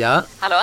Ja, 0.00 0.24
Hallå? 0.38 0.56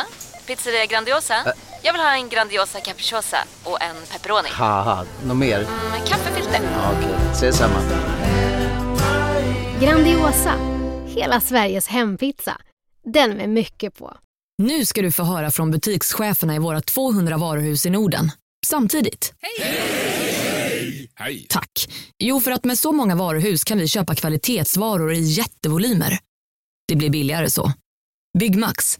Pizzeria 0.48 0.86
Grandiosa? 0.86 1.54
Jag 1.84 1.94
vill 1.94 2.02
ha 2.02 2.14
en 2.16 2.30
Grandiosa 2.30 2.80
capriciosa 2.80 3.37
och 3.63 3.81
en 3.81 3.95
pepperoni. 4.11 4.49
haha, 4.51 5.05
något 5.25 5.37
mer? 5.37 5.59
Med 5.91 6.07
kaffefilter. 6.07 6.59
Ja, 6.73 6.91
Okej, 6.97 7.15
ses 7.32 7.58
samma. 7.58 7.79
Grandiosa, 9.81 10.54
hela 11.08 11.42
Sveriges 11.42 11.88
hempizza. 11.88 12.62
Den 13.13 13.31
med 13.38 13.50
mycket 13.50 13.96
på. 13.96 14.18
Nu 14.58 14.86
ska 14.86 15.02
du 15.02 15.12
få 15.12 15.23
höra 15.23 15.52
från 15.52 15.72
butikscheferna 15.72 16.56
i 16.56 16.60
våra 16.60 16.82
200 16.82 17.38
varuhus 17.38 17.86
i 17.86 17.90
Norden. 17.90 18.32
Samtidigt. 18.66 19.34
Hej! 21.18 21.48
Tack. 21.50 21.88
Jo, 22.20 22.40
för 22.42 22.52
att 22.52 22.66
med 22.66 22.78
så 22.80 22.92
många 22.92 23.16
varuhus 23.16 23.64
kan 23.64 23.78
vi 23.78 23.88
köpa 23.88 24.16
kvalitetsvaror 24.16 25.14
i 25.14 25.20
jättevolymer. 25.20 26.20
Det 26.88 26.96
blir 26.96 27.10
billigare 27.10 27.50
så. 27.50 27.72
Byggmax. 28.40 29.00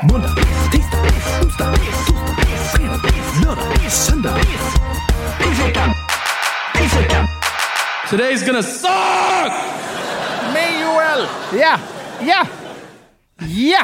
Måndag, 0.00 0.28
tisdag, 0.72 0.98
onsdag, 1.44 1.74
fredag, 2.72 3.00
lördag, 3.44 3.90
söndag. 3.92 4.36
Pissveckan! 5.38 5.90
Pissveckan! 6.76 7.24
Today's 8.10 8.46
gonna 8.46 8.62
suck! 8.62 9.52
Med 10.54 10.80
Joel! 10.80 11.26
Ja, 11.60 11.78
ja, 12.20 12.46
ja! 13.38 13.82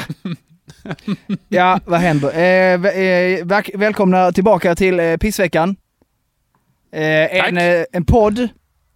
Ja, 1.48 1.80
vad 1.84 2.00
händer? 2.00 2.28
Eh, 2.34 2.74
eh, 2.74 3.44
väl- 3.46 3.70
välkomna 3.74 4.32
tillbaka 4.32 4.74
till 4.74 5.00
eh, 5.00 5.16
Pissveckan. 5.16 5.76
Eh, 6.92 7.02
en, 7.36 7.54
Tack. 7.54 7.62
eh, 7.64 7.84
en 7.92 8.04
podd 8.04 8.48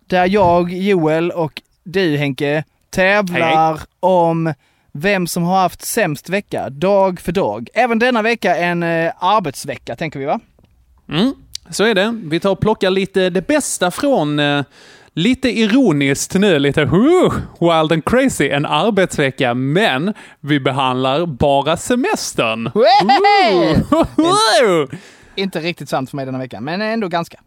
där 0.06 0.26
jag, 0.26 0.72
Joel 0.72 1.30
och 1.30 1.62
du 1.84 2.16
Henke 2.16 2.64
tävlar 2.90 3.80
om 4.00 4.54
vem 4.92 5.26
som 5.26 5.42
har 5.42 5.60
haft 5.60 5.82
sämst 5.82 6.28
vecka, 6.28 6.70
dag 6.70 7.20
för 7.20 7.32
dag. 7.32 7.68
Även 7.74 7.98
denna 7.98 8.22
vecka 8.22 8.56
en 8.56 8.82
eh, 8.82 9.12
arbetsvecka, 9.18 9.96
tänker 9.96 10.18
vi 10.18 10.24
va? 10.24 10.40
Mm, 11.08 11.32
så 11.70 11.84
är 11.84 11.94
det. 11.94 12.20
Vi 12.24 12.40
tar 12.40 12.50
och 12.50 12.60
plockar 12.60 12.90
lite 12.90 13.30
det 13.30 13.46
bästa 13.46 13.90
från, 13.90 14.38
eh, 14.38 14.64
lite 15.14 15.58
ironiskt 15.58 16.34
nu, 16.34 16.58
lite 16.58 16.84
whoo, 16.84 17.32
wild 17.60 17.92
and 17.92 18.04
crazy, 18.04 18.48
en 18.48 18.66
arbetsvecka, 18.66 19.54
men 19.54 20.14
vi 20.40 20.60
behandlar 20.60 21.26
bara 21.26 21.76
semestern. 21.76 22.70
Inte 25.34 25.60
riktigt 25.60 25.88
sant 25.88 26.10
för 26.10 26.16
mig 26.16 26.26
denna 26.26 26.38
vecka, 26.38 26.60
men 26.60 26.82
ändå 26.82 27.08
ganska. 27.08 27.38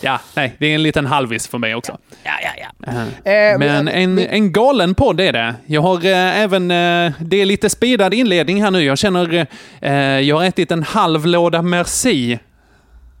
Ja, 0.00 0.20
nej, 0.34 0.56
det 0.58 0.66
är 0.66 0.74
en 0.74 0.82
liten 0.82 1.06
halvis 1.06 1.48
för 1.48 1.58
mig 1.58 1.74
också. 1.74 1.98
Ja, 2.24 2.32
ja, 2.42 2.50
ja. 2.86 2.92
Eh, 2.92 3.52
Eh, 3.52 3.58
Men 3.58 3.88
en, 3.88 4.18
en 4.18 4.52
galen 4.52 4.94
podd 4.94 5.20
är 5.20 5.32
det. 5.32 5.54
Jag 5.66 5.80
har 5.80 6.04
eh, 6.06 6.40
även, 6.40 6.70
eh, 6.70 7.12
det 7.20 7.36
är 7.40 7.44
lite 7.44 7.70
speedad 7.70 8.14
inledning 8.14 8.62
här 8.62 8.70
nu. 8.70 8.82
Jag 8.82 8.98
känner, 8.98 9.46
eh, 9.80 9.92
jag 10.20 10.36
har 10.36 10.44
ätit 10.44 10.70
en 10.70 10.82
halv 10.82 11.26
låda 11.26 11.62
Merci. 11.62 12.38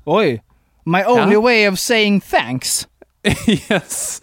Oj. 0.04 0.42
My 0.84 1.04
only 1.04 1.34
Ja. 1.34 1.40
way 1.40 1.68
of 1.68 1.78
saying 1.78 2.20
thanks. 2.20 2.86
yes. 3.46 4.22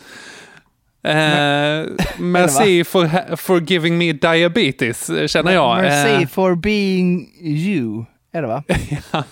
Eh, 1.04 1.86
merci 2.18 2.84
for, 2.84 3.36
for 3.36 3.62
giving 3.72 3.98
me 3.98 4.14
diabetes, 4.14 5.10
eh, 5.10 5.28
känner 5.28 5.52
jag. 5.52 5.78
Merci 5.78 6.24
Eh, 6.24 6.28
for 6.28 6.56
being 6.56 7.28
you. 7.42 8.06
Är 8.36 8.42
det 8.42 8.48
va? 8.48 8.64
eh, 8.70 9.24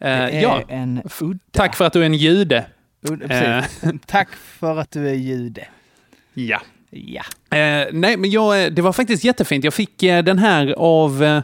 Det 0.00 0.06
är 0.08 0.42
ja, 0.42 0.62
en 0.68 1.02
udda. 1.20 1.38
tack 1.52 1.76
för 1.76 1.84
att 1.84 1.92
du 1.92 2.02
är 2.02 2.06
en 2.06 2.14
jude. 2.14 2.66
udda 3.08 3.28
precis. 3.28 3.80
Tack 4.06 4.28
för 4.58 4.76
att 4.78 4.90
du 4.90 5.08
är 5.08 5.14
jude. 5.14 5.64
Ja. 6.34 6.60
Ja. 6.90 7.22
Eh, 7.58 7.86
nej, 7.92 8.16
men 8.16 8.30
jag, 8.30 8.64
eh, 8.64 8.70
det 8.70 8.82
var 8.82 8.92
faktiskt 8.92 9.24
jättefint. 9.24 9.64
Jag 9.64 9.74
fick 9.74 10.02
eh, 10.02 10.24
den 10.24 10.38
här 10.38 10.74
av 10.78 11.22
eh, 11.24 11.36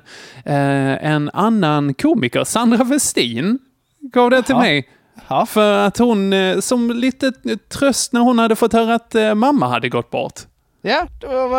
eh, 0.44 1.06
en 1.12 1.30
annan 1.34 1.94
komiker, 1.94 2.44
Sandra 2.44 2.84
Westin. 2.84 3.58
Gav 4.00 4.30
det 4.30 4.42
till 4.42 4.56
mig. 4.56 4.88
Ja. 5.28 5.46
För 5.46 5.78
att 5.86 5.98
hon, 5.98 6.32
eh, 6.32 6.60
som 6.60 6.90
lite 6.90 7.32
tröst 7.68 8.12
när 8.12 8.20
hon 8.20 8.38
hade 8.38 8.56
fått 8.56 8.72
höra 8.72 8.94
att 8.94 9.14
eh, 9.14 9.34
mamma 9.34 9.68
hade 9.68 9.88
gått 9.88 10.10
bort. 10.10 10.40
Ja, 10.82 11.06
då, 11.20 11.50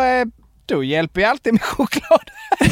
då 0.65 0.83
hjälper 0.83 1.21
jag 1.21 1.29
alltid 1.29 1.53
med 1.53 1.61
choklad. 1.61 2.29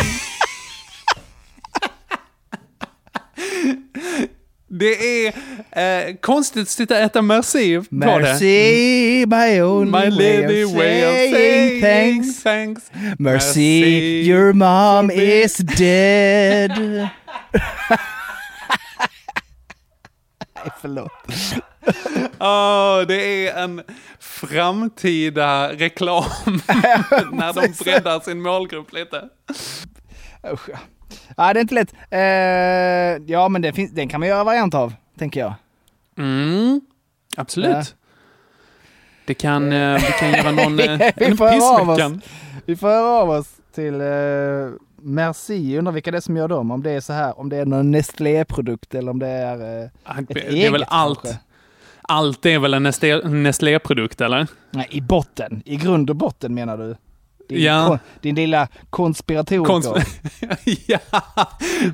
Det 4.73 5.25
är 5.27 5.33
eh, 5.71 6.15
konstigt 6.15 6.61
att 6.61 6.69
sitta 6.69 6.93
och 6.93 6.99
äta 6.99 7.21
merci 7.21 7.77
på 7.77 7.85
det. 7.89 8.05
Merci, 8.05 9.25
my 9.27 9.61
only 9.61 9.91
My 9.91 10.09
way, 10.09 10.41
lady 10.41 10.63
of 10.63 10.73
way 10.73 11.03
of 11.03 11.35
saying 11.35 11.81
thanks. 11.81 12.43
thanks. 12.43 12.91
Merci, 13.19 13.81
Merci 13.81 14.29
your 14.29 14.53
mom 14.53 15.11
is 15.11 15.57
dead. 15.57 16.79
Nej, 16.79 17.09
förlåt. 20.81 21.11
Åh, 22.39 23.01
det 23.07 23.47
är 23.47 23.63
en 23.63 23.81
framtida 24.19 25.73
reklam 25.73 26.23
när 27.31 27.53
de 27.53 27.83
breddar 27.83 28.19
sin 28.19 28.41
målgrupp 28.41 28.93
lite. 28.93 29.29
Usch. 30.53 30.69
Ja, 31.37 31.53
det 31.53 31.59
är 31.59 31.61
inte 31.61 31.75
lätt. 31.75 31.93
Eh, 32.09 33.31
ja, 33.33 33.49
men 33.49 33.61
det 33.61 33.73
finns, 33.73 33.91
den 33.91 34.07
kan 34.09 34.19
man 34.19 34.29
göra 34.29 34.43
variant 34.43 34.73
av, 34.75 34.93
tänker 35.19 35.39
jag. 35.39 35.53
Mm, 36.17 36.81
absolut. 37.37 37.69
Ja. 37.71 37.83
Det 39.25 39.33
kan, 39.33 39.71
eh, 39.73 39.93
vi 39.95 40.11
kan 40.19 40.31
göra 40.31 40.51
någon 40.63 40.79
eh, 40.79 40.99
Vi 41.15 41.25
en 41.25 41.37
får 41.37 41.47
höra 41.47 41.81
av 41.81 41.89
oss. 41.89 41.97
pissveckan. 41.97 42.21
Vi 42.65 42.75
får 42.75 42.87
höra 42.87 43.09
av 43.21 43.29
oss 43.29 43.47
till 43.75 44.01
uh, 44.01 44.71
Merci. 45.03 45.77
Undrar 45.77 45.91
vilka 45.91 46.11
det 46.11 46.17
är 46.17 46.21
som 46.21 46.37
gör 46.37 46.47
dem. 46.47 46.71
Om 46.71 46.83
det 46.83 46.91
är 46.91 46.99
så 47.01 47.13
här, 47.13 47.39
om 47.39 47.49
det 47.49 47.57
är 47.57 47.65
någon 47.65 47.91
Nestlé-produkt 47.91 48.95
eller 48.95 49.11
om 49.11 49.19
det 49.19 49.27
är 49.27 49.83
uh, 49.83 49.89
Ah, 50.03 50.19
ett 50.19 50.27
Det 50.27 50.47
är 50.47 50.51
eget 50.51 50.73
väl 50.73 50.85
allt. 50.87 51.21
kanske. 51.21 51.39
Allt 52.01 52.45
är 52.45 52.59
väl 52.59 52.73
en 52.73 52.87
Nestlé- 52.87 53.27
Nestlé-produkt, 53.29 54.21
eller? 54.21 54.47
Nej, 54.71 54.87
i 54.91 55.01
botten. 55.01 55.61
I 55.65 55.75
grund 55.75 56.09
och 56.09 56.15
botten 56.15 56.53
menar 56.53 56.77
du? 56.77 56.95
Din, 57.51 57.63
Ja. 57.63 57.99
din 58.21 58.35
lilla 58.35 58.67
konspiratoriker. 58.89 59.73
Kons- 59.73 60.05
ja, 60.87 60.99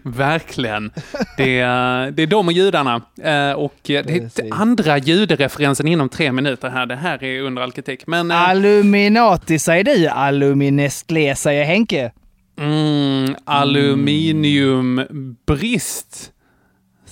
verkligen. 0.03 0.91
Det 1.38 1.59
är, 1.59 2.12
det 2.12 2.23
är 2.23 2.28
de 2.28 2.47
och 2.47 2.53
judarna. 2.53 3.01
Eh, 3.23 3.51
Och 3.51 3.73
det 3.84 3.95
är 4.09 4.53
andra 4.53 4.97
judereferensen 4.97 5.88
inom 5.88 6.09
tre 6.09 6.31
minuter 6.31 6.69
här. 6.69 6.85
Det 6.85 6.95
här 6.95 7.23
är 7.23 7.41
under 7.41 7.62
all 7.62 7.72
kritik. 7.72 8.07
Men 8.07 8.31
eh, 8.31 8.50
Alluminati 8.50 9.59
säger 9.59 9.84
du. 9.84 10.07
Aluminestlé 10.07 11.35
säger 11.35 11.66
Henke. 11.66 12.12
mm, 12.59 13.35
aluminiumbrist 13.45 16.31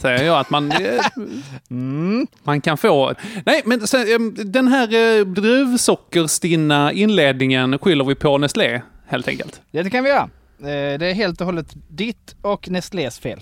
säger 0.05 0.23
jag 0.25 0.39
att 0.39 0.49
man, 0.49 0.71
eh, 0.71 1.05
Mm. 1.69 2.27
man 2.43 2.61
kan 2.61 2.77
få. 2.77 3.13
Nej, 3.45 3.61
men 3.65 3.79
eh, 3.81 4.19
den 4.45 4.67
här 4.67 5.17
eh, 5.19 5.25
druvsockerstinna 5.25 6.91
inledningen 6.91 7.79
skyller 7.79 8.05
vi 8.05 8.15
på 8.15 8.37
Nestlé, 8.37 8.81
helt 9.07 9.27
enkelt. 9.27 9.61
Det 9.71 9.89
kan 9.89 10.03
vi 10.03 10.09
göra. 10.09 10.29
Det 10.57 11.05
är 11.09 11.13
helt 11.13 11.39
och 11.41 11.45
hållet 11.45 11.67
ditt 11.89 12.35
och 12.41 12.69
Nestlés 12.69 13.19
fel. 13.19 13.39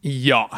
Ja, 0.00 0.50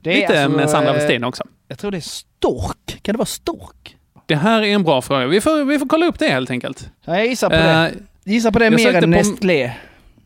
Det 0.00 0.10
är 0.10 0.20
lite 0.20 0.42
alltså, 0.44 0.56
med 0.58 0.70
Sandra 0.70 0.92
Westin 0.92 1.24
också. 1.24 1.44
Jag 1.68 1.78
tror 1.78 1.90
det 1.90 1.96
är 1.96 2.00
stork. 2.00 2.98
Kan 3.02 3.12
det 3.12 3.18
vara 3.18 3.26
stork? 3.26 3.96
Det 4.26 4.36
här 4.36 4.62
är 4.62 4.66
en 4.74 4.82
bra 4.82 5.02
fråga. 5.02 5.26
Vi 5.26 5.40
får, 5.40 5.64
vi 5.64 5.78
får 5.78 5.86
kolla 5.86 6.06
upp 6.06 6.18
det 6.18 6.28
helt 6.28 6.50
enkelt. 6.50 6.90
Ja, 7.04 7.16
Jag 7.16 7.26
gissar 7.26 7.48
på 7.50 7.54
Eh, 7.56 7.62
det. 7.64 7.92
Gissa 8.24 8.52
på 8.52 8.58
det 8.58 8.64
jag 8.64 8.74
mer 8.74 8.94
än 8.94 9.00
på- 9.02 9.06
Nestlé. 9.06 9.72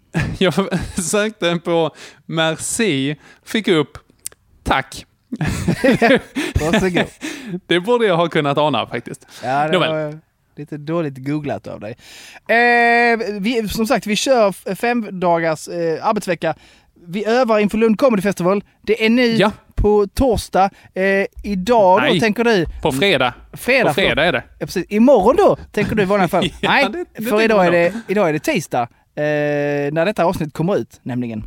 Jag 0.38 0.54
sökte 1.10 1.60
på 1.64 1.90
Merci, 2.26 3.16
fick 3.44 3.68
upp 3.68 3.98
Tack. 4.68 5.06
Varsågod. 6.60 7.04
Det 7.66 7.80
borde 7.80 8.06
jag 8.06 8.16
ha 8.16 8.28
kunnat 8.28 8.58
ana 8.58 8.86
faktiskt. 8.86 9.26
Ja, 9.44 9.68
det 9.68 9.78
var 9.78 10.18
lite 10.56 10.76
dåligt 10.76 11.14
googlat 11.18 11.66
av 11.66 11.80
dig. 11.80 11.96
Eh, 12.48 13.18
vi, 13.40 13.68
som 13.68 13.86
sagt, 13.86 14.06
vi 14.06 14.16
kör 14.16 14.74
fem 14.74 15.08
dagars 15.20 15.68
eh, 15.68 16.06
arbetsvecka. 16.06 16.54
Vi 17.06 17.24
övar 17.26 17.58
inför 17.58 17.78
Lund 17.78 17.98
Comedy 17.98 18.22
Festival. 18.22 18.64
Det 18.82 19.04
är 19.06 19.10
nu 19.10 19.26
Ja. 19.26 19.52
på 19.74 20.06
torsdag. 20.14 20.70
Eh, 20.94 21.26
idag 21.44 22.00
då, 22.00 22.06
Nej. 22.06 22.20
tänker 22.20 22.44
du? 22.44 22.66
På 22.82 22.92
fredag. 22.92 23.34
Fredag, 23.52 23.88
På 23.88 23.94
fredag 23.94 24.24
är 24.24 24.32
det. 24.32 24.42
Ja, 24.58 24.66
precis. 24.66 24.86
Imorgon 24.88 25.36
då, 25.36 25.56
tänker 25.72 25.94
du 25.94 26.02
i 26.02 26.06
vanliga 26.06 26.28
fall? 26.28 26.52
Ja, 26.60 26.70
Nej, 26.70 26.86
det- 26.92 27.04
det 27.16 27.24
för 27.24 27.42
idag 27.42 27.66
är, 27.66 27.70
det, 27.72 27.92
idag 28.08 28.28
är 28.28 28.32
det 28.32 28.38
tisdag. 28.38 28.82
Eh, 29.14 29.22
när 29.92 30.04
detta 30.04 30.24
avsnitt 30.24 30.52
kommer 30.54 30.76
ut, 30.76 31.00
nämligen. 31.02 31.44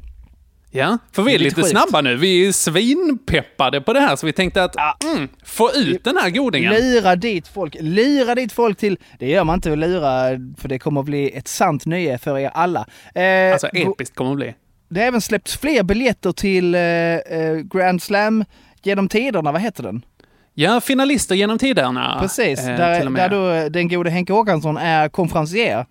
Ja, 0.74 0.98
för 1.12 1.24
vi 1.24 1.32
är 1.32 1.36
är 1.36 1.40
lite 1.40 1.58
lite 1.58 1.70
snabba 1.70 2.02
nu. 2.02 2.16
Vi 2.16 2.48
är 2.48 2.52
svinpeppade 2.52 3.82
på 3.82 3.94
det 3.94 4.00
här, 4.00 4.16
så 4.16 4.26
vi 4.26 4.34
tänkte 4.34 4.64
att 4.64 5.04
mm, 5.04 5.28
få 5.46 5.72
ut 5.76 6.04
den 6.04 6.18
här 6.18 6.30
godingen. 6.30 6.74
Lira 6.74 7.16
dit 7.16 7.48
folk, 7.48 7.76
lira 7.80 8.36
dit 8.36 8.52
folk 8.52 8.78
till, 8.78 8.98
det 9.20 9.30
gör 9.30 9.44
man 9.44 9.56
inte 9.56 9.72
att 9.72 9.78
lira 9.78 10.28
för 10.58 10.68
det 10.68 10.80
kommer 10.80 11.00
att 11.00 11.06
bli 11.06 11.32
ett 11.38 11.48
sant 11.48 11.86
nöje 11.86 12.18
för 12.18 12.40
er 12.40 12.52
alla. 12.54 12.86
Eh, 13.16 13.52
Alltså 13.54 13.68
episkt 13.68 14.16
kommer 14.16 14.32
det 14.32 14.36
bli. 14.36 14.54
det 14.90 15.00
har 15.00 15.08
även 15.08 15.22
släppts 15.22 15.58
fler 15.58 15.84
biljetter 15.84 16.32
till 16.32 16.76
eh, 16.76 16.82
eh, 16.82 17.56
Grand 17.58 18.02
Slam 18.04 18.46
genom 18.84 19.08
tiderna, 19.10 19.52
vad 19.52 19.62
heter 19.62 19.84
den? 19.84 20.06
Ja, 20.54 20.82
finalister 20.82 21.36
genom 21.36 21.58
tiderna. 21.58 22.18
Precis, 22.22 22.60
eh, 22.60 22.78
där, 22.78 23.10
där 23.10 23.30
då 23.30 23.70
den 23.70 23.88
gode 23.90 24.10
Henke 24.10 24.34
Håkansson 24.34 24.78
är 24.78 25.10
konferencier. 25.10 25.86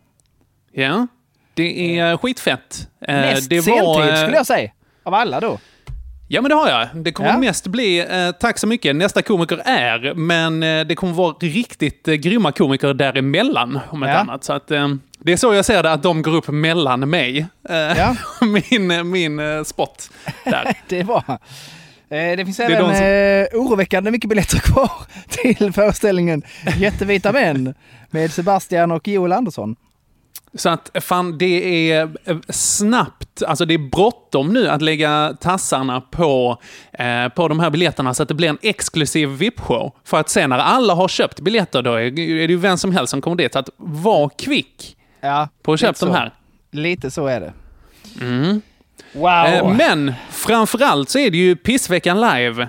Ja, 0.72 1.06
det 1.54 1.98
är 1.98 2.16
skitfett. 2.16 2.88
Eh, 3.08 3.14
Mest 3.16 3.50
det 3.50 3.62
sentid 3.62 4.08
eh, 4.08 4.16
skulle 4.16 4.36
jag 4.36 4.46
säga. 4.46 4.70
Av 5.02 5.14
alla 5.14 5.40
då. 5.40 5.58
Ja, 6.32 6.42
men 6.42 6.48
det 6.48 6.54
har 6.54 6.68
jag. 6.68 6.88
Det 6.94 7.12
kommer 7.12 7.30
Ja. 7.30 7.38
mest 7.38 7.66
bli, 7.66 7.98
eh, 7.98 8.30
tack 8.40 8.58
så 8.58 8.66
mycket, 8.66 8.96
nästa 8.96 9.22
komiker 9.22 9.62
är, 9.64 10.14
men 10.14 10.62
eh, 10.62 10.86
det 10.86 10.94
kommer 10.94 11.12
vara 11.12 11.34
riktigt 11.40 12.08
eh, 12.08 12.14
grymma 12.14 12.52
komiker 12.52 12.94
däremellan, 12.94 13.80
om 13.90 14.02
ett 14.02 14.08
Ja. 14.10 14.16
annat. 14.16 14.44
Så 14.44 14.52
att, 14.52 14.70
eh, 14.70 14.88
det 15.18 15.32
är 15.32 15.36
så 15.36 15.54
jag 15.54 15.64
ser 15.64 15.82
det, 15.82 15.92
att 15.92 16.02
de 16.02 16.22
går 16.22 16.34
upp 16.34 16.48
mellan 16.48 17.10
mig. 17.10 17.46
Eh, 17.68 17.76
Ja. 17.76 18.16
min 18.70 18.90
eh, 18.90 19.04
min 19.04 19.38
eh, 19.40 19.62
spot 19.64 20.10
där. 20.44 20.74
Det. 20.88 21.00
Eh, 21.00 22.36
Det 22.36 22.44
finns 22.44 22.60
även 22.60 22.78
de 22.88 22.96
som- 22.96 23.04
eh, 23.06 23.60
oroväckande 23.66 24.10
mycket 24.10 24.28
biljetter 24.30 24.58
kvar 24.58 24.90
till 25.28 25.72
föreställningen 25.72 26.42
Jättevita 26.76 27.32
män 27.32 27.74
med 28.10 28.32
Sebastian 28.32 28.92
och 28.92 29.08
Joel 29.08 29.32
Andersson. 29.32 29.76
Så 30.54 30.68
att 30.68 30.90
fan, 31.00 31.38
det 31.38 31.90
är 31.90 32.10
eh, 32.24 32.36
snabbt, 32.48 33.42
alltså 33.42 33.64
det 33.64 33.74
är 33.74 33.90
bråttom 33.90 34.52
nu 34.52 34.68
att 34.68 34.82
lägga 34.82 35.36
tassarna 35.40 36.00
på, 36.00 36.62
eh, 36.92 37.28
på 37.28 37.48
de 37.48 37.60
här 37.60 37.70
biljetterna 37.70 38.14
så 38.14 38.22
att 38.22 38.28
det 38.28 38.34
blir 38.34 38.48
en 38.48 38.58
exklusiv 38.62 39.28
VIP-show. 39.28 39.92
För 40.04 40.20
att 40.20 40.28
sen 40.28 40.50
när 40.50 40.58
alla 40.58 40.94
har 40.94 41.08
köpt 41.08 41.40
biljetter, 41.40 41.82
då 41.82 41.94
är, 41.94 42.00
är 42.00 42.12
det 42.48 42.52
ju 42.52 42.56
vem 42.56 42.78
som 42.78 42.92
helst 42.92 43.10
som 43.10 43.20
kommer 43.20 43.36
dit. 43.36 43.52
Så 43.52 43.58
att 43.58 43.68
var 43.76 44.30
kvick 44.38 44.96
Ja, 45.20 45.48
på 45.62 45.72
att 45.72 45.80
köpa 45.80 46.06
de 46.06 46.14
här. 46.14 46.34
Lite 46.70 47.10
så 47.10 47.26
är 47.26 47.40
det. 47.40 47.52
Mm. 48.20 48.62
Wow! 49.12 49.46
Eh, 49.46 49.74
men 49.76 50.14
framförallt 50.30 51.08
så 51.08 51.18
är 51.18 51.30
det 51.30 51.38
ju 51.38 51.56
Pissveckan 51.56 52.20
live. 52.20 52.68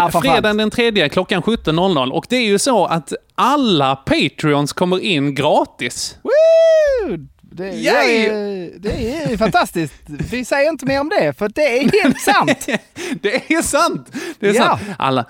Framförallt. 0.00 0.26
Fredagen 0.26 0.56
den 0.56 0.70
tredje 0.70 1.08
klockan 1.08 1.42
17.00. 1.42 2.10
Och 2.10 2.26
det 2.28 2.36
är 2.36 2.46
ju 2.46 2.58
så 2.58 2.86
att 2.86 3.12
alla 3.34 3.96
Patreons 3.96 4.72
kommer 4.72 5.00
in 5.00 5.34
gratis. 5.34 6.16
Woo! 6.22 7.16
Det, 7.54 7.70
det, 7.70 8.26
är, 8.26 8.70
det 8.78 9.22
är 9.32 9.36
fantastiskt. 9.36 9.94
Vi 10.06 10.44
säger 10.44 10.68
inte 10.70 10.86
mer 10.86 11.00
om 11.00 11.08
det, 11.08 11.38
för 11.38 11.48
det 11.48 11.78
är 11.78 12.02
helt 12.02 12.20
sant. 12.20 12.66
Det 13.22 13.52
är 13.52 13.62
sant! 13.62 14.10
Det 14.40 14.48
är 14.48 14.54
Ja. 14.54 14.64
sant. 14.64 14.80
Alla, 14.98 15.24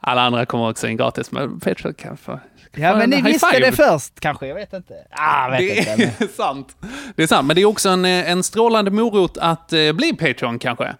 alla 0.00 0.22
andra 0.22 0.46
kommer 0.46 0.70
också 0.70 0.88
in 0.88 0.96
gratis, 0.96 1.30
men 1.32 1.60
Patreon 1.60 1.94
kan 1.94 2.16
få... 2.16 2.40
Ja, 2.76 2.92
men 2.92 3.02
en 3.02 3.10
ni 3.10 3.22
visste 3.22 3.46
five. 3.52 3.66
det 3.70 3.76
först 3.76 4.20
kanske, 4.20 4.46
jag 4.46 4.54
vet 4.54 4.72
inte. 4.72 4.94
Ah, 5.10 5.48
vet 5.50 5.58
Det 5.58 5.78
inte. 5.78 5.92
är 6.24 6.28
sant. 6.36 6.76
Det 7.16 7.22
är 7.22 7.26
sant, 7.26 7.46
men 7.46 7.56
det 7.56 7.62
är 7.62 7.66
också 7.66 7.88
en, 7.88 8.04
eh, 8.04 8.30
en 8.30 8.42
strålande 8.42 8.90
morot 8.90 9.38
att 9.38 9.72
eh, 9.72 9.92
bli 9.92 10.12
Patreon 10.12 10.58
kanske. 10.58 10.94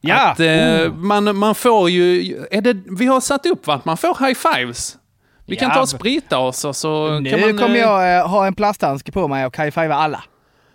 Ja! 0.00 0.30
Att, 0.30 0.40
eh, 0.40 0.92
man, 0.92 1.36
man 1.36 1.54
får 1.54 1.90
ju... 1.90 2.36
Är 2.50 2.60
det, 2.60 2.76
vi 2.98 3.06
har 3.06 3.20
satt 3.20 3.46
upp 3.46 3.66
va? 3.66 3.80
man 3.84 3.96
får 3.96 4.26
high 4.26 4.38
fives. 4.38 4.98
Vi 5.46 5.56
kan 5.56 5.68
Ja, 5.68 5.74
ta 5.74 5.80
och 5.80 5.88
sprita 5.88 6.38
oss 6.38 6.64
och 6.64 6.76
så 6.76 7.18
nu 7.20 7.30
kan 7.30 7.40
man... 7.40 7.58
kommer 7.58 7.74
eh, 7.74 7.80
jag 7.80 8.18
eh, 8.18 8.28
ha 8.28 8.46
en 8.46 8.54
plasthandske 8.54 9.12
på 9.12 9.28
mig 9.28 9.46
och 9.46 9.56
high-fiva 9.56 9.94
alla. 9.94 10.24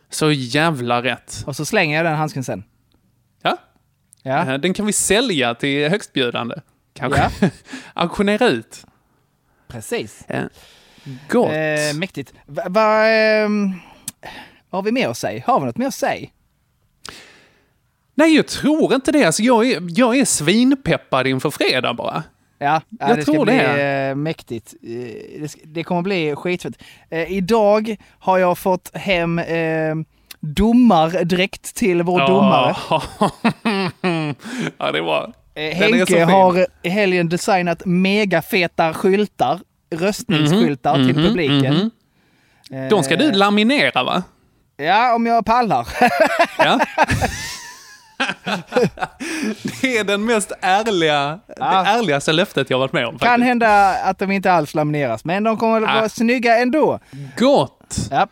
Så 0.10 0.32
jävla 0.32 1.04
rätt. 1.04 1.44
Och 1.48 1.56
så 1.56 1.66
slänger 1.66 1.98
jag 1.98 2.06
den 2.06 2.16
handsken 2.16 2.44
sen. 2.44 2.64
Ja. 3.42 3.58
Ja. 4.24 4.54
Eh, 4.54 4.60
Den 4.60 4.74
kan 4.74 4.86
vi 4.86 4.94
sälja 4.94 5.56
till 5.56 5.90
högstbjudande. 5.90 6.56
Kanske. 6.94 7.30
Auktionera 7.94 8.48
ut. 8.48 8.86
Precis. 9.68 10.24
Ja. 10.28 10.42
Gott. 11.30 11.52
Eh, 11.52 11.98
mäktigt. 12.00 12.34
Va, 12.46 12.64
va, 12.70 13.08
ehm, 13.08 13.74
vad 14.70 14.78
har 14.78 14.84
vi 14.84 14.92
mer 14.92 15.10
att 15.10 15.18
säga? 15.18 15.44
Har 15.48 15.60
vi 15.60 15.66
något 15.66 15.78
mer 15.78 15.88
att 15.88 15.94
säga? 15.94 16.30
Nej, 18.16 18.36
jag 18.36 18.48
tror 18.48 18.94
inte 18.96 19.12
det. 19.12 19.24
Alltså, 19.24 19.44
jag, 19.44 19.68
är, 19.72 19.82
jag 19.88 20.18
är 20.18 20.26
svinpeppad 20.26 21.28
inför 21.28 21.50
fredag 21.50 21.94
bara. 21.94 22.24
Ja, 22.60 22.82
ja 22.90 23.08
Jag 23.08 23.18
det 23.18 23.22
ska 23.22 23.32
tror 23.32 23.46
bli 23.46 23.54
det. 23.56 24.10
eh, 24.10 24.16
mäktigt. 24.16 24.74
Eh, 24.84 25.42
det, 25.42 25.50
ska, 25.50 25.84
kommer 25.84 26.02
bli 26.02 26.36
skitfett. 26.36 26.74
Eh, 27.10 27.32
idag 27.32 27.96
har 28.20 28.38
jag 28.38 28.58
fått 28.58 28.92
hem 28.98 29.42
domardräkt 30.40 31.76
till 31.76 32.04
vår 32.04 32.20
domare. 32.28 32.76
ja, 34.78 34.92
det 34.92 35.02
var... 35.02 35.34
Henke 35.56 36.24
har 36.24 36.68
i 36.82 36.90
helgen 36.90 37.30
designat 37.30 37.82
megafeta 37.86 38.94
skyltar, 38.94 39.60
röstningsskyltar 39.96 40.96
till 40.96 41.16
mhm, 41.16 41.24
publiken. 41.28 41.74
mhm. 41.76 41.92
Eh, 42.84 42.90
De 42.90 43.04
ska 43.04 43.16
du 43.16 43.32
laminera, 43.32 44.04
va? 44.04 44.24
Ja, 44.78 45.16
om 45.16 45.26
jag 45.26 45.46
pallar. 45.46 45.88
Ja. 46.58 46.80
Det 49.82 49.98
är 49.98 50.04
den 50.04 50.26
mest 50.26 50.52
ärliga, 50.62 51.40
Ja. 51.48 51.56
det 51.84 51.90
ärligaste 51.90 52.34
löftet 52.34 52.70
jag 52.70 52.80
varit 52.80 52.94
med 52.94 53.06
om. 53.08 53.20
kan 53.20 53.28
Faktiskt. 53.30 53.46
hända 53.48 53.90
att 54.04 54.20
de 54.20 54.32
inte 54.32 54.52
alls 54.52 54.74
lamineras, 54.76 55.26
men 55.26 55.44
de 55.44 55.58
kommer 55.58 55.82
att 55.82 55.90
Ah. 55.90 55.94
vara 55.96 56.10
snygga 56.10 56.58
ändå. 56.58 57.00
Gott! 57.38 57.96
Ja. 58.12 58.28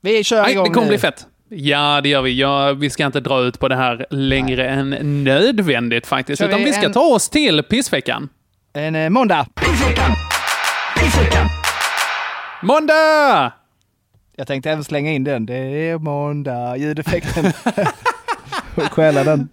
Vi 0.00 0.24
kör 0.24 0.42
Nej, 0.42 0.52
igång 0.52 0.64
det 0.64 0.70
kommer 0.70 0.86
nu. 0.86 0.90
bli 0.90 0.98
fett. 0.98 1.26
Ja, 1.48 2.00
det 2.00 2.08
gör 2.08 2.22
vi. 2.22 2.40
Ja, 2.40 2.72
vi 2.72 2.90
ska 2.90 3.06
inte 3.06 3.20
dra 3.20 3.40
ut 3.40 3.58
på 3.58 3.68
det 3.68 3.76
här 3.76 4.06
längre 4.10 4.68
än 4.68 5.24
nödvändigt 5.24 6.06
faktiskt. 6.06 6.38
Kör 6.42 6.48
utan 6.48 6.58
vi 6.58 6.64
vi 6.64 6.72
ska 6.72 6.86
en- 6.86 6.92
ta 6.92 7.00
oss 7.00 7.28
till 7.30 7.62
pissveckan. 7.62 8.28
En 8.72 8.94
eh, 8.96 9.08
måndag. 9.10 9.46
Måndag! 12.62 13.52
Jag 14.36 14.46
tänkte 14.46 14.70
även 14.70 14.84
slänga 14.84 15.10
in 15.12 15.24
den. 15.24 15.46
Det 15.46 15.54
är 15.90 15.98
måndag, 15.98 16.76
ljudeffekten. 16.76 17.52
Och 18.74 18.82
stjäla 18.92 19.24
den. 19.24 19.48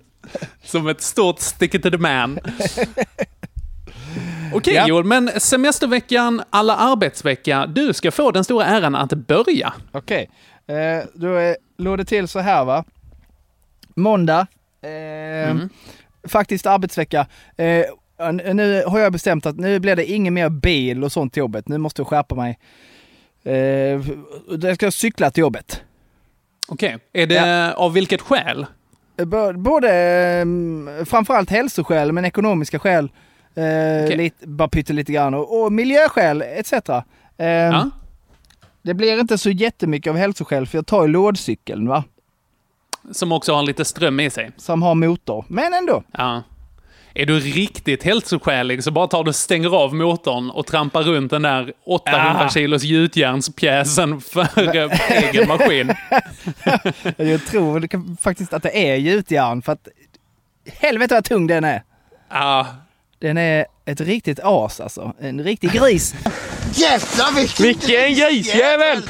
Som 0.64 0.88
ett 0.88 1.02
stort 1.02 1.40
stick 1.40 1.74
it 1.74 1.84
to 1.84 1.90
the 1.92 1.98
man. 1.98 2.40
Okej 4.54 4.74
Ja. 4.74 4.88
Joel, 4.88 5.04
men 5.04 5.30
semesterveckan, 5.40 6.42
alla 6.50 6.76
arbetsvecka. 6.76 7.66
Du 7.66 7.94
ska 7.94 8.12
få 8.12 8.32
den 8.32 8.44
stora 8.44 8.66
äran 8.66 8.96
att 8.96 9.14
börja. 9.14 9.74
Okej, 9.92 10.30
eh, 10.68 10.76
då 11.14 11.34
är, 11.36 11.58
låg 11.78 11.98
det 11.98 12.06
till 12.06 12.28
så 12.28 12.40
här 12.40 12.66
va. 12.66 12.84
Måndag, 13.96 14.48
eh, 14.82 14.90
Mm. 15.50 15.70
faktiskt 16.28 16.66
arbetsvecka. 16.66 17.28
Eh, 17.58 17.86
nu 18.54 18.84
har 18.88 19.00
jag 19.00 19.12
bestämt 19.14 19.46
att 19.46 19.58
nu 19.58 19.80
blir 19.80 19.96
det 19.96 20.06
ingen 20.06 20.34
mer 20.34 20.50
bil 20.50 21.04
och 21.04 21.12
sånt 21.12 21.34
till 21.34 21.42
jobbet. 21.42 21.68
Nu 21.68 21.78
måste 21.78 22.00
jag 22.02 22.08
skärpa 22.08 22.36
mig. 22.36 22.60
Eh, 23.44 23.54
jag 24.62 24.76
ska 24.76 24.92
cykla 24.92 25.32
till 25.32 25.42
jobbet. 25.42 25.82
Okej, 26.68 26.98
är 27.14 27.28
det 27.28 27.74
av 27.74 27.94
vilket 27.94 28.22
skäl? 28.22 28.66
Både 29.56 29.90
eh, 29.94 31.06
framförallt 31.06 31.50
hälsoskäl 31.50 32.12
men 32.12 32.26
ekonomiska 32.26 32.80
skäl. 32.80 33.12
Eh, 33.56 34.04
Okej. 34.04 34.18
lite, 34.18 34.48
bara 34.48 34.68
pyttelite 34.68 35.12
grann 35.12 35.34
och, 35.34 35.62
och 35.62 35.72
miljöskäl 35.72 36.42
etc. 36.42 36.74
Eh, 36.74 37.04
Ja? 37.48 37.90
Det 38.82 38.94
blir 38.94 39.20
inte 39.20 39.38
så 39.38 39.50
jättemycket 39.50 40.10
av 40.10 40.18
hälsoskäl 40.18 40.68
för 40.68 40.78
jag 40.78 40.86
tar 40.88 41.02
ju 41.02 41.08
lådcykeln 41.08 41.88
va. 41.88 42.04
Som 43.12 43.32
också 43.32 43.54
har 43.54 43.64
lite 43.64 43.86
ström 43.86 44.20
i 44.20 44.30
sig. 44.30 44.52
Som 44.58 44.82
har 44.82 44.96
motor. 44.96 45.46
Men 45.48 45.74
ändå. 45.74 46.04
Ja. 46.12 46.44
Är 47.20 47.26
du 47.26 47.40
riktigt 47.40 48.04
hälsoskälig 48.04 48.84
så 48.84 48.92
bara 48.92 49.08
tar 49.08 49.24
du 49.24 49.34
stänger 49.34 49.76
av 49.76 49.96
motorn 49.96 50.50
och 50.50 50.68
trampar 50.68 51.04
runt 51.04 51.32
den 51.32 51.42
där 51.42 51.74
800 51.86 52.46
Ah. 52.46 52.50
kilos 52.50 52.84
gjutjärnspjäsen 52.84 54.22
för 54.22 54.48
egen 55.10 55.48
maskin. 55.48 55.94
Jag 57.18 57.46
tror 57.46 58.16
faktiskt 58.22 58.54
att 58.54 58.64
det 58.64 58.90
är 58.90 58.96
gjutjärn 58.96 59.62
för 59.62 59.72
att 59.72 59.88
helvete 60.80 61.14
vad 61.14 61.24
tung 61.24 61.48
den 61.48 61.64
är. 61.64 61.84
Ja, 62.32 62.68
Den 63.20 63.38
är 63.38 63.66
ett 63.86 64.02
riktigt 64.02 64.40
as 64.44 64.80
alltså. 64.80 65.14
En 65.22 65.44
riktig 65.44 65.72
gris. 65.72 66.16
Jävlar 66.74 67.36
vilken... 67.36 67.66
Vilken 67.66 68.14
grisjävel! 68.14 69.04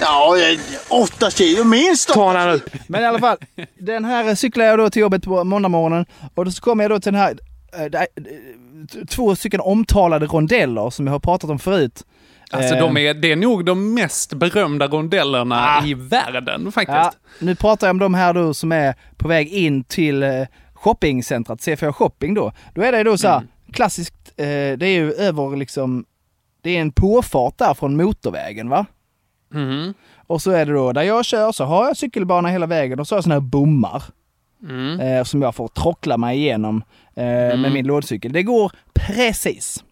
Ja, 0.00 0.34
eh, 0.38 0.58
åtta 1.02 1.30
kilo 1.30 1.64
minst. 1.64 2.08
Ta 2.08 2.32
den 2.32 2.48
nu. 2.48 2.60
Men 2.86 3.02
i 3.02 3.06
alla 3.06 3.18
fall, 3.18 3.36
den 3.78 4.04
här 4.04 4.34
cyklar 4.34 4.64
jag 4.64 4.78
då 4.78 4.90
till 4.90 5.00
jobbet 5.02 5.22
på 5.24 5.44
måndagmorgonen 5.44 6.06
och 6.34 6.44
då 6.44 6.50
så 6.50 6.62
kommer 6.62 6.84
jag 6.84 6.90
då 6.90 7.00
till 7.00 7.12
den 7.12 7.20
här, 7.20 7.36
eh, 7.76 8.00
eh, 8.00 9.04
två 9.10 9.36
stycken 9.36 9.60
omtalade 9.60 10.26
rondeller 10.26 10.90
som 10.90 11.06
jag 11.06 11.14
har 11.14 11.20
pratat 11.20 11.50
om 11.50 11.58
förut. 11.58 12.02
alltså 12.50 12.74
Eh, 12.74 12.80
de 12.80 12.96
är, 12.96 13.14
det 13.14 13.32
är 13.32 13.36
nog 13.36 13.64
de 13.64 13.94
mest 13.94 14.32
berömda 14.34 14.86
rondellerna 14.86 15.56
Ah. 15.80 15.86
i 15.86 15.94
världen 15.94 16.72
faktiskt. 16.72 16.96
Ja, 16.96 17.12
nu 17.38 17.54
pratar 17.54 17.86
jag 17.86 17.94
om 17.94 17.98
de 17.98 18.14
här 18.14 18.34
då 18.34 18.54
som 18.54 18.72
är 18.72 18.94
på 19.16 19.28
väg 19.28 19.48
in 19.48 19.84
till 19.84 20.22
eh, 20.22 20.30
shoppingcentret, 20.74 21.58
C4 21.60 21.92
Shopping 21.92 22.34
då. 22.34 22.52
Då 22.74 22.82
är 22.82 22.92
det 22.92 23.02
då 23.02 23.18
så 23.18 23.28
här, 23.28 23.42
klassiskt, 23.72 24.14
eh, 24.36 24.44
det 24.46 24.86
är 24.86 24.86
ju 24.86 25.12
över 25.12 25.56
liksom, 25.56 26.04
det 26.62 26.76
är 26.76 26.80
en 26.80 26.92
påfart 26.92 27.58
där 27.58 27.74
från 27.74 27.96
motorvägen 27.96 28.68
va? 28.68 28.86
Mhm. 29.52 29.94
Och 30.26 30.42
så 30.42 30.50
är 30.50 30.66
det 30.66 30.72
då, 30.72 30.92
där 30.92 31.02
jag 31.02 31.24
kör 31.24 31.52
så 31.52 31.64
har 31.64 31.86
jag 31.86 31.96
cykelbana 31.96 32.48
hela 32.48 32.66
vägen 32.66 33.00
och 33.00 33.08
så 33.08 33.14
har 33.14 33.16
jag 33.16 33.24
såna 33.24 33.34
här 33.34 33.40
bommar. 33.40 34.02
Mm. 34.68 35.00
eh, 35.00 35.24
som 35.24 35.42
jag 35.42 35.54
får 35.54 35.68
trockla 35.68 36.16
mig 36.18 36.38
igenom 36.38 36.82
eh, 37.14 37.24
med 37.58 37.72
min 37.72 37.86
lådcykel. 37.86 38.32
Det 38.32 38.42
går 38.42 38.72
precis. 38.94 39.84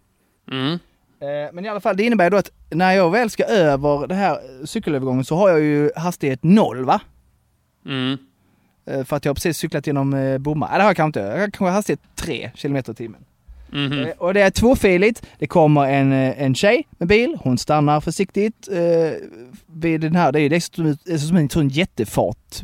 Mm. 0.50 0.72
Eh, 1.20 1.52
Men 1.52 1.64
i 1.64 1.68
alla 1.68 1.80
fall, 1.80 1.96
det 1.96 2.02
innebär 2.02 2.30
då 2.30 2.36
att 2.36 2.50
när 2.70 2.92
jag 2.92 3.10
väl 3.10 3.30
ska 3.30 3.44
över 3.44 4.06
det 4.06 4.14
här 4.14 4.38
cykelövergången 4.66 5.24
så 5.24 5.36
har 5.36 5.48
jag 5.48 5.60
ju 5.60 5.90
hastighet 5.96 6.42
noll 6.42 6.84
va? 6.84 7.00
Mm. 7.86 8.18
Eh, 8.86 9.04
För 9.04 9.16
att 9.16 9.24
jag 9.24 9.30
har 9.30 9.34
precis 9.34 9.56
cyklat 9.58 9.86
genom 9.86 10.14
eh, 10.14 10.38
bommar. 10.38 10.68
Nej 10.68 10.78
det 10.78 10.82
har 10.82 10.88
jag 10.90 10.96
kanske 10.96 11.20
inte. 11.20 11.30
Jag 11.30 11.40
har 11.40 11.50
kanske 11.50 11.66
hastighet 11.66 12.00
3 12.16 12.50
km 12.56 12.76
i 12.76 12.82
timmen. 12.82 13.24
Mhm. 13.72 13.92
Eh, 14.04 14.08
Och 14.18 14.34
det 14.34 14.40
är 14.40 14.50
tvåfiligt. 14.50 15.26
Det 15.38 15.46
kommer 15.46 15.86
en, 15.86 16.12
eh, 16.12 16.42
en 16.42 16.54
tjej 16.54 16.88
med 16.98 17.08
bil. 17.08 17.36
Hon 17.42 17.58
stannar 17.58 18.00
försiktigt 18.00 18.68
eh, 18.72 19.12
vid 19.66 20.00
den 20.00 20.16
här. 20.16 20.32
Det 20.32 20.40
är 20.40 20.48
det 20.50 20.56
är 21.14 21.18
som 21.18 21.36
en 21.36 21.50
sån 21.50 21.68
jättefart 21.68 22.60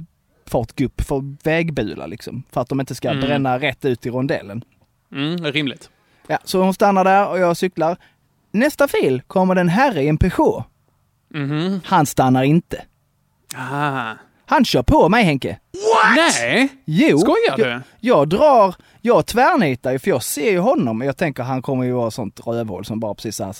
fartgupp 0.47 1.01
för 1.01 1.23
vägbular 1.45 2.09
liksom. 2.09 2.43
För 2.53 2.61
att 2.61 2.69
de 2.69 2.81
inte 2.81 2.95
ska 2.95 3.09
Mm. 3.11 3.21
bränna 3.21 3.59
rätt 3.59 3.85
ut 3.85 4.07
i 4.07 4.11
rondellen. 4.11 4.63
Mm, 5.13 5.45
rimligt. 5.45 5.91
Ja, 6.27 6.39
så 6.45 6.63
hon 6.63 6.75
stannar 6.75 7.05
där 7.05 7.29
och 7.29 7.39
jag 7.39 7.57
cyklar. 7.57 7.97
Nästa 8.51 8.89
fil 8.89 9.23
kommer 9.27 9.55
det 9.55 9.61
en 9.61 9.69
herre 9.69 10.03
i 10.03 10.09
en 10.09 10.19
Peugeot. 10.19 10.65
Mhm. 11.35 11.81
Han 11.85 12.07
stannar 12.07 12.43
inte. 12.43 12.83
Ah. 13.57 14.13
Han 14.47 14.65
kör 14.65 14.83
på 14.83 15.09
mig 15.09 15.25
Henke. 15.25 15.59
Nej! 16.17 16.69
Jo. 16.85 17.19
Skojar 17.19 17.39
jag, 17.49 17.59
du? 17.59 17.81
jag 18.01 18.29
drar, 18.29 18.75
jag 19.01 19.27
tvärnitar 19.27 19.93
ju 19.93 19.99
för 19.99 20.09
jag 20.11 20.23
ser 20.23 20.51
ju 20.51 20.59
honom 20.59 21.01
och 21.01 21.07
jag 21.07 21.17
tänker 21.17 21.43
han 21.43 21.63
kommer 21.63 21.85
ju 21.85 21.93
vara 21.93 22.11
sånt 22.11 22.41
rövhål 22.47 22.85
som 22.85 23.01
bara 23.01 23.15
precis 23.15 23.37
så 23.37 23.45
här 23.45 23.55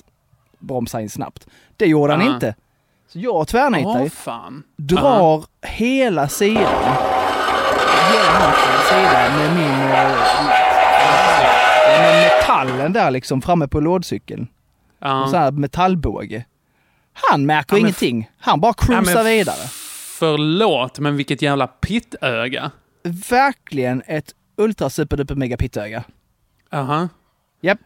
bromsar 0.59 1.01
in 1.01 1.11
snabbt. 1.11 1.47
Det 1.77 1.87
gjorde 1.87 2.13
han 2.13 2.23
Ah. 2.29 2.35
inte. 2.35 2.55
Så 3.09 3.19
jag 3.19 3.49
tvärnitar 3.49 4.03
ju, 4.03 4.11
fan. 4.11 4.63
drar 4.77 5.45
hela 5.67 6.29
sidan. 6.29 6.63
Hela 8.13 8.31
hans 8.31 8.89
sida 8.89 9.37
med 9.37 9.57
min... 9.57 9.91
eh, 9.91 10.11
Med 12.01 12.23
metallen 12.33 12.93
där 12.93 13.11
liksom 13.11 13.43
framme 13.43 13.69
på 13.69 13.81
lådcykeln. 13.81 14.49
Ja. 14.99 15.23
En 15.25 15.31
sån 15.31 15.39
här 15.41 15.51
metallbåge. 15.51 16.45
Han 17.13 17.47
märker 17.47 17.77
Ja, 17.77 17.81
ingenting. 17.81 18.31
Han 18.39 18.61
bara 18.61 18.75
Ja, 18.79 18.85
cruisar 18.87 19.25
vidare. 19.25 19.57
Förlåt, 20.19 20.99
men 20.99 21.17
vilket 21.17 21.43
jävla 21.43 21.67
pittöga. 21.67 22.71
Verkligen 23.31 24.03
ett 24.07 24.35
ultra 24.57 24.91
super 24.91 25.17
duper 25.17 25.35
mega 25.35 25.57
pittöga. 25.57 26.05
Aha. 26.73 27.09
Japp. 27.61 27.79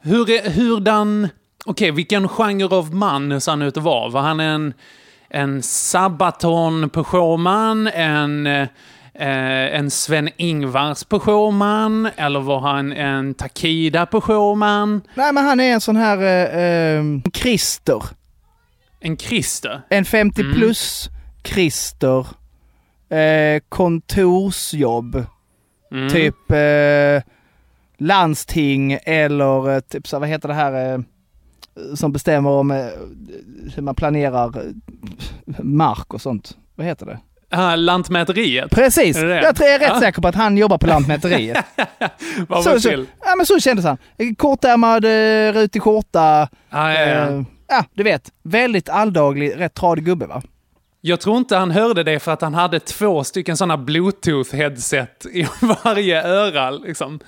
Hur, 0.00 0.30
är- 0.30 0.50
hurdan... 0.50 1.28
Okej, 1.66 1.90
vilken 1.90 2.28
genre 2.28 2.64
av 2.76 2.94
man 2.94 3.40
ser 3.40 3.52
han 3.52 3.62
ut 3.62 3.76
att 3.76 3.82
vara? 3.82 4.08
Var 4.08 4.20
han 4.20 4.40
en, 4.40 4.74
en 5.30 5.62
Sabaton 5.62 6.90
Peugeot-man? 6.90 7.86
En, 7.86 8.46
eh, 8.46 8.68
en 9.14 9.90
Sven-Ingvars 9.90 11.04
Peugeot-man? 11.04 12.08
Eller 12.16 12.40
var 12.40 12.60
han 12.60 12.92
en 12.92 13.34
Takida 13.34 14.06
Peugeot-man? 14.06 15.00
Nej 15.14 15.32
men 15.32 15.44
han 15.44 15.60
är 15.60 15.72
en 15.72 15.80
sån 15.80 15.96
här 15.96 16.18
eh, 16.18 16.58
eh, 16.98 17.04
Christer. 17.34 18.02
En 19.00 19.16
Christer? 19.16 19.80
En 19.90 20.04
50 20.04 20.40
Mm. 20.42 20.52
Christer. 21.44 22.26
Eh, 23.10 23.60
kontorsjobb. 23.68 25.24
Mm. 25.92 26.08
Typ 26.08 26.50
eh, 26.50 27.22
landsting 27.98 28.98
eller 29.02 29.70
eh, 29.74 29.80
typ 29.80 30.06
så, 30.08 30.18
vad 30.18 30.28
heter 30.28 30.48
det 30.48 30.54
här 30.54 30.92
eh, 30.94 31.00
som 31.94 32.12
bestämmer 32.12 32.50
om 32.50 32.70
eh, 32.70 32.86
hur 33.74 33.82
man 33.82 33.94
planerar 33.94 34.46
eh, 34.56 34.72
mark 35.62 36.14
och 36.14 36.20
sånt. 36.20 36.56
Vad 36.74 36.86
heter 36.86 37.06
det? 37.06 37.18
Ah, 37.50 37.76
Lantmäteriet? 37.76 38.70
Precis! 38.70 39.16
Är 39.16 39.24
det 39.26 39.34
det? 39.34 39.40
Jag 39.42 39.60
är 39.60 39.78
rätt 39.78 39.88
Ja. 39.94 40.00
säker 40.00 40.22
på 40.22 40.28
att 40.28 40.34
han 40.34 40.56
jobbar 40.56 40.78
på 40.78 40.86
Lantmäteriet. 40.86 41.64
Vad 42.48 42.64
så, 42.64 42.80
så, 42.80 42.88
ja 43.24 43.34
men 43.36 43.46
så 43.46 43.60
kändes 43.60 43.84
han. 43.84 43.98
Kortärmad, 44.38 45.04
rutig 45.54 45.82
skjorta. 45.82 46.48
Ah, 46.70 46.90
ja, 46.92 47.00
ja. 47.00 47.28
Eh, 47.28 47.42
ja, 47.68 47.84
du 47.94 48.02
vet. 48.02 48.32
Väldigt 48.42 48.88
alldaglig, 48.88 49.52
rätt 49.60 49.74
tradig 49.74 50.04
gubbe 50.04 50.26
va? 50.26 50.42
Jag 51.00 51.20
tror 51.20 51.36
inte 51.36 51.56
han 51.56 51.70
hörde 51.70 52.02
det 52.02 52.18
för 52.20 52.32
att 52.32 52.42
han 52.42 52.54
hade 52.54 52.80
två 52.80 53.24
stycken 53.24 53.56
sådana 53.56 53.76
bluetooth-headset 53.76 55.26
i 55.32 55.46
varje 55.84 56.22
öra. 56.22 56.70
Liksom. 56.70 57.20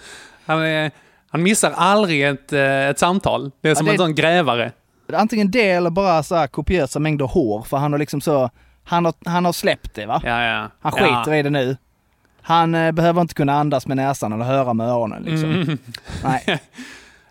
Han, 0.46 0.62
är, 0.62 0.90
han 1.30 1.42
missar 1.42 1.72
aldrig 1.76 2.22
ett, 2.24 2.52
eh, 2.52 2.88
ett 2.88 2.98
samtal. 2.98 3.50
Det 3.60 3.68
är 3.70 3.74
som 3.74 3.86
det- 3.86 3.92
en 3.92 3.98
sån 3.98 4.14
grävare. 4.14 4.72
Antingen 5.12 5.50
det 5.50 5.70
eller 5.70 5.90
bara 5.90 6.22
så 6.22 6.34
här 6.36 6.46
kopiösa 6.46 6.98
mängder 6.98 7.24
hår 7.24 7.62
för 7.62 7.76
han 7.76 7.92
har 7.92 7.98
liksom 7.98 8.20
så, 8.20 8.50
han 8.84 9.04
har, 9.04 9.14
han 9.24 9.44
har 9.44 9.52
släppt 9.52 9.94
det 9.94 10.06
va? 10.06 10.20
Ja, 10.24 10.42
ja. 10.44 10.70
Han 10.80 10.92
ja. 10.96 11.22
skiter 11.22 11.34
i 11.34 11.42
det 11.42 11.50
nu. 11.50 11.76
Han 12.42 12.74
eh, 12.74 12.92
behöver 12.92 13.20
inte 13.20 13.34
kunna 13.34 13.52
andas 13.52 13.86
med 13.86 13.96
näsan 13.96 14.32
eller 14.32 14.44
höra 14.44 14.74
med 14.74 14.88
öronen 14.88 15.22
liksom. 15.22 15.50
Mm. 15.52 15.78
Nej. 16.24 16.42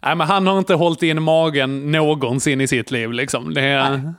Nej, 0.03 0.15
men 0.15 0.27
han 0.27 0.48
har 0.48 0.58
inte 0.58 0.74
hållit 0.74 1.03
in 1.03 1.24
magen 1.24 1.91
någonsin 1.91 2.62
i 2.62 2.67
sitt 2.67 2.91
liv. 2.91 3.12
Liksom. 3.12 3.53
Det 3.53 3.62
är, 3.62 3.89
Nej. 3.98 4.13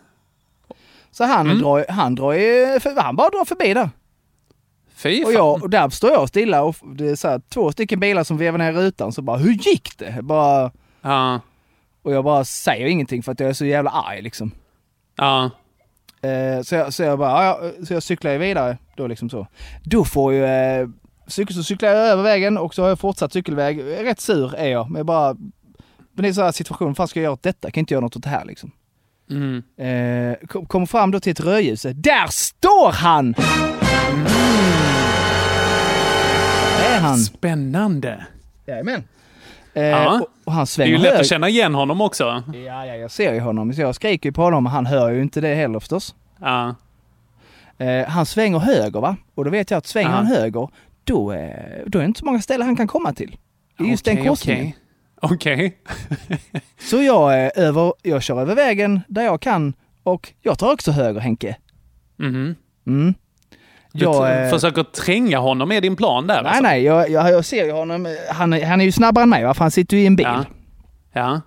Så 1.12 1.24
han 1.24 1.46
Mm. 1.46 1.58
drar, 1.62 1.84
han 1.88 2.14
drar 2.14 2.32
ju, 2.32 2.78
han 2.96 3.16
bara 3.16 3.28
drar 3.30 3.44
förbi 3.44 3.74
där. 3.74 3.90
Fy 4.94 5.20
Och, 5.22 5.26
fan. 5.26 5.34
jag, 5.34 5.62
och 5.62 5.70
där 5.70 5.88
står 5.88 6.10
jag 6.10 6.28
stilla 6.28 6.62
och 6.62 6.76
det 6.94 7.08
är 7.10 7.16
så 7.16 7.28
här, 7.28 7.40
två 7.54 7.72
stycken 7.72 8.00
bilar 8.00 8.24
som 8.24 8.36
vevar 8.38 8.58
ner 8.58 8.72
rutan 8.72 9.12
så 9.12 9.22
bara, 9.22 9.36
hur 9.36 9.52
gick 9.52 9.98
det? 9.98 10.18
Bara, 10.22 10.70
Ja, 11.02 11.40
och 12.02 12.12
jag 12.12 12.24
bara 12.24 12.44
säger 12.44 12.86
ingenting 12.86 13.22
för 13.22 13.32
att 13.32 13.40
jag 13.40 13.48
är 13.48 13.52
så 13.54 13.64
jävla 13.64 13.90
arg 13.90 14.22
liksom. 14.22 14.50
ja. 15.16 15.50
Eh, 16.22 16.62
så, 16.62 16.74
jag, 16.74 16.94
så 16.94 17.02
jag 17.02 17.18
bara, 17.18 17.44
ja, 17.44 17.60
så 17.86 17.94
jag 17.94 18.02
cyklar 18.02 18.30
ju 18.32 18.38
vidare 18.38 18.78
då 18.96 19.06
liksom 19.06 19.30
så. 19.30 19.46
Då 19.84 20.04
får 20.04 20.32
ju, 20.32 20.44
eh, 20.44 20.88
cykel, 21.26 21.56
så 21.56 21.62
cyklar 21.62 21.88
jag 21.88 22.06
över 22.08 22.22
vägen 22.22 22.58
och 22.58 22.74
så 22.74 22.82
har 22.82 22.88
jag 22.88 22.98
fortsatt 22.98 23.32
cykelväg. 23.32 23.80
Rätt 23.82 24.20
sur 24.20 24.54
är 24.54 24.68
jag, 24.68 24.90
men 24.90 24.96
jag 24.98 25.06
bara, 25.06 25.34
men 26.12 26.22
det 26.22 26.28
är 26.28 26.32
så 26.32 26.42
här 26.42 26.52
situation, 26.52 26.86
vad 26.88 26.96
fan 26.96 27.08
ska 27.08 27.20
jag 27.20 27.24
göra 27.24 27.32
åt 27.32 27.42
detta? 27.42 27.58
Jag 27.68 27.74
kan 27.74 27.80
inte 27.80 27.94
göra 27.94 28.00
något 28.00 28.16
åt 28.16 28.22
det 28.22 28.28
här 28.28 28.44
liksom. 28.44 28.70
Mm. 29.30 29.62
Eh, 29.76 30.36
kom, 30.46 30.66
kommer 30.66 30.86
fram 30.86 31.10
då 31.10 31.20
till 31.20 31.32
ett 31.32 31.40
rödljus. 31.40 31.82
Där 31.94 32.26
står 32.30 32.92
han! 32.92 33.34
Där 36.78 36.96
är 36.96 37.00
han. 37.00 37.18
Spännande. 37.18 38.26
Jajamän. 38.66 39.04
Eh, 39.74 39.82
Ja. 39.82 40.20
och, 40.20 40.26
och 40.44 40.52
han 40.52 40.60
Det 40.60 40.62
är 40.62 40.66
svänger 40.66 40.90
ju 40.92 40.98
lätt 40.98 41.06
höger. 41.06 41.20
att 41.20 41.26
känna 41.26 41.48
igen 41.48 41.74
honom 41.74 42.00
också. 42.00 42.42
Ja, 42.54 42.86
ja, 42.86 42.96
jag 42.96 43.10
ser 43.10 43.34
ju 43.34 43.40
honom. 43.40 43.72
Så 43.72 43.80
jag 43.80 43.94
skriker 43.94 44.28
ju 44.28 44.32
på 44.32 44.42
honom 44.42 44.66
och 44.66 44.72
han 44.72 44.86
hör 44.86 45.10
ju 45.10 45.22
inte 45.22 45.40
det 45.40 45.54
heller 45.54 45.78
förstås. 45.80 46.14
Ja. 46.40 46.74
Eh, 47.78 48.06
han 48.08 48.26
svänger 48.26 48.58
höger 48.58 49.00
va? 49.00 49.16
Och 49.34 49.44
då 49.44 49.50
vet 49.50 49.70
jag 49.70 49.78
att 49.78 49.86
svänger 49.86 50.10
Ja. 50.10 50.16
han 50.16 50.26
höger, 50.26 50.68
då, 51.04 51.32
eh, 51.32 51.50
då 51.86 51.98
är 51.98 52.02
det 52.02 52.06
inte 52.06 52.18
så 52.20 52.26
många 52.26 52.40
ställen 52.42 52.66
han 52.66 52.76
kan 52.76 52.86
komma 52.88 53.12
till. 53.12 53.36
Det 53.78 53.84
är 53.84 53.88
just 53.88 54.04
den 54.04 54.14
Okej, 54.18 54.28
korsningen. 54.28 54.72
Okej. 55.20 55.76
Så 56.78 57.02
jag, 57.02 57.44
eh, 57.44 57.50
över, 57.56 57.92
jag 58.02 58.22
kör 58.22 58.40
över 58.40 58.54
vägen 58.54 59.00
där 59.08 59.22
jag 59.22 59.40
kan 59.40 59.72
och 60.02 60.32
jag 60.42 60.58
tar 60.58 60.72
också 60.72 60.90
höger 60.92 61.20
Henke. 61.20 61.56
Mhm. 62.18 62.54
Mm. 62.86 63.14
Du 63.92 64.04
Jag, 64.04 64.44
eh, 64.44 64.50
försöker 64.50 64.82
tränga 64.82 65.38
honom 65.38 65.68
med 65.68 65.82
din 65.82 65.96
plan 65.96 66.26
där 66.26 66.42
nej, 66.42 66.48
alltså. 66.50 66.62
nej, 66.62 66.82
jag, 66.82 67.10
jag, 67.10 67.30
jag 67.30 67.44
ser 67.44 67.64
ju 67.64 67.72
honom. 67.72 68.06
eh, 68.06 68.12
Han, 68.34 68.52
är- 68.52 68.66
han 68.66 68.80
är 68.80 68.84
ju 68.84 68.92
snabbare 68.92 69.22
än 69.22 69.30
mig 69.30 69.44
va? 69.44 69.54
För 69.54 69.64
han 69.64 69.70
sitter 69.70 69.96
ju 69.96 70.02
i 70.02 70.06
en 70.06 70.16
bil. 70.16 70.26
Ja. 70.26 70.44
Ja. 71.12 71.40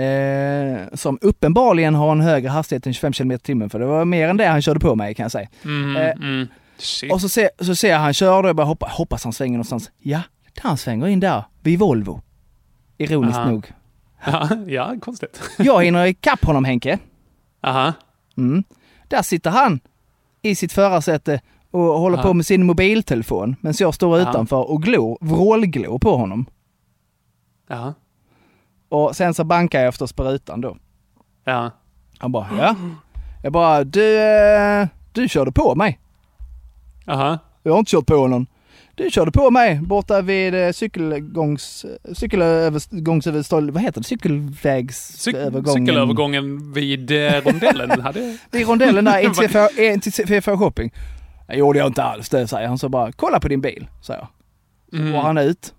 Eh, 0.00 0.78
som 0.94 1.18
uppenbarligen 1.20 1.94
har 1.94 2.12
en 2.12 2.20
högre 2.20 2.48
hastighet 2.48 2.86
än 2.86 2.94
25 2.94 3.12
km 3.12 3.30
i 3.32 3.38
timmen. 3.38 3.70
För 3.70 3.78
det 3.78 3.86
var 3.86 4.04
mer 4.04 4.28
än 4.28 4.36
det 4.36 4.46
han 4.46 4.62
körde 4.62 4.80
på 4.80 4.94
mig 4.94 5.14
kan 5.14 5.24
jag 5.24 5.32
säga. 5.32 5.48
Mm, 5.64 5.96
Eh, 5.96 6.10
mm. 6.10 6.46
Och 7.12 7.20
så 7.20 7.28
ser, 7.28 7.50
så 7.60 7.74
ser 7.74 7.90
jag 7.90 7.98
han 7.98 8.14
kör 8.14 8.42
och 8.42 8.48
jag 8.48 8.56
bara 8.56 8.66
hoppas, 8.66 8.92
hoppas 8.92 9.24
han 9.24 9.32
svänger 9.32 9.52
någonstans. 9.52 9.90
Ja, 9.98 10.20
han 10.62 10.76
svänger 10.76 11.06
in 11.06 11.20
där, 11.20 11.44
vid 11.62 11.78
Volvo. 11.78 12.20
Ironiskt 12.98 13.38
Aha. 13.38 13.50
nog. 13.50 13.72
Ja, 14.26 14.48
ja, 14.66 14.94
konstigt. 15.00 15.50
Jag 15.58 15.84
hinner 15.84 16.06
ikapp 16.06 16.44
honom 16.44 16.64
Henke. 16.64 16.98
Aha. 17.62 17.92
Mm. 18.36 18.64
Där 19.08 19.22
sitter 19.22 19.50
han 19.50 19.80
i 20.42 20.54
sitt 20.54 20.72
förarsäte 20.72 21.40
och 21.70 21.80
håller 21.80 22.16
Ja. 22.16 22.22
på 22.22 22.34
med 22.34 22.46
sin 22.46 22.66
mobiltelefon. 22.66 23.56
Medan 23.60 23.74
jag 23.78 23.94
står 23.94 24.18
Ja. 24.20 24.30
utanför 24.30 24.70
och 24.70 24.82
glor, 24.82 25.18
vrålglor 25.20 25.98
på 25.98 26.16
honom. 26.16 26.46
Ja. 27.68 27.94
Och 28.88 29.16
sen 29.16 29.34
så 29.34 29.44
bankar 29.44 29.78
jag 29.80 29.88
efter 29.88 30.14
på 30.16 30.24
rutan 30.24 30.60
då. 30.60 30.76
Ja. 31.44 31.70
Han 32.18 32.32
bara, 32.32 32.46
ja. 32.58 32.74
Jag 33.42 33.52
bara, 33.52 33.84
du, 33.84 34.18
eh, 34.22 34.86
du 35.12 35.28
körde 35.28 35.52
på 35.52 35.74
mig. 35.74 36.00
Aha. 37.06 37.38
Jag 37.62 37.72
har 37.72 37.78
inte 37.78 37.90
kört 37.90 38.06
på 38.06 38.26
någon. 38.26 38.46
Du 38.96 39.10
körde 39.10 39.30
på 39.30 39.50
mig 39.50 39.80
borta 39.82 40.20
vid 40.20 40.54
eh, 40.54 40.72
cykelgångs... 40.72 41.86
Cykelövergångsöverstånd... 42.14 43.70
Vad 43.70 43.82
heter 43.82 44.00
det? 44.00 44.06
Cykelvägsövergången. 44.06 45.86
Cykelövergången 45.86 46.72
vid 46.72 47.10
eh, 47.10 47.32
rondellen 47.44 48.00
hade... 48.00 48.36
Vid 48.50 48.66
rondellen 48.68 49.04
där, 49.04 49.18
in 49.92 50.00
till 50.00 50.12
CFH 50.26 50.50
shopping. 50.58 50.92
Det 51.48 51.56
gjorde 51.56 51.78
jag 51.78 51.86
inte 51.88 52.02
alls 52.02 52.28
det, 52.28 52.48
säger 52.48 52.68
han. 52.68 52.78
Så 52.78 52.88
bara, 52.88 53.12
kolla 53.12 53.40
på 53.40 53.48
din 53.48 53.60
bil, 53.60 53.86
säger 54.02 54.20
jag. 54.20 54.28
Så 54.90 54.96
Mm. 54.96 55.12
går 55.12 55.20
han 55.20 55.38
ut. 55.38 55.74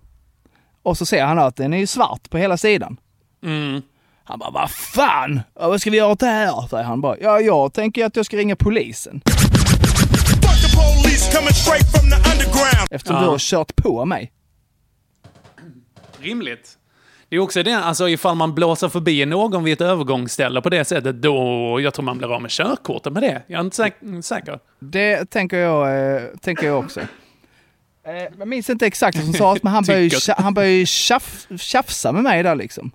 Och 0.82 0.98
så 0.98 1.06
ser 1.06 1.24
han 1.24 1.38
att 1.38 1.56
den 1.56 1.74
är 1.74 1.86
svart 1.86 2.30
på 2.30 2.38
hela 2.38 2.56
sidan. 2.56 2.96
Mm. 3.44 3.82
Han 4.24 4.38
bara, 4.38 4.50
vad 4.50 4.70
fan! 4.70 5.40
Vad 5.54 5.80
ska 5.80 5.90
vi 5.90 5.96
göra 5.96 6.12
åt 6.12 6.20
det 6.20 6.26
här? 6.26 6.66
Säger 6.70 6.84
han 6.84 7.00
bara. 7.00 7.16
Ja, 7.20 7.40
jag 7.40 7.72
tänker 7.72 8.04
att 8.04 8.16
jag 8.16 8.26
ska 8.26 8.36
ringa 8.36 8.56
polisen. 8.56 9.20
Eftersom 12.90 13.16
Ja. 13.16 13.22
du 13.22 13.28
har 13.28 13.38
kört 13.38 13.76
på 13.76 14.04
mig. 14.04 14.32
Rimligt. 16.20 16.74
Det 17.28 17.36
är 17.36 17.40
också 17.40 17.62
det, 17.62 17.72
alltså 17.78 18.08
ifall 18.08 18.36
man 18.36 18.54
blåser 18.54 18.88
förbi 18.88 19.26
någon 19.26 19.64
vid 19.64 19.72
ett 19.72 19.80
övergångsställe 19.80 20.60
på 20.62 20.68
det 20.70 20.84
sättet, 20.84 21.22
då, 21.22 21.80
jag 21.80 21.94
tror 21.94 22.04
man 22.04 22.18
blir 22.18 22.34
av 22.34 22.42
med 22.42 22.50
körkortet 22.50 23.12
med 23.12 23.22
det. 23.22 23.42
Jag 23.46 23.58
är 23.60 23.64
inte 23.64 23.76
säk- 23.82 24.22
säker. 24.22 24.58
Det 24.80 25.30
tänker 25.30 25.56
jag, 25.56 26.14
eh, 26.16 26.22
tänker 26.40 26.66
jag 26.66 26.78
också. 26.78 27.00
Eh, 27.00 27.06
jag 28.38 28.48
minns 28.48 28.70
inte 28.70 28.86
exakt 28.86 29.16
vad 29.16 29.24
som 29.24 29.34
sades, 29.34 29.62
men 29.62 29.72
han 29.72 29.84
började 29.84 30.04
ju, 30.04 30.10
han 30.38 30.54
började 30.54 30.74
ju 30.74 30.86
tjaf, 30.86 31.46
tjafsa 31.58 32.12
med 32.12 32.22
mig 32.22 32.42
där 32.42 32.54
liksom. 32.54 32.90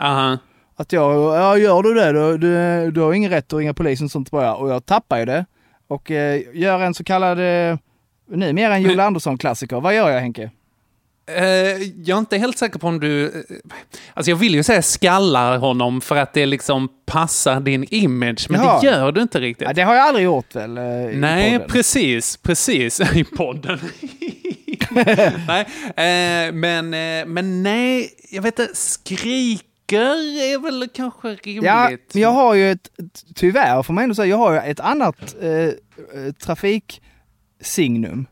Aha. 0.00 0.38
Att 0.76 0.92
jag, 0.92 1.14
ja 1.36 1.56
gör 1.58 1.82
du 1.82 1.94
det, 1.94 2.12
du, 2.12 2.38
du, 2.38 2.90
du 2.90 3.00
har 3.00 3.12
ingen 3.12 3.30
rätt 3.30 3.52
att 3.52 3.58
ringa 3.58 3.74
polisen 3.74 4.04
och 4.04 4.10
sånt 4.10 4.30
bara. 4.30 4.54
Och 4.54 4.70
jag 4.70 4.86
tappar 4.86 5.18
ju 5.18 5.24
det. 5.24 5.46
Och 5.92 6.10
eh, 6.10 6.40
gör 6.54 6.80
en 6.80 6.94
så 6.94 7.04
kallad, 7.04 7.38
eh, 7.70 7.78
numera 8.30 8.74
en 8.76 8.82
Joel 8.82 9.00
Andersson-klassiker. 9.00 9.80
Vad 9.80 9.94
gör 9.94 10.10
jag 10.10 10.20
Henke? 10.20 10.50
Eh, 11.26 11.44
jag 12.04 12.08
är 12.08 12.18
inte 12.18 12.38
helt 12.38 12.58
säker 12.58 12.78
på 12.78 12.86
om 12.88 13.00
du... 13.00 13.24
eh, 13.26 13.30
Alltså 14.14 14.30
jag 14.30 14.36
vill 14.36 14.54
ju 14.54 14.62
säga 14.62 14.82
skallar 14.82 15.58
honom 15.58 16.00
för 16.00 16.16
att 16.16 16.32
det 16.34 16.46
liksom 16.46 16.88
passar 17.06 17.60
din 17.60 17.84
image, 17.90 18.46
men 18.50 18.60
Jaha. 18.60 18.80
det 18.80 18.86
gör 18.86 19.12
du 19.12 19.22
inte 19.22 19.40
riktigt. 19.40 19.66
Ja, 19.68 19.72
det 19.74 19.82
har 19.82 19.94
jag 19.94 20.04
aldrig 20.06 20.24
gjort 20.24 20.54
väl? 20.54 20.78
eh, 20.78 20.84
Nej, 21.14 21.52
podden. 21.52 21.68
precis, 21.68 22.36
precis. 22.36 23.00
I 23.14 23.24
podden. 23.24 23.78
nej, 25.46 25.66
eh, 26.48 26.52
men, 26.52 26.94
eh, 26.94 27.26
men 27.26 27.62
nej, 27.62 28.10
jag 28.30 28.42
vet 28.42 28.58
inte, 28.58 28.74
skriker 28.74 29.66
är 29.96 30.58
väl 30.58 30.88
kanske 30.94 31.28
rimligt. 31.28 31.64
Ja, 31.64 31.90
men 32.12 32.22
jag 32.22 32.32
har 32.32 32.54
ju 32.54 32.70
ett, 32.70 32.90
tyvärr 33.34 33.82
får 33.82 33.94
man 33.94 34.04
ändå 34.04 34.14
säga, 34.14 34.26
jag 34.26 34.36
har 34.36 34.52
ju 34.52 34.58
ett 34.58 34.80
annat 34.80 35.34
eh, 35.40 35.50
eh, 35.50 35.74
trafiksignum. 36.38 38.26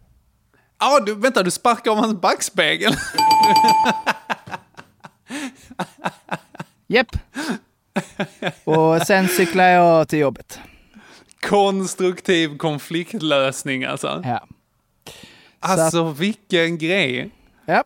Ja, 0.79 1.01
du, 1.01 1.15
vänta, 1.15 1.43
du 1.43 1.51
sparkar 1.51 1.91
av 1.91 1.97
hans 1.97 2.21
backspegel. 2.21 2.93
Japp. 6.87 7.17
Och 8.65 9.03
sen 9.07 9.29
cyklar 9.29 9.69
jag 9.69 10.09
till 10.09 10.19
jobbet. 10.19 10.61
Konstruktiv 11.41 12.57
konfliktlösning 12.57 13.85
alltså. 13.85 14.23
Ja. 14.25 14.47
Alltså 15.61 16.05
vilken 16.05 16.79
grej. 16.79 17.31
Ja. 17.65 17.85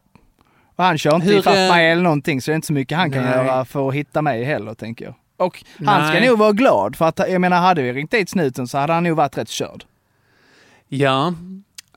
Och 0.76 0.84
han 0.84 0.98
kör 0.98 1.14
inte 1.14 1.26
Hur, 1.26 1.38
ifatt 1.38 1.56
eh, 1.56 1.68
mig 1.68 1.90
eller 1.90 2.02
någonting, 2.02 2.42
så 2.42 2.50
det 2.50 2.52
är 2.52 2.56
inte 2.56 2.66
så 2.66 2.72
mycket 2.72 2.98
han 2.98 3.12
kan 3.12 3.22
Nej. 3.22 3.32
göra 3.32 3.64
för 3.64 3.88
att 3.88 3.94
hitta 3.94 4.22
mig 4.22 4.44
heller, 4.44 4.74
tänker 4.74 5.04
jag. 5.04 5.14
Och 5.36 5.64
han 5.86 6.08
ska 6.08 6.18
Nej. 6.18 6.28
nog 6.28 6.38
vara 6.38 6.52
glad, 6.52 6.96
för 6.96 7.04
att 7.04 7.18
jag 7.18 7.40
menar, 7.40 7.60
hade 7.60 7.82
vi 7.82 7.92
ringt 7.92 8.10
dit 8.10 8.28
snuten 8.28 8.68
så 8.68 8.78
hade 8.78 8.92
han 8.92 9.04
nog 9.04 9.16
varit 9.16 9.38
rätt 9.38 9.48
körd. 9.48 9.84
Ja. 10.88 11.34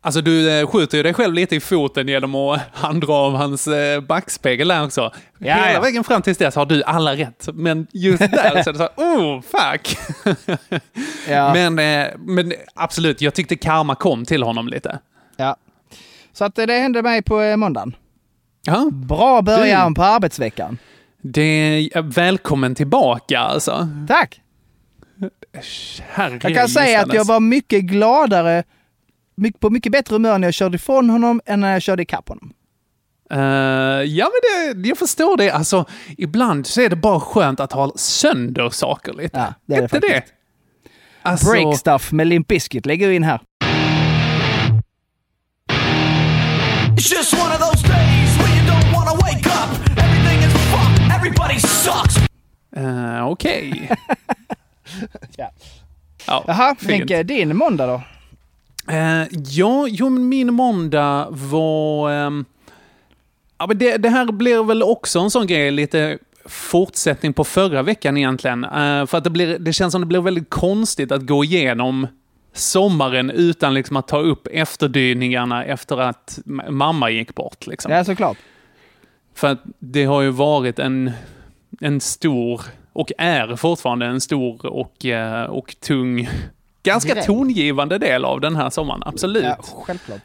Alltså 0.01 0.21
du 0.21 0.59
eh, 0.59 0.67
skjuter 0.67 0.97
ju 0.97 1.03
dig 1.03 1.13
själv 1.13 1.33
lite 1.33 1.55
i 1.55 1.59
foten 1.59 2.07
genom 2.07 2.35
att 2.35 2.61
handra 2.73 3.13
av 3.13 3.35
hans 3.35 3.67
eh, 3.67 4.01
backspegel 4.01 4.67
där 4.67 4.85
också. 4.85 5.11
Ja, 5.37 5.55
Hela 5.55 5.73
ja. 5.73 5.81
vägen 5.81 6.03
fram 6.03 6.21
tills 6.21 6.37
dess 6.37 6.55
har 6.55 6.65
du 6.65 6.83
alla 6.83 7.15
rätt. 7.15 7.49
Men 7.53 7.87
just 7.93 8.19
där 8.31 8.63
så 8.63 8.69
är 8.69 8.73
det 8.73 8.77
så 8.77 8.83
här, 8.83 8.91
oh 8.95 9.41
fuck. 9.41 9.97
Ja. 11.29 11.53
Men, 11.53 11.79
eh, 11.79 12.07
men 12.17 12.53
absolut, 12.73 13.21
jag 13.21 13.33
tyckte 13.33 13.55
karma 13.55 13.95
kom 13.95 14.25
till 14.25 14.43
honom 14.43 14.67
lite. 14.67 14.99
Ja. 15.37 15.55
Så 16.33 16.45
att 16.45 16.55
det 16.55 16.73
hände 16.73 17.01
mig 17.01 17.21
på 17.21 17.57
måndagen. 17.57 17.95
Ja, 18.69 18.89
Bra 18.91 19.41
början 19.41 19.93
på 19.93 20.03
arbetsveckan. 20.03 20.77
det 21.21 21.41
är 21.93 22.01
välkommen 22.01 22.75
tillbaka 22.75 23.39
alltså. 23.39 23.87
Tack! 24.07 24.41
Herre 26.09 26.39
Jag 26.43 26.55
kan 26.55 26.67
säga 26.69 27.01
att 27.01 27.13
jag 27.13 27.25
var 27.25 27.39
mycket 27.39 27.83
gladare, 27.83 28.63
på 29.59 29.69
mycket 29.69 29.91
bättre 29.91 30.15
humör 30.15 30.37
när 30.37 30.47
jag 30.47 30.53
körde 30.53 30.75
ifrån 30.75 31.09
honom 31.09 31.41
än 31.45 31.59
när 31.59 31.73
jag 31.73 31.81
körde 31.81 32.03
ikapp 32.03 32.29
honom. 32.29 32.53
Eh, 33.31 33.39
ja, 34.03 34.29
men 34.33 34.81
det, 34.81 34.87
jag 34.89 34.97
förstår 34.97 35.37
det. 35.37 35.51
Alltså, 35.51 35.85
ibland 36.17 36.67
så 36.67 36.81
är 36.81 36.89
det 36.89 36.95
bara 36.95 37.19
skönt 37.19 37.59
att 37.59 37.71
ha 37.71 37.91
sönder 37.95 38.69
saker 38.69 39.13
lite. 39.13 39.37
Ja, 39.37 39.53
det 39.65 39.75
är 39.75 39.77
det 39.77 39.83
inte 39.83 39.99
det? 39.99 40.13
faktiskt. 40.13 40.33
Alltså, 41.21 41.51
Break 41.51 41.77
stuff 41.77 42.11
med 42.11 42.27
Limp 42.27 42.47
Bizkit 42.47 42.85
lägger 42.85 43.07
vi 43.07 43.15
in 43.15 43.23
här. 43.23 43.41
It's 46.97 47.11
just 47.13 47.33
one 47.33 47.53
of 47.55 47.59
those 47.59 47.96
everybody 51.47 51.59
sucks. 51.67 52.17
eh, 52.75 53.27
Okej. 53.27 53.89
Ja. 55.37 55.51
Ja, 56.27 56.43
Jaha. 56.47 56.75
Henke, 56.87 57.23
din 57.23 57.57
måndag 57.57 57.87
då? 57.87 58.01
Eh, 58.93 59.23
ja, 59.31 59.87
jo, 59.89 60.09
min 60.09 60.53
måndag 60.53 61.27
var... 61.29 62.11
ehm, 62.11 62.45
ja, 63.57 63.67
men 63.67 63.77
det, 63.77 63.97
det 63.97 64.09
här 64.09 64.31
blir 64.31 64.63
väl 64.63 64.83
också 64.83 65.19
en 65.19 65.31
sån 65.31 65.47
grej, 65.47 65.71
lite 65.71 66.17
fortsättning 66.45 67.33
på 67.33 67.43
förra 67.43 67.83
veckan 67.83 68.17
egentligen. 68.17 68.63
Eh, 68.63 69.05
för 69.05 69.15
att 69.17 69.23
det, 69.23 69.29
blir, 69.29 69.59
det 69.59 69.73
känns 69.73 69.91
som 69.91 70.01
det 70.01 70.07
blir 70.07 70.21
väldigt 70.21 70.49
konstigt 70.49 71.11
att 71.11 71.21
gå 71.27 71.43
igenom 71.43 72.07
sommaren 72.53 73.29
utan 73.31 73.73
liksom 73.73 73.97
att 73.97 74.07
ta 74.07 74.17
upp 74.19 74.47
efterdyningarna 74.51 75.65
efter 75.65 75.97
att 75.97 76.39
mamma 76.69 77.09
gick 77.09 77.35
bort. 77.35 77.67
Liksom. 77.67 77.91
Ja, 77.91 78.03
såklart. 78.03 78.37
För 79.35 79.47
att 79.47 79.61
det 79.79 80.05
har 80.05 80.21
ju 80.21 80.29
varit 80.29 80.79
en, 80.79 81.11
en 81.81 82.01
stor, 82.01 82.61
och 82.93 83.11
är 83.17 83.55
fortfarande 83.55 84.05
en 84.05 84.21
stor 84.21 84.65
och, 84.65 85.05
eh, 85.05 85.43
och 85.43 85.75
tung, 85.79 86.29
ganska 86.83 87.13
Grej. 87.13 87.23
tongivande 87.25 87.97
del 87.97 88.25
av 88.25 88.41
den 88.41 88.55
här 88.55 88.69
sommaren. 88.69 89.03
Absolut. 89.05 89.43
Ja, 89.43 89.57
självklart. 89.85 90.21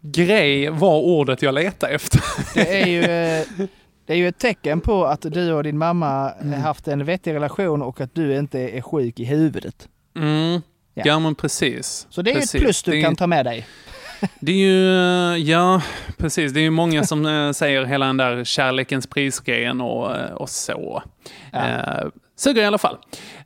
Grej 0.00 0.70
var 0.70 0.98
ordet 1.00 1.42
jag 1.42 1.54
letade 1.54 1.92
efter. 1.94 2.20
Det 2.54 2.82
är 2.82 2.86
ju, 2.86 3.00
eh, 3.60 3.66
det 4.06 4.12
är 4.12 4.16
ju 4.16 4.28
ett 4.28 4.38
tecken 4.38 4.80
på 4.80 5.04
att 5.04 5.20
du 5.22 5.52
och 5.52 5.62
din 5.62 5.78
mamma 5.78 6.30
Mm. 6.30 6.52
har 6.52 6.60
haft 6.60 6.88
en 6.88 7.04
vettig 7.04 7.34
relation 7.34 7.82
och 7.82 8.00
att 8.00 8.14
du 8.14 8.36
inte 8.38 8.58
är 8.58 8.80
sjuk 8.82 9.20
i 9.20 9.24
huvudet. 9.24 9.88
Mm. 10.16 10.60
Ja. 10.94 11.02
Ja. 11.06 11.18
men 11.18 11.34
precis. 11.34 12.06
Så 12.10 12.22
det 12.22 12.30
är 12.30 12.34
precis. 12.34 12.54
ett 12.54 12.60
plus 12.60 12.82
du 12.82 13.02
kan 13.02 13.16
ta 13.16 13.26
med 13.26 13.46
dig. 13.46 13.66
Det 14.40 14.52
är 14.52 14.56
ju, 14.56 14.94
eh, 15.32 15.36
ja, 15.36 15.82
precis. 16.16 16.52
Det 16.52 16.60
är 16.60 16.62
ju 16.62 16.70
många 16.70 17.04
som 17.04 17.26
eh, 17.26 17.52
säger 17.52 17.84
hela 17.84 18.06
den 18.06 18.16
där 18.16 18.44
kärlekens 18.44 19.06
prisgrejen 19.06 19.80
och, 19.80 20.16
eh, 20.16 20.32
och 20.32 20.48
så. 20.48 21.02
Ja. 21.52 21.58
Eh, 21.58 22.08
Suger 22.36 22.62
i 22.62 22.64
alla 22.66 22.78
fall. 22.78 22.96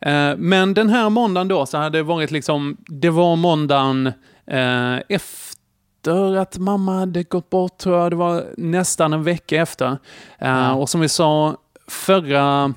Eh, 0.00 0.36
men 0.36 0.74
den 0.74 0.88
här 0.88 1.10
måndagen 1.10 1.48
då 1.48 1.66
så 1.66 1.78
hade 1.78 1.98
det 1.98 2.02
varit 2.02 2.30
liksom, 2.30 2.76
det 2.86 3.10
var 3.10 3.36
måndagen 3.36 4.06
eh, 4.46 4.96
efter 5.08 6.36
att 6.36 6.58
mamma 6.58 6.98
hade 6.98 7.22
gått 7.22 7.50
bort 7.50 7.78
tror 7.78 7.98
jag. 7.98 8.12
Det 8.12 8.16
var 8.16 8.44
nästan 8.56 9.12
en 9.12 9.22
vecka 9.22 9.56
efter. 9.62 9.98
Ja. 10.38 10.72
Och 10.74 10.88
som 10.88 11.00
vi 11.00 11.08
sa 11.08 11.56
förra, 11.88 12.74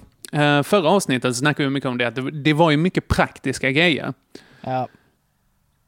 förra 0.64 0.90
avsnittet 0.90 1.36
så 1.36 1.40
snackade 1.40 1.70
vi 1.70 1.74
mycket 1.74 1.90
om 1.90 1.98
det, 1.98 2.08
att 2.08 2.16
det, 2.16 2.32
det 2.32 2.54
var 2.54 2.72
ju 2.72 2.78
mycket 2.78 3.08
praktiska 3.08 3.72
grejer. 3.72 4.14
Ja. 4.62 4.88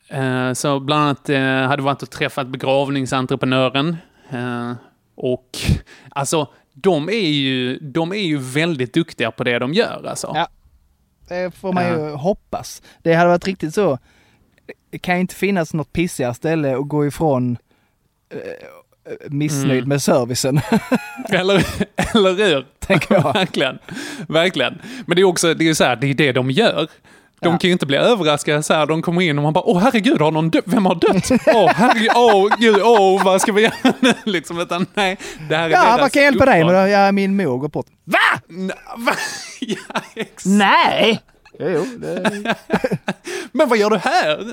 Eh, 0.09 0.53
Så 0.53 0.79
bland 0.79 1.01
annat 1.03 1.29
eh, 1.29 1.41
hade 1.41 1.81
varit 1.83 2.03
och 2.03 2.09
träffat 2.09 2.47
begravningsentreprenören. 2.47 3.97
Eh, 4.29 4.71
Och 5.15 5.57
alltså, 6.09 6.47
de 6.73 7.09
är, 7.09 7.29
ju, 7.29 7.79
de 7.79 8.11
är 8.11 8.15
ju 8.25 8.37
väldigt 8.37 8.93
duktiga 8.93 9.31
på 9.31 9.43
det 9.43 9.59
de 9.59 9.73
gör 9.73 10.05
alltså. 10.09 10.31
Ja. 10.35 10.47
Det 11.27 11.55
får 11.55 11.73
man 11.73 11.87
ju 11.87 12.09
hoppas. 12.11 12.81
Det 13.03 13.13
hade 13.13 13.29
varit 13.29 13.47
riktigt 13.47 13.73
så. 13.73 13.99
Det 14.91 14.99
kan 14.99 15.15
ju 15.15 15.21
inte 15.21 15.35
finnas 15.35 15.73
något 15.73 15.93
pissigare 15.93 16.33
ställe 16.33 16.77
att 16.77 16.87
gå 16.87 17.05
ifrån 17.05 17.57
missnöjd 19.27 19.77
Mm. 19.77 19.89
med 19.89 20.01
servicen. 20.01 20.61
Eller, 21.29 21.65
eller 22.15 22.47
hur? 22.49 22.65
Tänker 22.79 23.15
jag. 23.15 23.23
Verkligen. 23.33 23.79
Verkligen. 24.27 24.81
Men 25.05 25.15
det 25.15 25.21
är 25.21 25.23
också 25.23 25.53
det 25.53 25.69
är 25.69 25.73
så 25.73 25.83
här, 25.83 25.95
det 25.95 26.07
är 26.07 26.13
det 26.13 26.31
de 26.31 26.51
gör. 26.51 26.87
De 27.41 27.51
Ja. 27.51 27.57
kan 27.57 27.67
ju 27.67 27.71
inte 27.71 27.85
bli 27.85 27.97
överraskade 27.97 28.63
så 28.63 28.73
här, 28.73 28.85
de 28.85 29.01
kommer 29.01 29.21
in 29.21 29.37
och 29.37 29.43
man 29.43 29.53
bara 29.53 29.63
åh 29.63 29.79
herregud, 29.79 30.21
har 30.21 30.31
någon 30.31 30.49
dött? 30.49 30.63
Vem 30.67 30.85
har 30.85 30.95
dött? 30.95 31.31
Åh 31.47 31.71
herregud, 31.75 32.09
åh 32.15 32.47
gud, 32.59 32.81
åh 32.83 33.23
vad 33.25 33.41
ska 33.41 33.51
vi 33.51 33.61
göra 33.61 33.93
nu? 33.99 34.13
Liksom, 34.31 34.59
utan 34.59 34.85
nej, 34.93 35.17
det 35.49 35.55
här 35.55 35.65
är 35.65 35.69
Ja, 35.69 35.97
vad 36.01 36.11
kan 36.11 36.23
jag 36.23 36.31
hjälpa 36.31 36.45
dig 36.45 36.63
med 36.63 36.75
då? 36.75 36.87
Ja, 36.87 37.11
min 37.11 37.35
mor 37.37 37.57
går 37.57 37.69
bort. 37.69 37.85
Va? 38.05 38.17
Nej, 38.47 38.75
va? 38.97 39.11
Ja, 39.59 40.01
exakt. 40.15 40.45
Nej! 40.45 41.21
Jo, 41.59 41.67
jo, 41.69 41.85
det... 41.97 42.55
Men 43.51 43.69
vad 43.69 43.77
gör 43.77 43.89
du 43.89 43.97
här? 43.97 44.45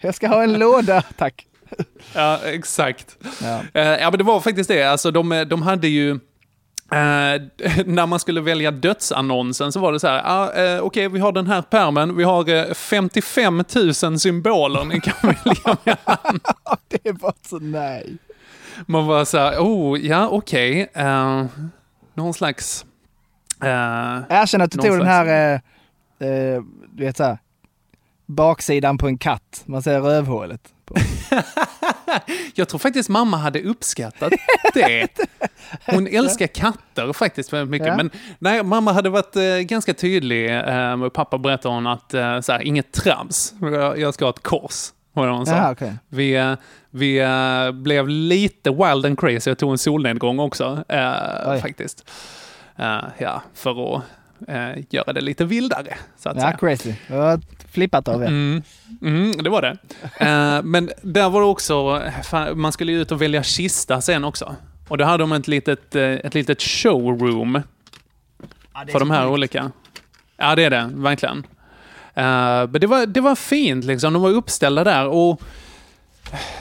Jag 0.00 0.14
ska 0.14 0.28
ha 0.28 0.42
en 0.42 0.52
låda, 0.58 1.02
tack. 1.16 1.46
Ja, 2.14 2.38
exakt. 2.44 3.16
Ja. 3.42 3.60
Eh, 3.74 3.88
ja, 3.88 4.10
men 4.10 4.18
det 4.18 4.24
var 4.24 4.40
faktiskt 4.40 4.68
det. 4.68 4.82
Alltså, 4.82 5.10
de, 5.10 5.46
de 5.50 5.62
hade 5.62 5.88
ju... 5.88 6.18
eh, 6.92 7.42
när 7.86 8.06
man 8.06 8.18
skulle 8.20 8.40
välja 8.40 8.70
dödsannonsen 8.70 9.72
så 9.72 9.80
var 9.80 9.92
det 9.92 10.00
så 10.00 10.08
här, 10.08 10.22
ah, 10.24 10.52
eh, 10.52 10.80
okej 10.80 11.08
vi 11.08 11.18
har 11.20 11.32
den 11.32 11.46
här 11.46 11.62
permen, 11.62 12.16
vi 12.16 12.24
har 12.24 12.48
eh, 12.50 12.74
55 12.74 13.64
000 14.02 14.18
symboler 14.18 14.84
ni 14.84 15.00
kan 15.00 15.14
välja 15.22 15.76
mellan. 15.84 16.40
Det 16.88 17.12
bara 17.12 17.32
så 17.48 17.58
nej. 17.58 18.16
Man 18.86 19.06
var 19.06 19.24
så 19.24 19.38
här, 19.38 19.58
oh, 19.58 19.98
ja 20.00 20.28
okej. 20.28 20.90
eh, 20.94 21.44
någon 22.14 22.34
slags... 22.34 22.84
eh, 23.62 23.68
Erkänn 24.28 24.60
att 24.60 24.70
du 24.70 24.78
tog 24.78 24.90
den 24.90 25.00
slags- 25.00 25.06
här, 25.08 25.60
eh, 26.20 26.28
eh, 26.28 26.62
du 26.92 27.04
vet 27.04 27.16
såhär, 27.16 27.38
baksidan 28.26 28.98
på 28.98 29.06
en 29.06 29.18
katt. 29.18 29.62
Man 29.66 29.82
ser 29.82 30.00
rövhålet. 30.00 30.60
Jag 32.54 32.68
tror 32.68 32.78
faktiskt 32.78 33.08
mamma 33.08 33.36
hade 33.36 33.62
uppskattat 33.62 34.32
det. 34.74 35.08
Hon 35.86 36.06
älskar 36.06 36.46
katter 36.46 37.12
faktiskt 37.12 37.52
väldigt 37.52 37.70
mycket. 37.70 37.86
Ja. 37.88 37.96
Men 37.96 38.10
nej, 38.38 38.62
mamma 38.62 38.92
hade 38.92 39.10
varit 39.10 39.36
eh, 39.36 39.42
ganska 39.58 39.94
tydlig. 39.94 40.56
Eh, 40.58 41.08
pappa 41.08 41.38
berättade 41.38 41.74
hon 41.74 41.86
att 41.86 42.14
eh, 42.14 42.40
så 42.40 42.52
här, 42.52 42.62
inget 42.62 42.92
trams. 42.92 43.54
Jag, 43.60 43.98
jag 43.98 44.14
ska 44.14 44.24
ha 44.24 44.30
ett 44.30 44.42
kors. 44.42 44.92
Var 45.12 45.26
det 45.26 45.32
hon 45.32 45.46
sa. 45.46 45.52
Jaha, 45.56 45.72
okej. 45.72 45.92
Vi, 46.08 46.34
eh, 46.34 46.54
vi 46.90 47.18
eh, 47.18 47.72
blev 47.72 48.08
lite 48.08 48.70
wild 48.70 49.06
and 49.06 49.18
crazy. 49.20 49.50
Jag 49.50 49.58
tog 49.58 49.70
en 49.72 49.78
solnedgång 49.78 50.38
också, 50.38 50.84
Oj. 51.46 51.60
faktiskt. 51.60 52.10
Eh, 52.76 52.98
ja, 53.18 53.42
för 53.54 53.96
att 53.96 54.02
göra 54.90 55.12
det 55.12 55.20
lite 55.20 55.44
vildare, 55.44 55.94
så 56.18 56.28
att 56.28 56.36
Ja, 56.36 56.42
säga. 56.42 56.56
crazy. 56.56 56.94
Det 57.08 57.16
var 57.16 57.40
flippat 57.72 58.08
av 58.08 58.22
er. 58.22 58.26
Mm, 58.26 58.62
mm, 59.02 59.32
det 59.32 59.50
var 59.50 59.62
det. 59.62 59.76
Eh, 60.26 60.62
men 60.62 60.90
där 61.02 61.30
var 61.30 61.40
det 61.40 61.46
också, 61.46 62.02
man 62.54 62.72
skulle 62.72 62.92
ju 62.92 63.00
ut 63.00 63.12
och 63.12 63.22
välja 63.22 63.42
kista 63.42 64.00
sen 64.00 64.24
också. 64.24 64.56
Och 64.88 64.98
då 64.98 65.04
hade 65.04 65.22
de 65.22 65.32
ett 65.32 65.48
litet, 65.48 65.94
eh, 65.94 66.02
ett 66.02 66.34
litet 66.34 66.62
showroom 66.62 67.62
för 68.92 68.98
de 68.98 69.10
här 69.10 69.28
olika. 69.28 69.70
Ja, 70.36 70.54
det 70.54 70.64
är 70.64 70.70
det, 70.70 70.90
verkligen. 70.94 71.38
Eh, 72.14 72.68
men 72.68 72.80
det 72.80 72.86
var, 72.86 73.06
det 73.06 73.20
var 73.20 73.34
fint, 73.34 73.84
liksom. 73.84 74.12
De 74.12 74.22
var 74.22 74.30
uppställda 74.30 74.84
där. 74.84 75.06
och 75.06 75.42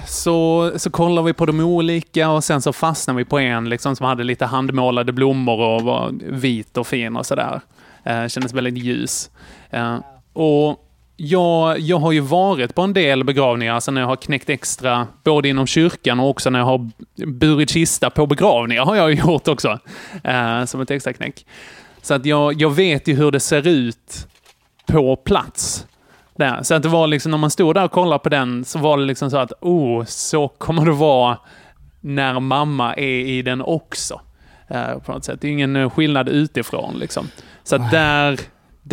så, 0.07 0.71
så 0.75 0.89
kollade 0.89 1.25
vi 1.25 1.33
på 1.33 1.45
de 1.45 1.59
olika 1.59 2.29
och 2.29 2.43
sen 2.43 2.61
så 2.61 2.73
fastnade 2.73 3.17
vi 3.17 3.25
på 3.25 3.39
en 3.39 3.69
liksom, 3.69 3.95
som 3.95 4.05
hade 4.05 4.23
lite 4.23 4.45
handmålade 4.45 5.11
blommor 5.11 5.59
och 5.59 5.81
var 5.81 6.13
vit 6.21 6.77
och 6.77 6.87
fin 6.87 7.15
och 7.15 7.25
sådär. 7.25 7.61
Eh, 8.03 8.27
kändes 8.27 8.53
väldigt 8.53 8.77
ljus. 8.77 9.29
Eh, 9.69 9.99
och 10.33 10.90
jag, 11.23 11.79
jag 11.79 11.99
har 11.99 12.11
ju 12.11 12.19
varit 12.19 12.75
på 12.75 12.81
en 12.81 12.93
del 12.93 13.23
begravningar 13.23 13.79
sen 13.79 13.93
när 13.93 14.01
jag 14.01 14.07
har 14.07 14.15
knäckt 14.15 14.49
extra, 14.49 15.07
både 15.23 15.49
inom 15.49 15.67
kyrkan 15.67 16.19
och 16.19 16.29
också 16.29 16.49
när 16.49 16.59
jag 16.59 16.65
har 16.65 16.89
burit 17.25 17.69
kista 17.69 18.09
på 18.09 18.27
begravningar 18.27 18.85
har 18.85 18.95
jag 18.95 19.13
gjort 19.27 19.47
också. 19.47 19.79
Eh, 20.23 20.65
som 20.65 20.81
ett 20.81 20.91
extra 20.91 21.13
knäck. 21.13 21.45
Så 22.01 22.13
att 22.13 22.25
jag, 22.25 22.61
jag 22.61 22.69
vet 22.69 23.07
ju 23.07 23.15
hur 23.15 23.31
det 23.31 23.39
ser 23.39 23.67
ut 23.67 24.27
på 24.85 25.15
plats. 25.15 25.87
Där. 26.35 26.63
Så 26.63 26.75
att 26.75 26.83
det 26.83 26.89
var 26.89 27.07
liksom, 27.07 27.31
när 27.31 27.37
man 27.37 27.51
stod 27.51 27.75
där 27.75 27.83
och 27.83 27.91
kollade 27.91 28.19
på 28.19 28.29
den 28.29 28.65
så 28.65 28.79
var 28.79 28.97
det 28.97 29.05
liksom 29.05 29.31
så 29.31 29.37
att, 29.37 29.51
oh, 29.61 30.05
så 30.05 30.47
kommer 30.47 30.85
det 30.85 30.91
vara 30.91 31.37
när 31.99 32.39
mamma 32.39 32.93
är 32.93 33.25
i 33.25 33.41
den 33.41 33.61
också. 33.61 34.21
Eh, 34.67 34.99
på 34.99 35.11
något 35.11 35.25
sätt. 35.25 35.41
Det 35.41 35.47
är 35.47 35.51
ingen 35.51 35.75
eh, 35.75 35.89
skillnad 35.89 36.29
utifrån 36.29 36.95
liksom. 36.99 37.27
Så 37.63 37.75
att 37.75 37.91
där, 37.91 38.39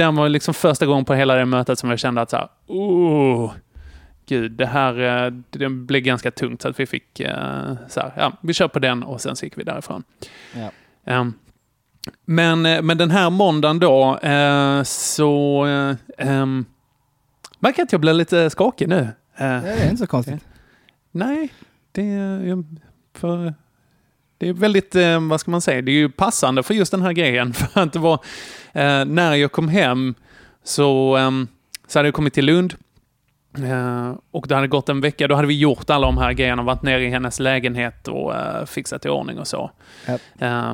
där 0.03 0.13
var 0.13 0.29
liksom 0.29 0.55
första 0.55 0.87
gången 0.87 1.05
på 1.05 1.15
hela 1.15 1.35
det 1.35 1.45
mötet 1.45 1.79
som 1.79 1.91
jag 1.91 1.99
kände 1.99 2.21
att 2.21 2.31
så 2.31 2.37
här, 2.37 2.49
oh, 2.67 3.53
gud, 4.27 4.53
det 4.53 4.67
här 4.67 5.25
eh, 5.27 5.33
det 5.51 5.69
blev 5.69 6.03
ganska 6.03 6.31
tungt 6.31 6.63
så 6.63 6.69
att 6.69 6.81
vi 6.81 6.87
fick 6.87 7.21
eh, 7.21 7.75
så 7.89 8.01
här, 8.01 8.13
ja, 8.17 8.33
vi 8.41 8.55
kör 8.55 8.69
på 8.69 8.79
den 8.79 9.03
och 9.03 9.21
sen 9.21 9.37
så 9.37 9.47
gick 9.47 9.59
vi 9.59 9.65
därifrån. 9.65 10.03
Ja. 10.55 10.71
Ehm, 11.05 11.35
men, 12.25 12.67
eh, 12.67 12.83
men 12.83 12.99
den 12.99 13.11
här 13.11 13.31
måndagen 13.31 13.79
då, 13.79 14.19
eh, 14.19 14.83
så 14.83 15.65
ehm, 16.19 16.65
märker 17.59 17.81
jag 17.81 17.87
att 17.87 17.93
jag 17.93 18.01
blir 18.01 18.13
lite 18.13 18.51
skakig 18.51 18.89
nu. 18.89 19.01
Eh, 19.37 19.63
Det 19.63 19.71
är 19.71 19.85
inte 19.85 19.97
så 19.97 20.07
konstigt. 20.07 20.45
Nej, 21.11 21.49
det 21.93 22.03
är, 22.03 22.65
för, 23.19 23.55
det 24.39 24.49
är 24.49 24.53
väldigt, 24.53 24.95
vad 25.21 25.41
ska 25.41 25.51
man 25.51 25.61
säga, 25.61 25.83
det 25.83 25.91
är 25.91 25.95
ju 25.95 26.09
passande 26.09 26.63
för 26.63 26.75
just 26.75 26.91
den 26.91 27.03
här 27.03 27.13
grejen. 27.13 27.53
För 27.55 27.81
att 27.81 27.93
det 27.93 27.99
var, 27.99 28.25
eh, 28.79 29.05
när 29.05 29.35
jag 29.35 29.53
kom 29.53 29.69
hem 29.69 30.15
så, 30.65 31.17
ehm, 31.17 31.49
så 31.87 31.99
hade 31.99 32.07
jag 32.09 32.15
kommit 32.15 32.35
till 32.35 32.45
Lund. 32.47 32.75
Eh, 33.59 34.13
och 34.31 34.47
det 34.49 34.55
hade 34.55 34.69
gått 34.69 34.89
en 34.89 35.01
vecka, 35.01 35.29
då 35.29 35.35
hade 35.35 35.49
vi 35.49 35.59
gjort 35.59 35.91
alla 35.91 36.07
de 36.07 36.19
här 36.19 36.33
grejerna, 36.33 36.63
varit 36.63 36.83
nere 36.83 37.05
i 37.05 37.09
hennes 37.11 37.41
lägenhet 37.41 38.09
och 38.09 38.35
eh, 38.35 38.65
fixat 38.65 39.05
i 39.05 39.09
ordning 39.09 39.39
och 39.39 39.47
så. 39.47 39.71
Japp. 40.07 40.21
Eh, 40.39 40.73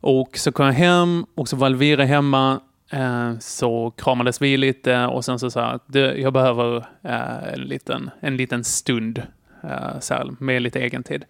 och 0.00 0.38
så 0.38 0.52
kom 0.52 0.66
jag 0.66 0.72
hem 0.72 1.26
och 1.34 1.48
så 1.48 1.56
var 1.56 1.66
Elvira 1.66 2.04
hemma. 2.04 2.60
Eh, 2.90 3.38
så 3.40 3.90
kramades 3.90 4.42
vi 4.42 4.56
lite 4.56 5.04
och 5.06 5.24
sen 5.24 5.38
så 5.38 5.50
sa 5.50 5.60
jag 5.60 5.74
att 5.74 5.84
"Du, 5.86 6.00
jag 6.20 6.32
behöver 6.32 6.76
eh, 7.02 7.52
en, 7.54 7.60
liten, 7.60 8.10
en 8.20 8.36
liten 8.36 8.64
stund 8.64 9.22
eh, 9.64 9.98
så 10.00 10.14
här, 10.14 10.30
med 10.38 10.62
lite 10.62 10.80
egen 10.80 11.02
tid. 11.02 11.24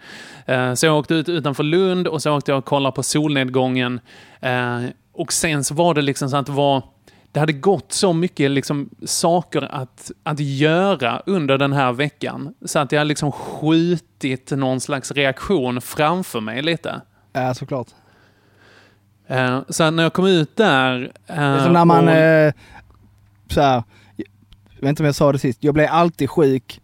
Eh, 0.46 0.74
så 0.74 0.87
jag 0.87 0.98
åkte 0.98 1.14
ut 1.14 1.29
utanför 1.29 1.62
Lund 1.62 2.09
och 2.09 2.22
så 2.22 2.37
åkte 2.37 2.50
jag 2.50 2.59
och 2.59 2.64
kollade 2.64 2.94
på 2.94 3.03
solnedgången. 3.03 4.00
Eh, 5.14 5.20
och 5.20 5.33
sen 5.33 5.64
så 5.64 5.74
var 5.74 5.94
det 5.94 6.03
liksom 6.03 6.31
så 6.31 6.37
att 6.37 6.46
det 6.46 6.53
var 6.53 6.83
det 7.33 7.40
hade 7.40 7.53
gått 7.53 7.92
så 7.92 8.12
mycket 8.12 8.50
liksom, 8.50 8.90
saker 9.05 9.68
att, 9.74 10.11
att 10.22 10.40
göra 10.40 11.22
under 11.27 11.59
den 11.59 11.72
här 11.72 11.92
veckan. 11.92 12.55
Så 12.64 12.79
att 12.79 12.92
jag 12.92 13.07
liksom 13.07 13.33
skjutit 13.33 14.50
någon 14.50 14.81
slags 14.81 15.11
reaktion 15.12 15.81
framför 15.81 16.40
mig 16.40 16.62
lite. 16.62 17.00
Ja, 17.33 17.55
såklart. 17.55 17.87
Eh, 19.27 19.61
så 19.68 19.90
när 19.90 20.03
jag 20.03 20.12
kom 20.12 20.27
ut 20.27 20.57
där... 20.57 21.03
eh, 21.27 21.35
Det 21.37 21.42
är 21.42 21.64
som 21.64 21.72
när 21.72 21.85
man, 21.85 22.09
och- 22.09 22.14
eh, 22.14 22.53
så 23.48 23.61
här, 23.61 23.83
jag 24.16 24.81
vet 24.81 24.88
inte 24.88 25.03
om 25.03 25.07
jag 25.07 25.14
sa 25.14 25.33
det 25.33 25.38
sist, 25.38 25.59
jag 25.64 25.74
blir 25.74 25.87
alltid 25.87 26.31
sjuk 26.31 26.81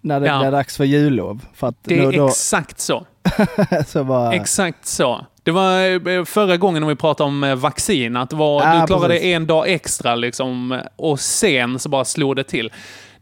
när 0.00 0.20
det 0.20 0.26
Ja. 0.26 0.38
blir 0.40 0.50
dags 0.50 0.76
för 0.76 0.84
jullov. 0.84 1.44
För 1.54 1.66
att 1.68 1.76
det 1.82 1.98
är 1.98 2.02
då, 2.04 2.10
då, 2.10 2.28
exakt 2.28 2.80
så. 2.80 3.06
så 3.86 4.04
bara, 4.04 4.32
Exakt 4.32 4.86
så. 4.86 5.26
Det 5.50 5.54
var 5.54 6.08
eh, 6.08 6.24
förra 6.24 6.56
gången 6.56 6.80
när 6.82 6.88
vi 6.88 6.94
pratade 6.96 7.28
om 7.28 7.44
eh, 7.44 7.54
vaccin, 7.54 8.16
att 8.16 8.32
var, 8.32 8.62
Ja, 8.62 8.80
du 8.80 8.86
klarade 8.86 9.08
precis. 9.14 9.24
en 9.34 9.46
dag 9.46 9.68
extra 9.72 10.14
liksom, 10.14 10.80
och 10.96 11.20
sen 11.20 11.78
så 11.78 11.88
bara 11.88 12.04
slog 12.04 12.36
det 12.36 12.44
till. 12.44 12.72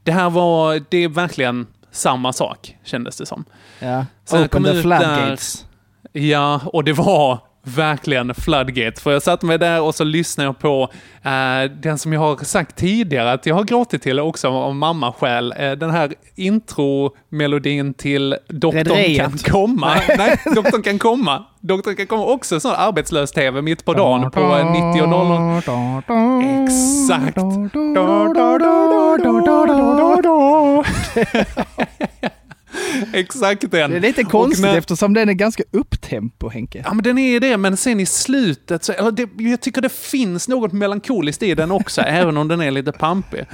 Det 0.03 0.13
här 0.13 0.31
var, 0.31 0.83
det 0.89 1.05
är 1.05 1.09
verkligen 1.09 1.67
samma 1.91 2.33
sak, 2.33 2.77
kändes 2.85 3.17
det 3.17 3.27
som. 3.27 3.45
ja. 3.79 4.07
Jag 4.31 4.45
Open 4.45 4.65
the 4.65 4.83
floodgates. 4.83 5.67
Ja, 6.13 6.61
och 6.65 6.85
det 6.85 6.93
var 6.93 7.39
verkligen 7.63 8.35
floodgate. 8.35 9.01
För 9.01 9.13
jag 9.13 9.23
satt 9.23 9.43
mig 9.43 9.59
där 9.59 9.81
och 9.81 9.95
så 9.95 10.05
lyssnade 10.05 10.49
jag 10.49 10.59
på 10.59 10.89
eh, 11.23 11.71
den 11.81 11.99
som 11.99 12.13
jag 12.13 12.21
har 12.21 12.45
sagt 12.45 12.77
tidigare 12.77 13.33
att 13.33 13.47
jag 13.47 13.55
har 13.55 13.65
gråtit 13.65 14.03
till 14.03 14.21
också 14.21 14.49
av 14.49 14.75
mamma 14.75 15.13
själv. 15.13 15.53
Eh, 15.53 15.73
den 15.73 15.91
här 15.91 16.15
intromelodin 16.35 17.95
till 17.95 18.37
Doktorn 18.49 19.17
kan 19.17 19.39
komma. 19.39 19.95
Nej, 20.19 20.41
Doktorn 20.55 20.83
kan 20.83 20.99
komma. 20.99 21.45
Doktorn 21.61 21.97
kan 21.97 22.07
komma 22.07 22.25
också 22.25 22.61
sån 22.61 22.75
arbetslös-tv 22.77 23.63
mitt 23.63 23.85
på 23.85 23.95
dagen 23.95 24.31
på 24.31 24.41
eh, 24.41 24.93
90 24.93 25.03
och 25.03 25.09
00. 25.09 25.63
Exakt. 26.65 27.39
Exakt 33.13 33.71
den. 33.71 33.91
Det 33.91 33.97
är 33.97 34.01
lite 34.01 34.25
konstigt 34.25 34.63
när- 34.65 34.79
eftersom 34.79 35.15
den 35.15 35.29
är 35.29 35.33
ganska 35.33 35.63
upptempo 35.71 36.49
Henke. 36.49 36.83
Ja, 36.85 36.95
men 36.95 37.03
den 37.05 37.19
är 37.19 37.41
det, 37.41 37.57
men 37.57 37.77
sen 37.77 38.01
i 38.01 38.07
slutet 38.07 38.85
så, 38.85 38.93
eller 38.93 39.11
det, 39.11 39.29
jag 39.37 39.61
tycker 39.61 39.81
det 39.81 39.93
finns 39.93 40.49
något 40.49 40.73
melankoliskt 40.73 41.43
i 41.43 41.55
den 41.55 41.71
också, 41.71 42.01
även 42.07 42.37
om 42.37 42.49
den 42.49 42.61
är 42.61 42.71
lite 42.71 42.93
pampig. 42.93 43.45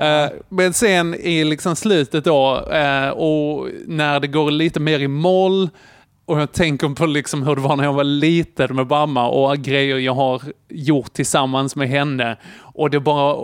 Eh, 0.00 0.26
men 0.48 0.72
sen 0.72 1.14
i 1.14 1.44
liksom 1.44 1.76
slutet 1.76 2.24
då, 2.24 2.68
eh, 2.72 3.08
och 3.08 3.68
när 3.86 4.20
det 4.20 4.26
går 4.26 4.50
lite 4.50 4.80
mer 4.80 5.00
i 5.00 5.08
moll, 5.08 5.70
och 6.26 6.40
jag 6.40 6.52
tänker 6.52 6.88
på 6.88 7.06
liksom 7.06 7.42
hur 7.42 7.54
det 7.54 7.60
var 7.60 7.76
när 7.76 7.84
jag 7.84 7.92
var 7.92 8.04
liten 8.04 8.76
med 8.76 8.86
mamma 8.86 9.28
och 9.28 9.58
grejer 9.58 9.98
jag 9.98 10.14
har 10.14 10.42
gjort 10.68 11.12
tillsammans 11.12 11.76
med 11.76 11.88
henne. 11.88 12.36
Och 12.56 12.90
det 12.90 13.00
bara 13.00 13.36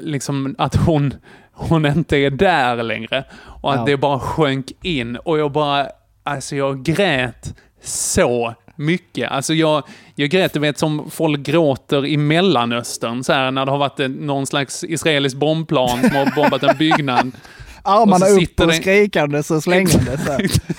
liksom 0.00 0.54
att 0.58 0.76
hon, 0.76 1.14
hon 1.52 1.86
inte 1.86 2.16
är 2.16 2.30
där 2.30 2.82
längre. 2.82 3.24
Och 3.62 3.72
att 3.72 3.78
Ja. 3.78 3.84
det 3.84 3.96
bara 3.96 4.18
sjönk 4.20 4.72
in. 4.82 5.16
Och 5.16 5.38
jag 5.38 5.52
bara, 5.52 5.88
alltså 6.24 6.56
jag 6.56 6.82
grät 6.82 7.54
så 7.82 8.54
mycket. 8.76 9.30
Alltså 9.30 9.54
jag, 9.54 9.82
jag 10.14 10.30
grät, 10.30 10.52
du 10.52 10.60
vet 10.60 10.78
som 10.78 11.10
folk 11.10 11.40
gråter 11.40 12.06
i 12.06 12.16
Mellanöstern, 12.16 13.24
så 13.24 13.32
här, 13.32 13.50
när 13.50 13.64
det 13.66 13.70
har 13.70 13.78
varit 13.78 13.98
någon 14.20 14.46
slags 14.46 14.84
israelisk 14.84 15.36
bombplan 15.36 16.00
som 16.00 16.10
har 16.16 16.34
bombat 16.36 16.62
en 16.62 16.76
byggnad. 16.78 17.32
Armarna 17.84 18.26
Och 18.26 18.42
upp 18.42 18.60
och 18.60 18.74
skrikandes 18.74 19.50
och 19.50 19.62
slängandes. 19.62 20.20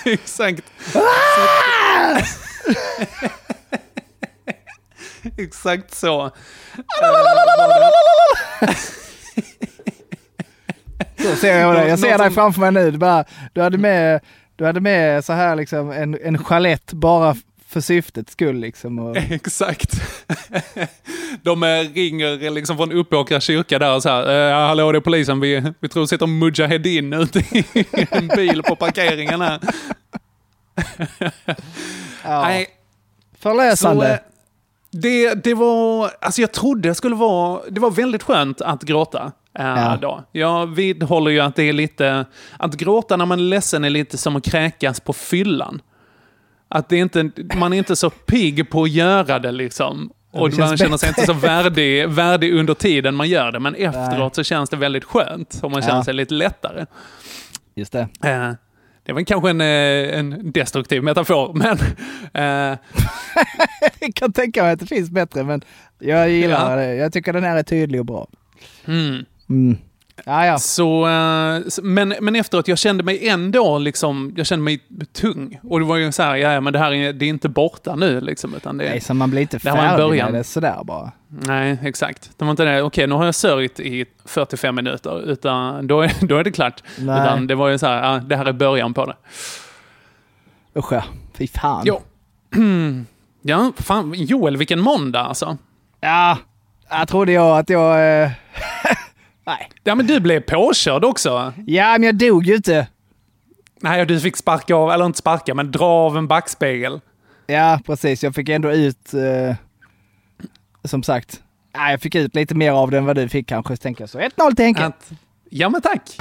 Exakt. 0.05 0.63
Exakt 5.37 5.95
så. 5.95 6.31
Ser 11.23 11.59
jag 11.59 11.75
dig. 11.75 11.89
Jag 11.89 11.99
ser 11.99 12.17
dig 12.17 12.31
framför 12.31 12.61
mig 12.61 12.71
nu. 12.71 12.91
Du, 12.91 12.97
bara, 12.97 13.25
du, 13.53 13.61
hade 13.61 13.77
med, 13.77 14.19
du 14.55 14.65
hade 14.65 14.79
med 14.79 15.25
så 15.25 15.33
här 15.33 15.55
liksom 15.55 15.91
en, 15.91 16.17
en 16.23 16.37
chalett 16.37 16.93
bara 16.93 17.35
för 17.67 17.81
syftets 17.81 18.31
skull 18.31 18.59
liksom. 18.59 18.99
Och, 18.99 19.17
Exakt. 19.29 20.01
De 21.41 21.63
eh, 21.63 21.67
ringer 21.67 22.49
liksom 22.49 22.77
från 22.77 22.91
Uppåkra 22.91 23.39
kyrka 23.39 23.79
där 23.79 23.95
och 23.95 24.03
så 24.03 24.09
här. 24.09 24.51
Eh, 24.51 24.67
hallå, 24.67 24.91
det 24.91 24.97
är 24.97 25.01
polisen. 25.01 25.39
Vi, 25.39 25.73
vi 25.79 25.89
tror 25.89 26.05
sitter 26.05 26.27
Mujahedin 26.27 27.13
ute 27.13 27.39
i 27.39 27.65
en 28.09 28.27
bil 28.27 28.63
på 28.63 28.75
parkeringen 28.75 29.41
här. 29.41 29.59
ja. 32.23 32.41
Nej, 32.41 32.67
Förlösande. 33.39 34.05
Så, 34.05 34.11
eh, 34.11 34.19
det, 34.91 35.33
det 35.33 35.53
var, 35.53 36.11
alltså 36.21 36.41
jag 36.41 36.51
trodde 36.51 36.89
det 36.89 36.95
skulle 36.95 37.15
vara, 37.15 37.61
det 37.69 37.79
var 37.79 37.91
väldigt 37.91 38.23
skönt 38.23 38.61
att 38.61 38.83
gråta. 38.83 39.31
Eh, 39.59 39.65
Ja. 39.65 39.97
Då. 40.01 40.23
Jag 40.31 40.67
vidhåller 40.75 41.31
ju 41.31 41.39
att 41.39 41.55
det 41.55 41.63
är 41.63 41.73
lite... 41.73 42.25
Att 42.59 42.75
gråta 42.75 43.17
när 43.17 43.25
man 43.25 43.39
är 43.39 43.43
ledsen 43.43 43.83
är 43.83 43.89
lite 43.89 44.17
som 44.17 44.35
att 44.35 44.43
kräkas 44.45 44.99
på 44.99 45.13
fyllan. 45.13 45.81
Att 46.69 46.89
det 46.89 46.95
är 46.95 47.01
inte, 47.01 47.31
man 47.55 47.73
är 47.73 47.77
inte 47.77 47.95
så 47.95 48.09
pigg 48.09 48.69
på 48.69 48.83
att 48.83 48.89
göra 48.91 49.39
det 49.39 49.51
liksom. 49.51 50.11
Och 50.31 50.49
det 50.49 50.57
man 50.57 50.77
känner 50.77 50.97
sig 50.97 51.09
inte 51.09 51.25
så 51.25 51.33
värdig, 51.33 52.09
värdig 52.09 52.53
under 52.53 52.73
tiden 52.73 53.15
man 53.15 53.29
gör 53.29 53.51
det. 53.51 53.59
Men 53.59 53.75
efteråt 53.75 54.35
så 54.35 54.43
känns 54.43 54.69
det 54.69 54.77
väldigt 54.77 55.03
skönt. 55.03 55.59
Och 55.63 55.71
man 55.71 55.81
känner 55.81 55.95
Ja. 55.95 56.03
sig 56.03 56.13
lite 56.13 56.33
lättare. 56.33 56.85
Just 57.75 57.91
det. 57.93 58.07
Eh, 58.23 58.51
det 59.05 59.13
var 59.13 59.21
kanske 59.21 59.49
en, 59.49 59.61
eh, 59.61 60.19
en 60.19 60.51
destruktiv 60.51 61.03
metafor, 61.03 61.53
men... 61.53 61.77
Eh, 62.33 62.77
Jag 63.99 64.15
kan 64.15 64.33
tänka 64.33 64.63
mig 64.63 64.71
att 64.73 64.79
det 64.79 64.85
finns 64.85 65.09
bättre, 65.09 65.43
men 65.43 65.61
jag 65.99 66.29
gillar 66.29 66.69
Ja. 66.69 66.75
det. 66.75 66.95
Jag 66.95 67.13
tycker 67.13 67.33
den 67.33 67.43
här 67.43 67.57
är 67.57 67.63
tydlig 67.63 67.99
och 67.99 68.05
bra. 68.05 68.27
mm. 68.85 69.25
Mm. 69.53 69.77
Ja, 70.25 70.45
ja. 70.45 70.57
Så, 70.57 71.07
eh, 71.07 71.61
men, 71.83 72.13
men 72.21 72.35
efteråt, 72.35 72.67
jag 72.67 72.77
kände 72.77 73.03
mig 73.03 73.27
ändå 73.27 73.77
liksom, 73.77 74.33
jag 74.37 74.45
kände 74.45 74.63
mig 74.63 74.79
tung. 75.13 75.59
Och 75.63 75.79
det 75.79 75.85
var 75.85 75.97
ju 75.97 76.11
så 76.11 76.23
här, 76.23 76.35
ja, 76.35 76.61
men 76.61 76.73
det 76.73 76.79
här 76.79 76.93
är, 76.93 77.13
det 77.13 77.25
är 77.25 77.29
inte 77.29 77.49
borta 77.49 77.95
nu 77.95 78.21
liksom, 78.21 78.55
utan 78.55 78.77
det, 78.77 78.89
Nej, 78.89 79.01
så 79.01 79.13
man 79.13 79.29
blir 79.29 79.41
inte 79.41 79.59
färdig 79.59 80.23
med 80.23 80.33
det 80.33 80.43
sådär 80.43 80.83
bara. 80.83 81.11
Nej, 81.27 81.77
exakt. 81.83 82.31
Det 82.37 82.45
var 82.45 82.51
inte 82.51 82.63
det, 82.65 82.81
okej, 82.81 83.07
nu 83.07 83.15
har 83.15 83.25
jag 83.25 83.35
sörjt 83.35 83.79
i 83.79 84.05
45 84.25 84.75
minuter, 84.75 85.31
utan 85.31 85.87
då 85.87 86.01
är, 86.01 86.13
då 86.27 86.37
är 86.37 86.43
det 86.43 86.51
klart. 86.51 86.83
Nej. 86.97 87.21
Utan 87.21 87.47
det 87.47 87.55
var 87.55 87.69
ju 87.69 87.77
så 87.77 87.87
här, 87.87 88.13
ja, 88.13 88.19
det 88.19 88.35
här 88.35 88.45
är 88.45 88.53
början 88.53 88.93
på 88.93 89.05
det. 89.05 89.15
Usch 90.79 90.93
ja. 90.93 91.03
Fy 91.37 91.47
fan. 91.47 91.83
Jo. 91.85 92.01
Ja, 93.45 93.71
fan, 93.77 94.13
Joel, 94.13 94.57
vilken 94.57 94.79
måndag 94.79 95.19
alltså. 95.19 95.57
Ja, 96.01 96.37
jag 96.89 97.07
trodde 97.07 97.31
jag 97.31 97.59
att 97.59 97.69
jag... 97.69 98.29
Nej. 99.45 99.69
Ja, 99.83 99.95
men 99.95 100.07
du 100.07 100.19
blev 100.19 100.39
påkörd 100.39 101.05
också. 101.05 101.53
Ja, 101.65 101.91
men 101.91 102.03
jag 102.03 102.15
dog 102.15 102.45
ju 102.45 102.55
inte. 102.55 102.87
Nej, 103.81 104.05
du 104.05 104.19
fick 104.19 104.37
sparka 104.37 104.75
av, 104.75 104.91
eller 104.91 105.05
inte 105.05 105.19
sparka, 105.19 105.53
men 105.53 105.71
dra 105.71 105.85
av 105.85 106.17
en 106.17 106.27
backspegel. 106.27 107.01
Ja, 107.47 107.79
precis. 107.85 108.23
Jag 108.23 108.35
fick 108.35 108.49
ändå 108.49 108.71
ut... 108.71 109.13
Eh... 109.13 109.55
Som 110.85 111.03
sagt. 111.03 111.41
Ja, 111.73 111.91
jag 111.91 112.01
fick 112.01 112.15
ut 112.15 112.35
lite 112.35 112.55
mer 112.55 112.71
av 112.71 112.91
den 112.91 112.97
än 112.97 113.05
vad 113.05 113.15
du 113.15 113.29
fick 113.29 113.47
kanske, 113.47 113.77
tänker 113.77 114.01
jag. 114.01 114.09
Så 114.09 114.19
1-0 114.19 114.55
till 114.55 114.65
Henke. 114.65 114.91
Ja, 115.49 115.69
men 115.69 115.81
tack. 115.81 116.17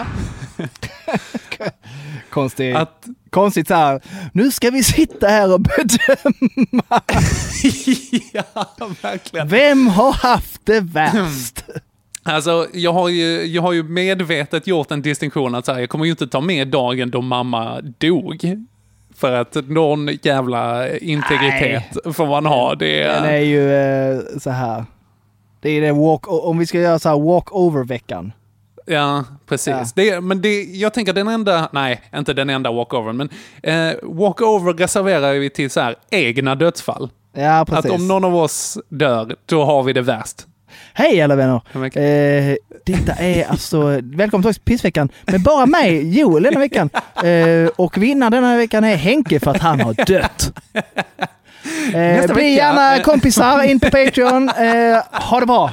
Konstigt. 2.30 2.76
Att, 2.76 3.06
Konstigt 3.30 3.68
så 3.68 3.74
här. 3.74 4.00
Nu 4.32 4.50
ska 4.50 4.70
vi 4.70 4.82
sitta 4.82 5.28
här 5.28 5.54
och 5.54 5.60
bedöma. 5.60 6.82
ja, 8.32 8.66
verkligen. 9.02 9.48
Vem 9.48 9.86
har 9.86 10.12
haft 10.12 10.66
det 10.66 10.80
värst? 10.80 11.64
Alltså, 12.22 12.66
jag 12.72 12.92
har, 12.92 13.08
ju, 13.08 13.46
jag 13.46 13.62
har 13.62 13.72
ju 13.72 13.82
medvetet 13.82 14.66
gjort 14.66 14.90
en 14.90 15.02
distinktion 15.02 15.54
att 15.54 15.66
så 15.66 15.72
här, 15.72 15.80
jag 15.80 15.88
kommer 15.88 16.04
ju 16.04 16.10
inte 16.10 16.26
ta 16.26 16.40
med 16.40 16.68
dagen 16.68 17.10
då 17.10 17.22
mamma 17.22 17.80
dog. 17.80 18.66
För 19.14 19.32
att 19.32 19.54
någon 19.54 20.08
jävla 20.22 20.88
integritet 20.98 21.96
får 22.16 22.26
man 22.26 22.46
ha. 22.46 22.74
Det 22.74 23.04
Den 23.04 23.24
är, 23.24 23.38
ju 23.38 23.72
eh, 23.72 24.20
så 24.40 24.50
här. 24.50 24.84
Det 25.60 25.70
är 25.70 25.80
det 25.80 25.92
walk, 25.92 26.20
om 26.26 26.58
vi 26.58 26.66
ska 26.66 26.80
göra 26.80 26.98
så 26.98 27.08
här 27.08 27.18
walk-over-veckan. 27.18 28.32
Ja, 28.92 29.24
precis. 29.46 29.74
Ja. 29.74 29.86
Det, 29.94 30.20
men 30.20 30.42
det, 30.42 30.62
jag 30.62 30.94
tänker 30.94 31.12
den 31.12 31.28
enda, 31.28 31.68
nej, 31.72 32.02
inte 32.16 32.32
den 32.32 32.50
enda 32.50 32.72
walkover, 32.72 33.12
men 33.12 33.28
eh, 33.62 33.94
walkover 34.02 34.72
reserverar 34.72 35.32
vi 35.32 35.50
till 35.50 35.70
så 35.70 35.80
här 35.80 35.96
egna 36.10 36.54
dödsfall. 36.54 37.10
Ja, 37.32 37.64
precis. 37.68 37.84
Att 37.84 37.90
om 37.90 38.08
någon 38.08 38.24
av 38.24 38.36
oss 38.36 38.78
dör, 38.88 39.36
då 39.46 39.64
har 39.64 39.82
vi 39.82 39.92
det 39.92 40.02
värst. 40.02 40.46
Hej 40.94 41.22
alla 41.22 41.36
vänner! 41.36 41.62
Eh, 41.98 42.56
detta 42.86 43.12
är 43.12 43.44
alltså, 43.44 44.00
välkommen 44.02 44.52
till 44.52 44.62
Pissveckan 44.62 45.08
med 45.26 45.42
bara 45.42 45.66
mig, 45.66 46.18
Joel, 46.18 46.42
denna 46.42 46.60
veckan. 46.60 46.90
Eh, 47.24 47.68
och 47.76 47.98
vinnaren 47.98 48.32
denna 48.32 48.56
veckan 48.56 48.84
är 48.84 48.96
Henke 48.96 49.40
för 49.40 49.50
att 49.50 49.60
han 49.60 49.80
har 49.80 49.94
dött. 50.06 50.52
Eh, 51.94 52.34
bli 52.34 52.54
gärna 52.54 53.02
kompisar 53.02 53.62
in 53.62 53.80
på 53.80 53.90
Patreon. 53.90 54.48
Eh, 54.48 55.02
ha 55.12 55.40
det 55.40 55.46
bra! 55.46 55.70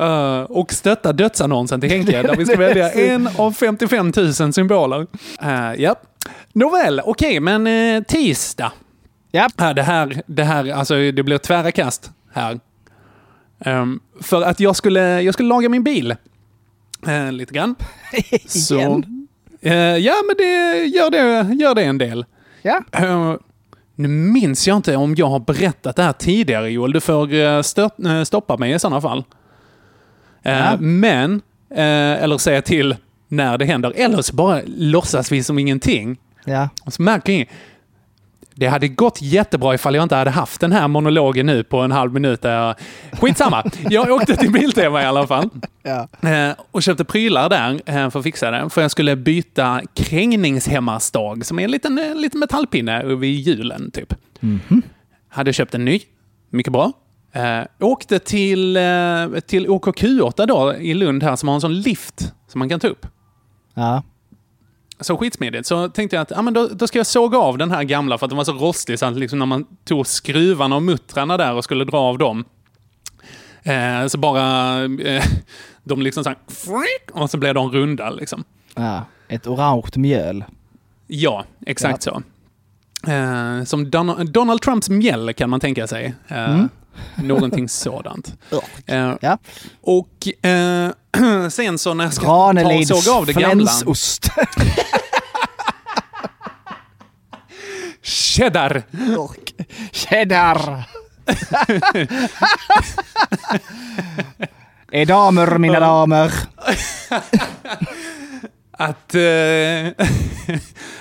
Uh, 0.00 0.40
och 0.50 0.72
stötta 0.72 1.12
dödsannonsen 1.12 1.80
till 1.80 1.90
Henke, 1.90 2.22
där 2.22 2.36
vi 2.36 2.46
ska 2.46 2.56
välja 2.58 2.90
en 2.90 3.28
av 3.38 3.52
55 3.52 4.12
000 4.16 4.52
symboler. 4.52 5.06
Uh, 5.42 5.74
ja. 5.78 5.94
Nåväl, 6.52 7.00
okej, 7.04 7.40
men 7.40 7.66
uh, 7.66 8.02
tisdag. 8.02 8.72
Ja. 9.30 9.48
Uh, 9.60 9.74
det 9.74 9.82
här, 9.82 10.22
det 10.26 10.44
här, 10.44 10.72
alltså 10.72 10.94
det 10.94 11.22
blir 11.22 11.38
tvära 11.38 11.72
kast 11.72 12.10
här. 12.32 12.60
Ehm, 13.60 14.00
för 14.20 14.42
att 14.42 14.60
jag 14.60 14.76
skulle, 14.76 15.22
jag 15.22 15.34
skulle 15.34 15.48
laga 15.48 15.68
min 15.68 15.84
bil. 15.84 16.16
Uh, 17.08 17.32
lite 17.32 17.54
grann. 17.54 17.74
Så, 18.46 18.74
Igen? 18.74 19.28
eh, 19.60 19.74
ja, 19.74 20.14
men 20.26 20.36
det 20.38 20.84
gör, 20.84 21.10
det 21.10 21.54
gör 21.54 21.74
det 21.74 21.82
en 21.82 21.98
del. 21.98 22.24
Ja. 22.62 22.82
Nu 23.96 24.08
minns 24.08 24.66
jag 24.68 24.76
inte 24.76 24.96
om 24.96 25.14
jag 25.14 25.26
har 25.28 25.38
berättat 25.40 25.96
det 25.96 26.02
här 26.02 26.12
tidigare, 26.12 26.70
Joel. 26.70 26.92
Du 26.92 27.00
får 27.00 27.34
eh, 27.34 27.62
stört, 27.62 27.98
eh, 28.06 28.22
stoppa 28.22 28.56
mig 28.56 28.72
i 28.72 28.78
sådana 28.78 29.00
fall. 29.00 29.24
Eh, 30.42 30.52
Ja. 30.58 30.76
Men, 30.80 31.42
eller 31.70 32.38
säga 32.38 32.62
till 32.62 32.96
när 33.28 33.58
det 33.58 33.64
händer, 33.64 33.92
eller 33.96 34.22
så 34.22 34.34
bara 34.36 34.60
låtsas 34.66 35.32
vi 35.32 35.42
som 35.42 35.58
ingenting. 35.58 36.16
Ja. 36.44 36.68
Och 36.84 36.92
så 36.92 37.02
märker 37.02 37.32
ni, 37.32 37.48
det 38.58 38.66
hade 38.66 38.88
gått 38.88 39.22
jättebra 39.22 39.74
ifall 39.74 39.94
jag 39.94 40.02
inte 40.02 40.16
hade 40.16 40.30
haft 40.30 40.60
den 40.60 40.72
här 40.72 40.88
monologen 40.88 41.46
nu 41.46 41.64
på 41.64 41.78
en 41.78 41.92
halv 41.92 42.12
minut. 42.12 42.42
Där 42.42 42.52
jag... 42.52 42.74
Skitsamma, 43.12 43.64
jag 43.90 44.10
åkte 44.10 44.36
till 44.36 44.52
Biltema 44.52 45.02
i 45.02 45.04
alla 45.04 45.26
fall. 45.26 45.50
Ja. 45.82 46.08
Eh, 46.30 46.54
och 46.70 46.82
köpte 46.82 47.04
prylar 47.04 47.48
där 47.48 47.80
eh, 47.86 48.10
för 48.10 48.18
att 48.18 48.22
fixa 48.22 48.50
det. 48.50 48.70
För 48.70 48.82
jag 48.82 48.90
skulle 48.90 49.16
byta 49.16 49.80
krängningshemmasdag, 49.94 51.46
som 51.46 51.58
är 51.58 51.64
en 51.64 51.70
liten, 51.70 51.98
eh, 51.98 52.14
liten 52.14 52.40
metallpinne 52.40 53.04
vid 53.04 53.40
hjulen 53.40 53.90
typ. 53.90 54.14
Hade 55.28 55.52
köpt 55.52 55.74
en 55.74 55.84
ny, 55.84 56.00
mycket 56.50 56.72
bra. 56.72 56.92
Eh, 57.32 57.62
åkte 57.80 58.18
till, 58.18 58.78
till 59.46 59.66
OKQ8 59.66 60.46
då 60.46 60.74
i 60.74 60.94
Lund 60.94 61.22
här 61.22 61.36
som 61.36 61.48
har 61.48 61.54
en 61.54 61.60
sån 61.60 61.80
lift 61.80 62.32
som 62.48 62.58
man 62.58 62.68
kan 62.68 62.80
ta 62.80 62.88
upp. 62.88 63.06
Ja. 63.74 64.02
Så 65.00 65.16
skitsmidigt. 65.16 65.66
Så 65.66 65.88
tänkte 65.88 66.16
jag 66.16 66.22
att 66.22 66.30
ja, 66.30 66.42
men 66.42 66.54
då, 66.54 66.68
då 66.68 66.86
ska 66.86 66.98
jag 66.98 67.06
såga 67.06 67.38
av 67.38 67.58
den 67.58 67.70
här 67.70 67.82
gamla 67.84 68.18
för 68.18 68.26
att 68.26 68.30
den 68.30 68.36
var 68.36 68.44
så 68.44 68.52
rostig 68.52 68.98
så 68.98 69.06
att 69.06 69.16
liksom 69.16 69.38
när 69.38 69.46
man 69.46 69.66
tog 69.84 70.06
skruvarna 70.06 70.76
och 70.76 70.82
muttrarna 70.82 71.36
där 71.36 71.54
och 71.54 71.64
skulle 71.64 71.84
dra 71.84 71.98
av 71.98 72.18
dem. 72.18 72.44
Eh, 73.62 74.06
så 74.06 74.18
bara... 74.18 74.84
Eh, 74.84 75.24
de 75.84 76.02
liksom 76.02 76.24
så 76.24 76.30
här, 76.30 76.38
och 77.12 77.30
så 77.30 77.38
blev 77.38 77.54
de 77.54 77.72
runda 77.72 78.10
liksom. 78.10 78.44
ja. 78.74 79.04
Ett 79.28 79.46
orange 79.46 79.90
mjöl. 79.94 80.44
Ja, 81.06 81.44
exakt 81.66 82.02
så. 82.02 82.22
Eh, 83.06 83.64
som 83.64 83.90
Don 83.90 84.32
Donald 84.32 84.62
Trumps 84.62 84.88
mjäll 84.88 85.34
kan 85.34 85.50
man 85.50 85.60
tänka 85.60 85.86
sig. 85.86 86.14
Eh, 86.28 86.64
Någonting 87.14 87.68
sådant. 87.68 88.32
Eh, 88.86 89.14
Ja. 89.20 89.38
och 89.82 90.28
eh, 90.46 90.90
sen 91.50 91.78
så 91.78 91.94
när 91.94 92.04
jag 92.04 92.14
ska 92.14 92.24
ta 92.24 92.46
och 92.48 92.54
Ranelids 92.54 92.88
såga 93.04 93.16
av 93.18 93.26
det 93.26 93.32
gamla... 93.32 93.70
Cheddar! 98.02 98.82
Cheddar! 99.92 100.84
är 104.92 105.06
damer, 105.06 105.58
mina 105.58 105.80
damer. 105.80 106.32
Att, 108.78 109.14
eh, 109.14 109.86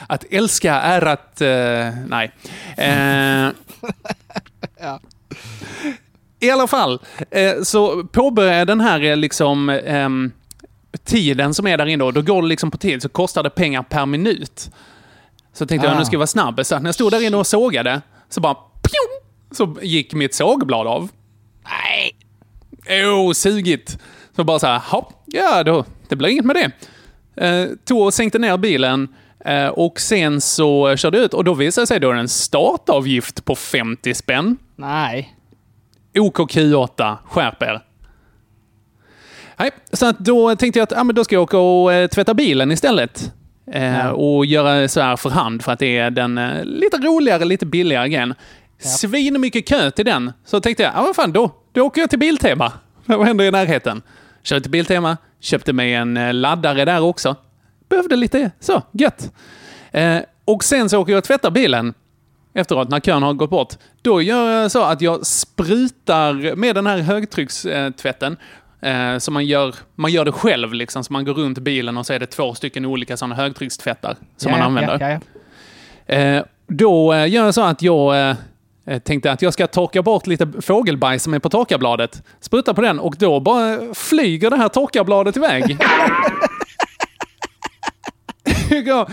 att 0.07 0.23
älska 0.29 0.73
är 0.73 1.05
att... 1.05 1.41
eh, 1.41 1.89
nej. 2.07 2.31
Eh, 2.77 3.47
I 6.39 6.51
alla 6.51 6.67
fall, 6.67 6.99
eh, 7.31 7.61
så 7.63 8.03
påbörjar 8.03 8.53
jag 8.57 8.67
den 8.67 8.81
här 8.81 9.03
eh, 9.03 9.17
liksom, 9.17 9.69
ehm, 9.69 10.31
tiden 11.03 11.53
som 11.53 11.67
är 11.67 11.77
där 11.77 11.85
inne. 11.85 12.03
Och 12.03 12.13
då 12.13 12.21
går 12.21 12.41
det 12.41 12.47
liksom 12.47 12.71
på 12.71 12.77
tid, 12.77 13.01
så 13.01 13.09
kostar 13.09 13.43
det 13.43 13.49
pengar 13.49 13.83
per 13.83 14.05
minut. 14.05 14.69
Så 15.53 15.65
tänkte 15.65 15.87
jag, 15.87 15.95
Ah. 15.95 15.99
nu 15.99 16.05
ska 16.05 16.13
jag 16.13 16.19
vara 16.19 16.27
snabb. 16.27 16.65
Så 16.65 16.79
när 16.79 16.85
jag 16.87 16.95
stod 16.95 17.11
där 17.11 17.25
inne 17.25 17.37
och 17.37 17.47
sågade, 17.47 18.01
så 18.29 18.41
bara... 18.41 18.53
Pjong, 18.55 19.29
så 19.51 19.77
gick 19.85 20.13
mitt 20.13 20.33
sågblad 20.35 20.87
av. 20.87 21.09
Nej! 21.63 22.11
Jo, 23.01 23.33
sugigt. 23.33 23.97
Så 24.35 24.43
bara 24.43 24.59
så 24.59 24.67
här, 24.67 24.79
hopp, 24.79 25.13
ja 25.25 25.63
då, 25.63 25.85
det 26.09 26.15
blir 26.15 26.29
inget 26.29 26.45
med 26.45 26.55
det. 26.55 26.71
Eh, 27.47 27.67
tog 27.85 28.01
och 28.01 28.13
sänkte 28.13 28.39
ner 28.39 28.57
bilen 28.57 29.07
eh, 29.45 29.67
och 29.67 29.99
sen 29.99 30.41
så 30.41 30.95
körde 30.97 31.17
jag 31.17 31.25
ut 31.25 31.33
och 31.33 31.43
då 31.43 31.53
visade 31.53 31.83
det 31.83 31.87
sig 31.87 31.99
då 31.99 32.11
en 32.11 32.29
startavgift 32.29 33.45
på 33.45 33.55
50 33.55 34.13
spänn. 34.13 34.57
Nej. 34.75 35.34
OKQ8, 36.15 37.17
skärp 37.25 37.63
er. 37.63 37.81
Nej, 39.57 39.71
så 39.93 40.05
att 40.05 40.19
då 40.19 40.55
tänkte 40.55 40.79
jag 40.79 40.83
att 40.83 40.97
ah, 40.99 41.03
men 41.03 41.15
då 41.15 41.23
ska 41.23 41.35
jag 41.35 41.43
åka 41.43 41.57
och 41.57 41.93
eh, 41.93 42.07
tvätta 42.07 42.33
bilen 42.33 42.71
istället. 42.71 43.31
Eh, 43.71 43.97
Ja. 43.97 44.11
Och 44.11 44.45
göra 44.45 44.87
så 44.87 45.01
här 45.01 45.15
för 45.15 45.29
hand 45.29 45.63
för 45.63 45.71
att 45.71 45.79
det 45.79 45.97
är 45.97 46.11
den 46.11 46.37
eh, 46.37 46.63
lite 46.63 46.97
roligare, 46.97 47.45
lite 47.45 47.65
billigare 47.65 48.09
grejen. 48.09 48.33
Svin 48.79 49.41
mycket 49.41 49.67
kö 49.67 49.91
till 49.91 50.05
den. 50.05 50.31
Så 50.45 50.59
tänkte 50.59 50.83
jag, 50.83 50.93
ja 50.95 51.01
vad 51.01 51.15
fan 51.15 51.31
då, 51.31 51.51
då 51.73 51.81
åker 51.81 52.01
jag 52.01 52.09
till 52.09 52.19
Biltema. 52.19 52.71
Vad 53.05 53.27
händer 53.27 53.45
i 53.45 53.51
närheten? 53.51 54.01
Kör 54.43 54.59
till 54.59 54.71
Biltema, 54.71 55.17
köpte 55.39 55.73
mig 55.73 55.93
en 55.93 56.17
eh, 56.17 56.33
laddare 56.33 56.85
där 56.85 57.01
också. 57.01 57.35
Behövde 57.89 58.15
lite, 58.15 58.51
så, 58.59 58.81
gött. 58.91 59.31
Eh, 59.91 60.17
och 60.45 60.63
sen 60.63 60.89
så 60.89 60.99
åker 60.99 61.11
jag 61.11 61.17
och 61.17 61.23
tvättar 61.23 61.51
bilen 61.51 61.93
efteråt 62.55 62.89
när 62.89 62.99
kön 62.99 63.23
har 63.23 63.33
gått 63.33 63.49
bort. 63.49 63.73
Då 64.01 64.21
gör 64.21 64.51
jag 64.51 64.71
så 64.71 64.83
att 64.83 65.01
jag 65.01 65.25
sprutar 65.25 66.55
med 66.55 66.75
den 66.75 66.87
här 66.87 66.97
högtryckstvätten. 66.97 68.37
Eh, 68.81 69.17
så 69.17 69.31
man 69.31 69.45
gör, 69.45 69.75
man 69.95 70.11
gör 70.11 70.25
det 70.25 70.31
själv 70.31 70.73
liksom, 70.73 71.03
så 71.03 71.13
man 71.13 71.25
går 71.25 71.33
runt 71.33 71.59
bilen 71.59 71.97
och 71.97 72.05
så 72.05 72.13
är 72.13 72.19
det 72.19 72.25
två 72.25 72.53
stycken 72.53 72.85
olika 72.85 73.17
sådana 73.17 73.35
högtryckstvättar 73.35 74.15
som 74.37 74.51
Ja, 74.51 74.57
man 74.57 74.67
använder. 74.67 74.99
ja, 74.99 75.09
ja. 75.09 75.19
Eh, 76.15 76.43
då 76.67 77.13
eh, 77.13 77.27
gör 77.29 77.45
jag 77.45 77.53
så 77.53 77.61
att 77.61 77.81
jag 77.81 78.29
eh, 78.87 78.99
tänkte 79.03 79.31
att 79.31 79.41
jag 79.41 79.53
ska 79.53 79.67
torka 79.67 80.01
bort 80.01 80.27
lite 80.27 80.47
fågelbajs 80.61 81.23
som 81.23 81.33
är 81.33 81.39
på 81.39 81.49
torkarbladet. 81.49 82.23
Spruta 82.41 82.73
på 82.73 82.81
den 82.81 82.99
och 82.99 83.15
då 83.19 83.39
bara 83.39 83.93
flyger 83.93 84.49
det 84.49 84.57
här 84.57 84.69
torkarbladet 84.69 85.37
iväg. 85.37 85.77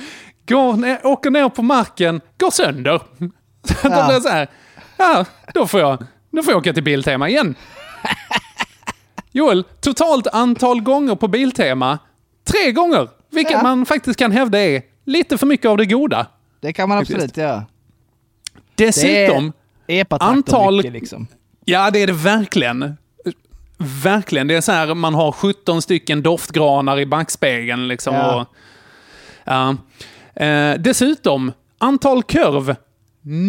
går 0.49 0.73
ner, 0.77 1.07
åker 1.07 1.31
ner 1.31 1.49
på 1.49 1.63
marken, 1.63 2.21
går 2.39 2.51
sönder. 2.51 3.01
Så 3.65 3.75
att 3.75 3.85
Ja. 3.85 4.01
det 4.03 4.07
blir 4.09 4.21
så 4.21 4.29
här, 4.29 4.49
ja, 4.97 5.25
då 5.55 5.67
får 5.67 5.81
jag, 5.81 6.05
då 6.31 6.43
får 6.43 6.53
jag 6.53 6.59
åka 6.61 6.73
till 6.73 6.83
Biltema 6.83 7.29
igen. 7.29 7.55
Joel, 9.33 9.65
totalt 9.81 10.27
antal 10.27 10.81
gånger 10.81 11.15
på 11.15 11.29
Biltema, 11.29 11.99
tre 12.45 12.73
gånger. 12.73 13.09
Vilket 13.31 13.53
Ja. 13.53 13.63
man 13.63 13.87
faktiskt 13.87 14.19
kan 14.19 14.33
hävda 14.33 14.59
är 14.59 14.83
lite 15.07 15.39
för 15.39 15.47
mycket 15.47 15.67
av 15.67 15.77
det 15.77 15.87
goda. 15.87 16.27
Det 16.61 16.73
kan 16.73 16.89
man 16.89 16.99
absolut 16.99 17.37
göra. 17.37 17.65
Dessutom, 18.75 19.53
Epatraktor 19.87 20.37
Antal- 20.59 20.77
mycket 20.77 20.93
liksom. 20.93 21.27
ja 21.65 21.91
det 21.91 21.99
är 22.03 22.07
det 22.07 22.13
verkligen. 22.13 22.97
Verkligen. 24.05 24.47
Det 24.47 24.55
är 24.55 24.61
så 24.61 24.73
här, 24.73 24.95
man 24.95 25.15
har 25.15 25.33
17 25.33 25.83
stycken 25.83 26.23
doftgranar 26.23 26.99
i 27.01 27.07
backspegeln. 27.07 27.89
Liksom, 27.89 28.15
Ja. 28.15 28.41
och, 28.41 28.47
ja. 29.45 29.77
Eh, 30.35 30.75
dessutom, 30.79 31.53
antal 31.79 32.23
kurv. 32.23 32.75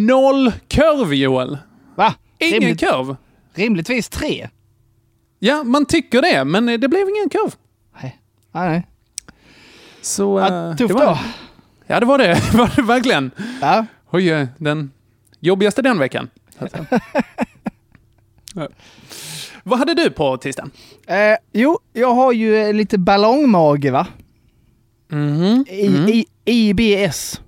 Noll 0.08 0.52
kurv, 0.68 1.14
Joel. 1.14 1.58
Va? 1.96 2.14
Ingen 2.40 2.60
Rimligt, 2.62 2.80
kurv. 2.80 3.16
rimligtvis 3.54 4.10
tre? 4.10 4.50
Ja, 5.40 5.64
man 5.64 5.86
tycker 5.86 6.22
det, 6.22 6.44
men 6.46 6.66
det 6.66 6.88
blev 6.90 7.10
ingen 7.10 7.30
kurv. 7.30 7.52
Nej. 8.02 8.20
Nej, 8.52 8.70
nej. 8.70 8.88
Så, 10.02 10.40
Ja, 10.40 10.70
eh, 10.72 10.76
tufft 10.76 10.94
var, 10.94 11.06
då. 11.06 11.18
Ja, 11.88 12.00
det 12.00 12.06
var 12.06 12.18
det. 12.18 12.28
Det 12.52 12.58
var 12.58 12.72
det 12.76 12.82
verkligen. 12.82 13.32
Ja. 13.62 13.86
Oj, 14.12 14.30
eh, 14.30 14.48
den 14.58 14.92
jobbigaste 15.40 15.82
den 15.82 16.00
veckan. 16.00 16.30
så 16.60 16.66
att 16.66 16.72
säga. 16.72 16.86
Ja. 18.56 18.68
Vad 19.64 19.80
hade 19.80 19.94
du 19.94 20.10
på 20.10 20.38
tisdagen? 20.38 20.72
Eh, 21.08 21.36
jo, 21.54 21.80
jag 21.94 22.14
har 22.14 22.32
ju 22.32 22.56
eh, 22.58 22.74
lite 22.74 22.98
ballongmage 22.98 23.92
va? 23.92 24.08
Mhm. 25.14 25.66
I, 25.70 25.88
Mm. 25.88 26.10
i, 26.10 26.26
IBS. 26.46 27.40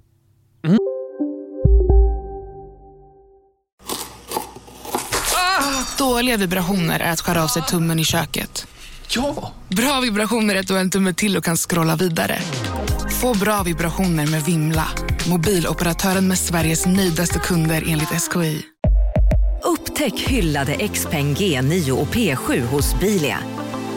Dåliga 5.97 6.38
vibrationer 6.38 6.99
är 6.99 7.12
att 7.12 7.21
skära 7.21 7.43
av 7.43 7.47
sig 7.47 7.62
tummen 7.62 7.99
i 7.99 8.06
köket. 8.06 8.67
Ja! 9.10 9.54
Bra 9.69 9.99
vibrationer 9.99 10.56
är 10.56 10.60
att 10.60 10.67
du 10.67 10.73
har 10.73 10.82
en 10.82 10.89
tumme 10.89 11.13
till 11.13 11.38
och 11.38 11.43
kan 11.43 11.58
scrolla 11.58 11.95
vidare. 11.95 12.39
Få 13.21 13.34
bra 13.38 13.63
vibrationer 13.63 14.28
med 14.28 14.43
Vimla. 14.43 14.88
Mobiloperatören 15.30 16.28
med 16.28 16.38
Sveriges 16.38 16.86
nöjdaste 16.86 17.39
kunder 17.39 17.84
enligt 17.88 18.10
SKI. 18.32 18.62
Upptäck 19.63 20.19
hyllade 20.19 20.88
XPeng 20.88 21.36
G9 21.36 21.91
och 21.91 22.08
P7 22.08 22.62
hos 22.65 22.99
Bilia. 22.99 23.38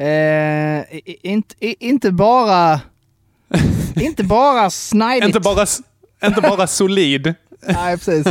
Eh, 0.00 0.84
inte, 1.22 1.84
inte 1.84 2.12
bara... 2.12 2.80
inte 4.00 4.24
bara 4.24 4.70
snajdigt. 4.70 5.26
Inte 5.26 5.40
bara, 5.40 5.66
inte 6.24 6.40
bara 6.40 6.66
solid. 6.66 7.34
Nej, 7.68 7.98
precis. 7.98 8.26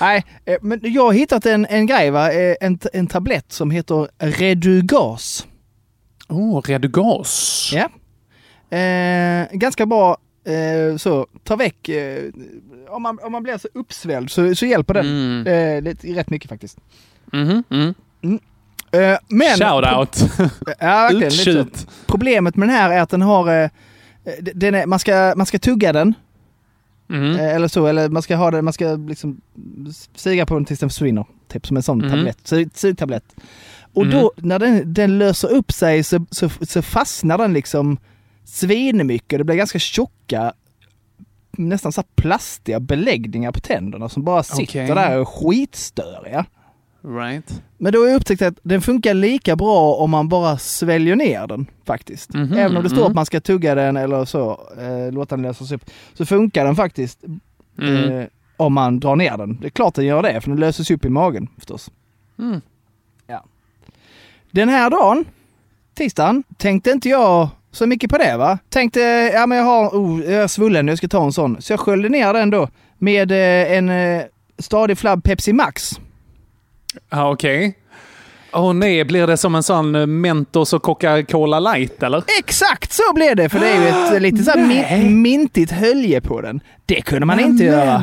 Nej, 0.00 0.24
eh, 0.44 0.56
men 0.62 0.80
jag 0.82 1.02
har 1.04 1.12
hittat 1.12 1.46
en, 1.46 1.66
en 1.66 1.86
grej, 1.86 2.10
va? 2.10 2.32
Eh, 2.32 2.56
En, 2.60 2.78
en 2.92 3.06
tablett 3.06 3.52
som 3.52 3.70
heter 3.70 4.08
Redugas. 4.18 5.46
Oh, 6.28 6.60
Redugas. 6.62 7.70
Ja. 7.74 7.88
Eh, 8.78 9.46
ganska 9.52 9.86
bra 9.86 10.16
eh, 10.46 10.96
så, 10.96 11.26
ta 11.44 11.56
väck, 11.56 11.88
eh, 11.88 12.22
om, 12.88 13.02
man, 13.02 13.18
om 13.22 13.32
man 13.32 13.42
blir 13.42 13.58
så 13.58 13.68
uppsvälld 13.74 14.30
så, 14.30 14.54
så 14.54 14.66
hjälper 14.66 14.94
den 14.94 15.06
Mm. 15.06 15.84
lite, 15.84 16.06
rätt 16.06 16.30
mycket 16.30 16.48
faktiskt. 16.48 16.78
Mhm, 17.32 17.64
mm. 17.70 17.94
Eh, 18.92 19.18
men, 19.28 19.56
Shout 19.58 19.84
out. 19.98 20.30
Ja, 20.78 21.08
verkligen. 21.12 21.70
Problemet 22.06 22.56
med 22.56 22.68
den 22.68 22.76
här 22.76 22.90
är 22.90 23.00
att 23.00 23.10
den 23.10 23.22
har, 23.22 23.62
eh, 23.62 23.70
den 24.54 24.74
är, 24.74 24.86
man, 24.86 24.98
ska, 24.98 25.34
man 25.36 25.46
ska 25.46 25.58
tugga 25.58 25.92
den. 25.92 26.14
Mm. 27.10 27.30
Eh, 27.38 27.54
Eller 27.54 27.68
så, 27.68 27.86
eller 27.86 28.08
man 28.08 28.22
ska 28.22 28.36
ha 28.36 28.50
den, 28.50 28.64
man 28.64 28.72
ska 28.72 28.92
liksom 28.94 29.40
stiga 30.14 30.46
på 30.46 30.54
den 30.54 30.64
tills 30.64 30.80
den 30.80 30.88
försvinner. 30.90 31.24
Typ 31.48 31.66
som 31.66 31.76
en 31.76 31.82
sån 31.82 31.98
Mhm. 31.98 32.10
tablett, 32.10 32.52
sugtablett. 32.76 33.24
Och 33.94 34.06
Mhm. 34.06 34.12
då 34.12 34.32
när 34.36 34.58
den, 34.58 34.94
den 34.94 35.18
löser 35.18 35.48
upp 35.52 35.72
sig 35.72 36.02
så, 36.02 36.26
så, 36.30 36.48
så 36.60 36.82
fastnar 36.82 37.38
den 37.38 37.52
liksom 37.52 37.98
svinmycket. 38.44 39.38
Det 39.38 39.44
blir 39.44 39.56
ganska 39.56 39.78
tjocka, 39.78 40.52
nästan 41.50 41.92
så 41.92 42.02
plastiga 42.14 42.80
beläggningar 42.80 43.52
på 43.52 43.60
tänderna 43.60 44.08
som 44.08 44.24
bara 44.24 44.42
sitter 44.42 44.62
Okej. 44.62 44.86
där 44.86 45.18
och 45.18 45.20
är 45.20 45.24
skitstöriga. 45.24 46.44
Right. 47.04 47.62
Men 47.78 47.92
då 47.92 47.98
har 47.98 48.06
jag 48.06 48.16
upptäckt 48.16 48.42
att 48.42 48.54
den 48.62 48.80
funkar 48.80 49.14
lika 49.14 49.56
bra 49.56 49.94
om 49.94 50.10
man 50.10 50.28
bara 50.28 50.58
sväljer 50.58 51.16
ner 51.16 51.46
den 51.46 51.66
faktiskt. 51.86 52.34
Mhm, 52.34 52.52
Även 52.52 52.76
om 52.76 52.82
det 52.82 52.88
står 52.88 52.98
mm. 52.98 53.08
att 53.10 53.14
man 53.14 53.26
ska 53.26 53.40
tugga 53.40 53.74
den 53.74 53.96
eller 53.96 54.24
så, 54.24 54.60
eh, 54.78 55.12
låta 55.12 55.36
den 55.36 55.42
lösas 55.42 55.72
upp, 55.72 55.84
så 56.14 56.26
funkar 56.26 56.64
den 56.64 56.76
faktiskt 56.76 57.18
Mm. 57.78 58.12
eh, 58.12 58.26
om 58.56 58.72
man 58.72 59.00
drar 59.00 59.16
ner 59.16 59.36
den. 59.38 59.58
Det 59.60 59.66
är 59.66 59.70
klart 59.70 59.94
den 59.94 60.04
gör 60.04 60.22
det, 60.22 60.40
för 60.40 60.50
den 60.50 60.60
löses 60.60 60.90
upp 60.90 61.04
i 61.04 61.08
magen 61.08 61.48
förstås. 61.58 61.90
Mm. 62.38 62.60
Ja. 63.26 63.44
Den 64.50 64.68
här 64.68 64.90
dagen, 64.90 65.24
tisdagen, 65.94 66.44
tänkte 66.56 66.90
inte 66.90 67.08
jag 67.08 67.48
så 67.70 67.86
mycket 67.86 68.10
på 68.10 68.18
det 68.18 68.36
va. 68.36 68.58
Tänkte, 68.68 69.00
ja 69.34 69.46
men 69.46 69.58
jag 69.58 69.64
har, 69.64 69.88
oh, 69.88 70.20
jag 70.24 70.42
är 70.42 70.46
svullen, 70.48 70.88
jag 70.88 70.98
ska 70.98 71.08
ta 71.08 71.24
en 71.24 71.32
sån. 71.32 71.62
Så 71.62 71.72
jag 71.72 71.80
sköljde 71.80 72.08
ner 72.08 72.32
den 72.32 72.50
då 72.50 72.68
med 72.98 73.30
eh, 73.32 73.76
en 73.76 73.88
eh, 73.88 74.22
stadig 74.58 74.98
flabb 74.98 75.24
Pepsi 75.24 75.52
Max. 75.52 76.00
Ja, 77.10 77.30
okej. 77.30 77.78
Åh 78.52 78.72
nej, 78.72 79.04
blir 79.04 79.26
det 79.26 79.36
som 79.36 79.54
en 79.54 79.62
sån 79.62 79.94
eh, 79.94 80.06
Mentos 80.06 80.72
och 80.72 80.82
Coca-Cola 80.82 81.60
light 81.60 82.02
eller? 82.02 82.24
Exakt 82.38 82.92
så 82.92 83.02
blev 83.14 83.36
det, 83.36 83.48
för 83.48 83.60
det 83.60 83.68
är 83.68 83.82
ju 83.82 83.88
ett 83.88 84.14
eh, 84.14 84.20
lite 84.20 84.44
så 84.44 84.58
min, 84.58 85.22
mintigt 85.22 85.70
hölje 85.72 86.20
på 86.20 86.40
den. 86.40 86.60
Det 86.86 87.00
kunde 87.02 87.26
man 87.26 87.40
inte 87.40 87.64
Nämen. 87.64 87.78
göra. 87.86 88.02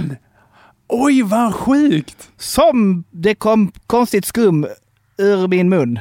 Oj, 0.88 1.22
vad 1.22 1.56
sjukt! 1.56 2.30
Som 2.38 3.04
det 3.12 3.36
kom 3.36 3.72
konstigt 3.88 4.26
skum 4.26 4.68
ur 5.18 5.48
min 5.48 5.70
mun. 5.70 6.00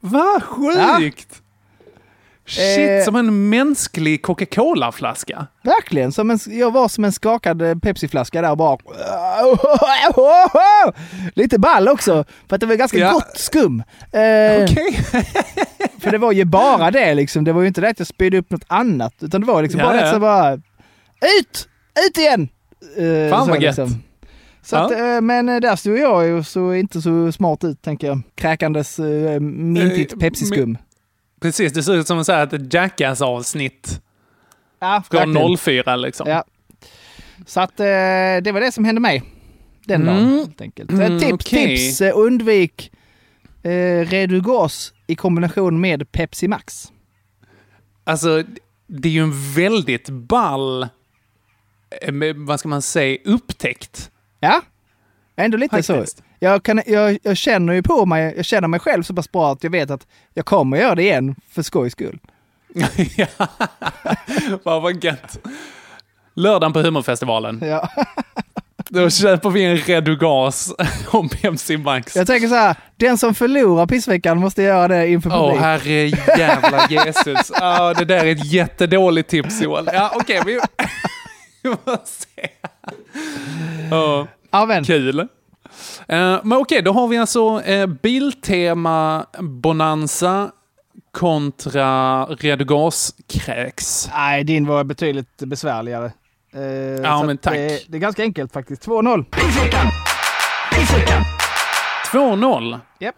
Vad 0.00 0.42
sjukt! 0.42 1.42
Shit, 2.48 2.90
Eh. 2.90 3.04
som 3.04 3.16
en 3.16 3.48
mänsklig 3.48 4.22
Coca-Cola-flaska. 4.22 5.46
Verkligen, 5.62 6.12
som 6.12 6.30
en, 6.30 6.38
jag 6.46 6.70
var 6.72 6.88
som 6.88 7.04
en 7.04 7.12
skakad 7.12 7.62
eh, 7.62 7.74
Pepsi-flaska 7.74 8.42
där 8.42 8.50
och 8.50 8.56
bara... 8.56 8.78
Lite 11.34 11.58
ball 11.58 11.88
också, 11.88 12.24
för 12.48 12.54
att 12.56 12.60
det 12.60 12.66
var 12.66 12.74
ganska 12.74 12.98
Ja. 12.98 13.12
gott 13.12 13.38
skum. 13.38 13.82
Eh, 14.12 14.64
Okej. 14.64 15.00
För 16.00 16.10
det 16.10 16.18
var 16.18 16.32
ju 16.32 16.44
bara 16.44 16.90
det 16.90 17.14
liksom, 17.14 17.44
det 17.44 17.52
var 17.52 17.60
ju 17.60 17.66
inte 17.68 17.80
det 17.80 17.88
att 17.88 17.98
jag 17.98 18.08
spydde 18.08 18.38
upp 18.38 18.50
något 18.50 18.64
annat, 18.66 19.14
utan 19.20 19.40
det 19.40 19.46
var 19.46 19.62
liksom 19.62 19.80
Ja, 19.80 19.86
bara 19.86 19.96
ja. 19.96 20.02
rätt 20.06 20.12
så 20.14 20.20
bara... 20.20 20.54
Ut! 21.40 21.68
Ut 22.08 22.18
igen! 22.18 22.48
Eh, 22.96 23.30
Fan 23.30 23.44
så 23.44 23.50
vad 23.50 23.62
gött. 23.62 23.76
liksom. 23.78 24.02
Så 24.62 24.76
att, 24.76 24.90
eh, 24.92 25.20
men 25.20 25.46
där 25.46 25.76
stod 25.76 25.98
jag 25.98 26.26
ju 26.26 26.44
så 26.44 26.74
inte 26.74 27.00
så 27.02 27.32
smart 27.32 27.64
ut, 27.64 27.82
tänker 27.82 28.06
jag. 28.06 28.20
Kräkandes 28.34 28.98
eh, 28.98 29.40
mintigt 29.40 30.12
Eh, 30.12 30.18
Pepsi-skum. 30.18 30.78
Precis, 31.40 31.72
det 31.72 31.82
ser 31.82 31.94
ut 31.94 32.06
som 32.06 32.24
så 32.24 32.32
här 32.32 32.54
ett 32.54 32.74
Jackass-avsnitt. 32.74 34.00
Ja, 34.80 35.02
Från 35.10 35.34
verkligen. 35.34 35.58
04 35.58 35.96
liksom. 35.96 36.28
Ja. 36.30 36.44
Så 37.46 37.60
att 37.60 37.80
eh, 37.80 37.84
det 38.42 38.52
var 38.52 38.60
det 38.60 38.72
som 38.72 38.84
hände 38.84 39.00
mig 39.00 39.22
den 39.84 40.02
Mm. 40.02 40.14
dagen 40.14 40.38
helt 40.38 40.60
enkelt. 40.60 40.90
Mm, 40.90 41.12
Eh, 41.12 41.18
tips, 41.18 41.32
okej. 41.32 41.76
tips, 41.76 42.00
eh, 42.00 42.12
undvik 42.18 42.92
eh, 43.62 43.70
Redugas 44.06 44.92
i 45.06 45.14
kombination 45.14 45.80
med 45.80 46.12
Pepsi 46.12 46.48
Max. 46.48 46.92
Alltså, 48.04 48.42
det 48.86 49.08
är 49.08 49.12
ju 49.12 49.22
en 49.22 49.52
väldigt 49.54 50.08
ball, 50.08 50.82
eh, 52.02 52.12
med- 52.12 52.36
vad 52.36 52.60
ska 52.60 52.68
man 52.68 52.82
säga, 52.82 53.18
upptäckt. 53.24 54.10
Ja, 54.40 54.62
ändå 55.36 55.56
lite 55.56 55.76
Faktiskt. 55.82 56.16
så. 56.18 56.24
Jag, 56.38 56.62
kan, 56.62 56.82
jag, 56.86 57.18
jag 57.22 57.36
känner 57.36 57.72
ju 57.72 57.82
på 57.82 58.06
mig, 58.06 58.34
jag 58.36 58.44
känner 58.44 58.68
mig 58.68 58.80
själv 58.80 59.02
så 59.02 59.14
pass 59.14 59.32
bra 59.32 59.52
att 59.52 59.64
jag 59.64 59.70
vet 59.70 59.90
att 59.90 60.06
jag 60.34 60.44
kommer 60.44 60.76
göra 60.76 60.94
det 60.94 61.02
igen 61.02 61.34
för 61.50 61.62
skojs 61.62 61.92
skull. 61.92 62.18
Vad 64.62 64.82
vad 64.82 65.04
gött. 65.04 65.38
Lördagen 66.34 66.72
på 66.72 66.80
humorfestivalen. 66.80 67.60
Ja. 67.62 67.88
Då 68.90 69.10
köper 69.10 69.50
vi 69.50 69.64
en 69.64 69.76
Redugas 69.76 70.72
och 71.12 71.30
Pepsi 71.30 71.76
Max. 71.76 72.16
Jag 72.16 72.26
tänker 72.26 72.48
så 72.48 72.54
här, 72.54 72.76
den 72.96 73.18
som 73.18 73.34
förlorar 73.34 73.86
pissveckan 73.86 74.38
måste 74.38 74.62
göra 74.62 74.88
det 74.88 75.08
inför 75.08 75.30
Åh, 75.30 75.46
publik. 75.46 75.60
herre 75.60 76.06
jävla 76.38 76.86
Jesus. 77.04 77.52
Ja, 77.60 77.94
det 77.94 78.04
där 78.04 78.24
är 78.24 78.32
ett 78.32 78.52
jättedåligt 78.52 79.30
tips, 79.30 79.62
Joel. 79.62 79.90
Ja, 79.92 80.12
okej, 80.14 80.42
vi... 80.46 80.52
vi 81.62 81.70
får 81.84 81.98
se. 82.04 82.48
Ja, 83.90 84.82
Kul. 84.86 85.28
Eh, 86.08 86.40
men 86.44 86.52
okej, 86.58 86.82
då 86.82 86.92
har 86.92 87.08
vi 87.08 87.18
alltså 87.18 87.60
uh, 87.60 87.86
Biltema 87.86 89.26
Bonanza 89.40 90.50
kontra 91.10 92.24
Redugas-kräks. 92.24 94.08
Nej, 94.14 94.44
din 94.44 94.66
var 94.66 94.84
betydligt 94.84 95.36
besvärligare. 95.38 96.12
Eh, 96.54 96.62
Ja, 97.02 97.22
men 97.22 97.38
tack. 97.38 97.54
Det, 97.54 97.82
det 97.88 97.96
är 97.96 98.00
ganska 98.00 98.22
enkelt 98.22 98.52
faktiskt. 98.52 98.86
2-0. 98.86 99.24
2-0. 102.12 102.80
Japp. 102.98 103.14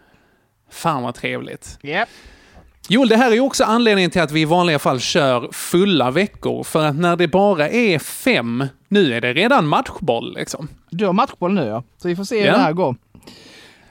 Fan 0.71 1.03
vad 1.03 1.15
trevligt. 1.15 1.77
Japp. 1.81 2.09
Joel, 2.91 3.09
det 3.09 3.17
här 3.17 3.31
är 3.31 3.39
också 3.39 3.63
anledningen 3.63 4.11
till 4.11 4.21
att 4.21 4.31
vi 4.31 4.41
i 4.41 4.45
vanliga 4.45 4.79
fall 4.79 4.99
kör 4.99 5.49
fulla 5.51 6.11
veckor. 6.11 6.63
För 6.63 6.85
att 6.85 6.95
när 6.95 7.15
det 7.15 7.27
bara 7.27 7.69
är 7.69 7.99
fem, 7.99 8.65
nu 8.87 9.13
är 9.13 9.21
det 9.21 9.33
redan 9.33 9.67
matchboll 9.67 10.33
liksom. 10.37 10.67
Du 10.89 11.05
har 11.05 11.13
matchboll 11.13 11.53
nu 11.53 11.65
ja, 11.65 11.83
så 11.97 12.07
vi 12.07 12.15
får 12.15 12.23
se 12.23 12.39
hur 12.39 12.47
Ja. 12.47 12.53
det 12.53 12.59
här 12.59 12.73
går. 12.73 12.95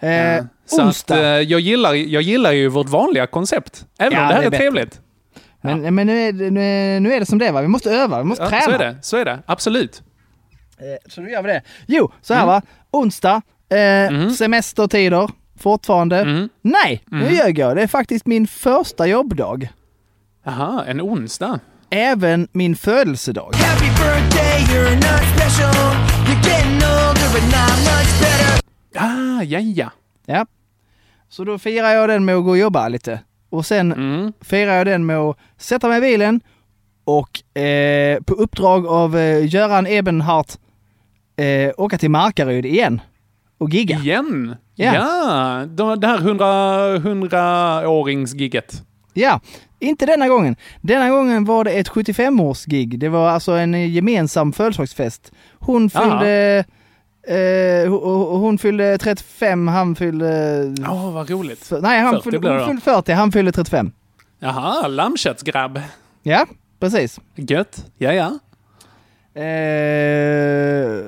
Eh, 0.01 0.45
Så 0.67 0.83
onsdag. 0.85 1.15
att, 1.15 1.21
eh, 1.21 1.27
jag, 1.27 1.61
gillar, 1.61 1.95
jag 1.95 2.23
gillar 2.23 2.53
ju 2.53 2.69
vårt 2.69 2.89
vanliga 2.89 3.27
koncept. 3.27 3.85
Även 3.99 4.13
Ja, 4.19 4.23
om 4.23 4.29
det 4.29 4.35
här 4.35 4.41
det 4.41 4.47
är 4.47 4.53
är, 4.53 4.59
trevligt. 4.59 5.01
Men, 5.61 5.95
men 5.95 6.07
nu, 6.07 6.21
är 6.29 6.33
det, 6.33 6.51
nu, 6.51 6.61
är, 6.63 7.01
nu 7.01 7.13
är 7.13 7.21
det 7.21 7.27
som 7.27 7.39
det 7.39 7.47
är 7.47 7.53
va? 7.53 7.61
Vi 7.63 7.69
måste 7.69 7.91
öva, 7.91 8.19
vi 8.19 8.25
måste 8.25 8.45
Ja, 8.45 8.49
träna. 8.51 8.63
så 8.65 8.71
är 8.71 8.79
det, 8.79 8.97
så 9.03 9.17
är 9.17 9.25
det. 9.25 9.39
Absolut. 9.47 10.03
Eh, 10.79 11.11
Så 11.11 11.21
då 11.21 11.29
gör 11.29 11.43
vi 11.43 11.49
det. 11.49 11.63
Jo, 11.87 12.13
så 12.23 12.35
här 12.35 12.43
Mm. 12.43 12.49
va. 12.55 12.63
Onsdag, 12.91 13.43
eh, 13.71 14.29
semestertider, 14.31 15.29
fortfarande. 15.63 16.49
Nej, 16.63 17.03
nu 17.07 17.21
Mm. 17.23 17.35
ljög 17.35 17.59
jag. 17.59 17.77
Det 17.77 17.83
är 17.83 17.87
faktiskt 17.87 18.27
min 18.27 18.47
första 18.47 19.07
jobbdag. 19.07 19.69
Aha, 20.47 20.85
en 20.87 21.01
onsdag. 21.01 21.61
Även 21.91 22.49
min 22.53 22.77
födelsedag. 22.77 23.55
Happy 23.55 23.87
birthday, 23.87 24.61
you're 24.61 24.95
not 24.95 25.23
special. 25.37 25.95
You're 26.27 26.49
getting 26.49 26.75
older, 26.75 27.33
but 27.35 27.43
not 27.43 27.79
much 27.85 28.21
better. 28.21 28.61
Ah, 28.97 29.43
ja, 29.43 29.59
ja. 29.59 29.91
Ja. 30.27 30.47
Så 31.29 31.45
då 31.45 31.59
firar 31.59 31.89
jag 31.91 32.09
den 32.09 32.25
med 32.25 32.35
att 32.37 32.45
gå 32.45 32.51
och 32.51 32.59
jobba 32.59 32.89
lite. 32.89 33.21
Och 33.51 33.67
sen 33.67 33.93
Mm. 33.93 34.33
firar 34.41 34.75
jag 34.75 34.87
den 34.87 35.07
med 35.07 35.19
att 35.19 35.37
sätta 35.59 35.89
mig 35.89 35.99
i 35.99 36.01
bilen 36.01 36.41
och 37.05 37.59
eh, 37.63 38.21
på 38.21 38.35
uppdrag 38.35 38.87
av 38.87 39.17
eh, 39.19 39.55
Göran 39.55 39.87
Ebenhart 39.87 40.53
eh, 41.37 41.73
åka 41.77 41.99
till 41.99 42.11
Markaryd 42.11 42.67
igen 42.67 43.01
och 43.59 43.71
gigga. 43.71 43.99
Igen? 43.99 44.57
Ja. 44.85 44.95
Ja, 44.95 45.65
de- 45.67 46.01
det 46.01 46.07
här 46.07 46.19
100 46.19 46.47
100-åringsgigget. 46.99 48.83
Ja, 49.15 49.41
inte 49.79 50.07
denna 50.07 50.29
gången. 50.29 50.57
Denna 50.81 51.11
gången 51.11 51.45
var 51.45 51.65
det 51.65 51.71
ett 51.71 51.89
75-årsgig. 51.89 52.99
Det 52.99 53.09
var 53.09 53.29
alltså 53.31 53.53
en 53.53 53.91
gemensam 53.93 54.53
födelsedagsfest. 54.53 55.33
Hon 55.59 55.91
fyllde, 55.91 56.65
eh, 57.27 57.91
ho- 57.91 58.39
hon 58.39 58.59
fyllde 58.59 58.99
35, 58.99 59.69
han 59.69 59.95
fyllde... 59.97 60.63
Åh, 60.91 61.13
vad 61.13 61.31
roligt. 61.31 61.71
Nej, 61.83 62.01
han 62.01 62.13
40 62.15 62.31
fyllde, 62.31 62.49
hon 62.51 62.67
fyllde 62.67 62.83
40, 62.83 63.13
han 63.13 63.33
fyllde 63.33 63.53
35. 63.53 63.93
Jaha, 64.39 64.89
lammköttsgrabb. 64.89 65.81
Ja, 66.23 66.47
precis. 66.81 67.21
Gött. 67.37 67.85
Ja, 67.99 68.13
ja. 68.13 68.39
Eh, 69.35 71.01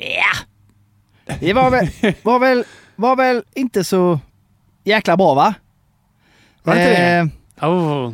ja. 0.00 0.32
Det 1.40 1.52
var 1.52 1.70
väl, 1.70 1.88
var, 2.22 2.38
väl, 2.38 2.64
var 2.96 3.16
väl 3.16 3.42
inte 3.54 3.84
så 3.84 4.20
jäkla 4.84 5.16
bra 5.16 5.34
va? 5.34 5.54
Var 6.62 6.74
det 6.74 6.80
inte 6.80 6.96
Eh, 7.02 7.24
det? 7.60 7.66
Oh. 7.66 8.12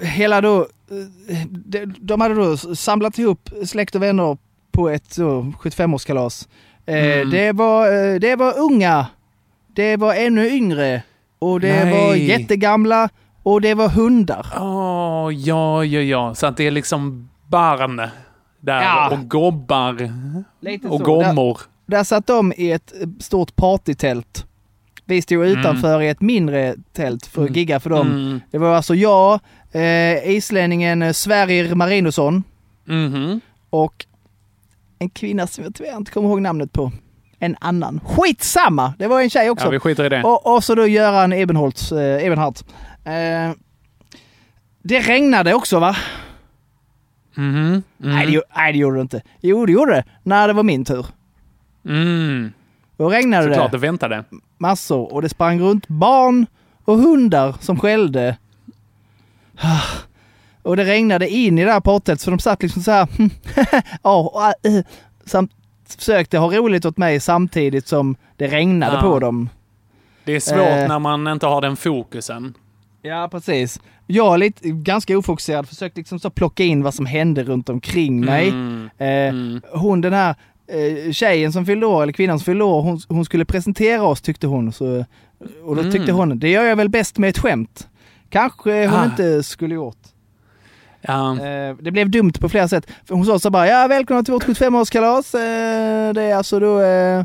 hela 0.00 0.40
då, 0.40 0.60
eh, 0.60 1.46
de, 1.50 1.86
de 1.86 2.20
hade 2.20 2.34
då 2.34 2.56
samlat 2.56 3.18
ihop 3.18 3.50
släkt 3.64 3.94
och 3.94 4.02
vänner 4.02 4.36
på 4.72 4.88
ett 4.88 5.12
så, 5.12 5.52
75-årskalas. 5.60 6.48
Eh, 6.86 6.96
Mm. 7.16 7.30
det, 7.30 7.52
var, 7.52 7.86
eh, 8.12 8.14
det 8.20 8.36
var 8.36 8.58
unga, 8.58 9.06
det 9.66 9.96
var 9.96 10.14
ännu 10.14 10.48
yngre 10.48 11.02
och 11.38 11.60
det 11.60 11.84
Nej. 11.84 11.92
var 11.92 12.14
jättegamla 12.14 13.08
och 13.42 13.60
det 13.60 13.74
var 13.74 13.88
hundar. 13.88 14.46
Åh, 14.60 15.34
ja, 15.34 15.84
ja, 15.84 16.00
ja. 16.00 16.34
Så 16.34 16.46
att 16.46 16.56
det 16.56 16.66
är 16.66 16.70
liksom 16.70 17.28
barn 17.46 17.96
där 18.60 18.82
Ja. 18.82 19.10
och 19.10 19.28
gobbar 19.28 20.12
Lite 20.60 20.88
och 20.88 20.98
så. 20.98 21.04
gommor. 21.04 21.58
Där 21.58 21.75
satt 22.04 22.26
de 22.26 22.52
i 22.56 22.70
ett 22.72 22.92
eh, 23.00 23.08
stort 23.20 23.56
partytält. 23.56 24.46
Vi 25.04 25.22
stod 25.22 25.46
utanför 25.46 26.02
i 26.02 26.08
ett 26.08 26.20
mindre 26.20 26.74
tält 26.92 27.26
för 27.26 27.42
att 27.42 27.48
Mm. 27.48 27.58
gigga 27.58 27.80
för 27.80 27.90
dem. 27.90 28.06
Mm. 28.10 28.40
Det 28.50 28.58
var 28.58 28.74
alltså 28.76 28.94
jag, 28.94 29.40
eh, 29.72 30.28
islänningen 30.30 31.02
eh, 31.02 31.12
Sverrir 31.12 31.74
Marinusson 31.74 32.44
Mhm. 32.84 33.40
och 33.70 34.06
en 34.98 35.10
kvinna 35.10 35.46
som 35.46 35.64
jag 35.64 35.74
tyvärr 35.74 35.96
inte 35.96 36.12
kommer 36.12 36.28
ihåg 36.28 36.42
namnet 36.42 36.72
på. 36.72 36.92
En 37.38 37.56
annan. 37.60 38.00
Skitsamma! 38.04 38.94
Det 38.98 39.06
var 39.06 39.20
en 39.20 39.30
tjej 39.30 39.50
också. 39.50 39.66
Ja, 39.66 39.70
vi 39.70 39.78
skiter 39.78 40.04
i 40.04 40.08
det. 40.08 40.22
Och, 40.22 40.54
och 40.54 40.64
så 40.64 40.74
då 40.74 40.86
Göran 40.86 41.32
Ebenholtz, 41.32 41.92
eh, 41.92 42.24
Ebenhart. 42.26 42.60
Eh, 43.04 43.52
det 44.82 45.00
regnade 45.00 45.54
också 45.54 45.78
va? 45.78 45.96
Mhm. 47.34 47.46
Mm. 47.56 47.82
Nej, 47.98 48.26
det, 48.26 48.42
nej 48.56 48.72
det 48.72 48.78
gjorde 48.78 48.96
det 48.96 49.02
inte. 49.02 49.22
Jo 49.40 49.66
det 49.66 49.72
gjorde 49.72 49.92
det, 49.92 50.04
när 50.22 50.48
det 50.48 50.54
var 50.54 50.62
min 50.62 50.84
tur. 50.84 51.06
Mm. 51.86 52.52
Då 52.96 53.08
regnade 53.10 53.44
Såklart, 53.48 53.70
det 53.70 53.76
det 53.78 53.80
väntade. 53.80 54.24
massor 54.58 55.12
och 55.12 55.22
det 55.22 55.28
sprang 55.28 55.60
runt 55.60 55.88
barn 55.88 56.46
och 56.84 56.98
hundar 56.98 57.54
som 57.60 57.78
skällde. 57.80 58.36
Och 60.62 60.76
det 60.76 60.84
regnade 60.84 61.28
in 61.28 61.58
i 61.58 61.64
det 61.64 61.72
här 61.72 61.80
pottet 61.80 62.20
så 62.20 62.30
de 62.30 62.38
satt 62.38 62.62
liksom 62.62 62.82
så 62.82 62.90
här. 62.90 63.08
ja, 64.02 64.20
och, 64.20 64.68
äh, 64.70 64.84
samt 65.24 65.52
försökte 65.98 66.38
ha 66.38 66.50
roligt 66.56 66.84
åt 66.84 66.96
mig 66.96 67.20
samtidigt 67.20 67.86
som 67.88 68.16
det 68.36 68.46
regnade 68.46 68.94
Ja. 68.96 69.00
på 69.02 69.18
dem. 69.18 69.48
Det 70.24 70.32
är 70.32 70.40
svårt 70.40 70.58
Eh. 70.58 70.88
när 70.88 70.98
man 70.98 71.26
inte 71.28 71.46
har 71.46 71.60
den 71.60 71.76
fokusen. 71.76 72.54
Ja, 73.02 73.28
precis. 73.30 73.80
Jag 74.06 74.34
är 74.34 74.38
lite, 74.38 74.68
ganska 74.70 75.18
ofokuserad, 75.18 75.68
försökte 75.68 76.00
liksom 76.00 76.18
så 76.18 76.30
plocka 76.30 76.64
in 76.64 76.82
vad 76.82 76.94
som 76.94 77.06
hände 77.06 77.42
runt 77.44 77.68
omkring 77.68 78.24
mig. 78.24 78.48
Mm. 78.48 78.90
Eh, 78.98 79.62
Hon 79.80 80.00
den 80.00 80.12
här 80.12 80.30
eh, 80.30 80.36
tjejen 81.12 81.52
som 81.52 81.66
fyllde 81.66 81.86
år, 81.86 82.02
eller 82.02 82.12
kvinnan 82.12 82.38
som 82.38 82.44
fyllde 82.44 82.64
år, 82.64 82.82
hon, 82.82 83.00
hon 83.08 83.24
skulle 83.24 83.44
presentera 83.44 84.02
oss 84.02 84.20
tyckte 84.20 84.46
hon. 84.46 84.72
Så, 84.72 85.04
och 85.64 85.74
då 85.76 85.80
Mm. 85.80 85.92
tyckte 85.92 86.12
hon, 86.12 86.38
det 86.38 86.48
gör 86.50 86.64
jag 86.64 86.76
väl 86.76 86.88
bäst 86.88 87.18
med 87.18 87.30
ett 87.30 87.38
skämt. 87.38 87.88
Kanske 88.30 88.86
hon 88.86 89.00
Ah. 89.00 89.04
inte 89.04 89.42
skulle 89.42 89.74
gjort. 89.74 89.98
Ja. 91.00 91.32
Eh, 91.46 91.76
det 91.80 91.90
blev 91.90 92.10
dumt 92.10 92.32
på 92.40 92.48
flera 92.48 92.68
sätt. 92.68 92.86
Hon 93.08 93.26
sa 93.26 93.38
så 93.38 93.50
bara, 93.50 93.66
ja 93.68 93.86
välkomna 93.86 94.22
till 94.22 94.32
vårt 94.34 94.44
75-årskalas. 94.44 95.34
Eh, 95.34 96.12
det 96.12 96.22
är 96.22 96.34
alltså 96.36 96.60
då 96.60 96.80
eh, 96.82 97.24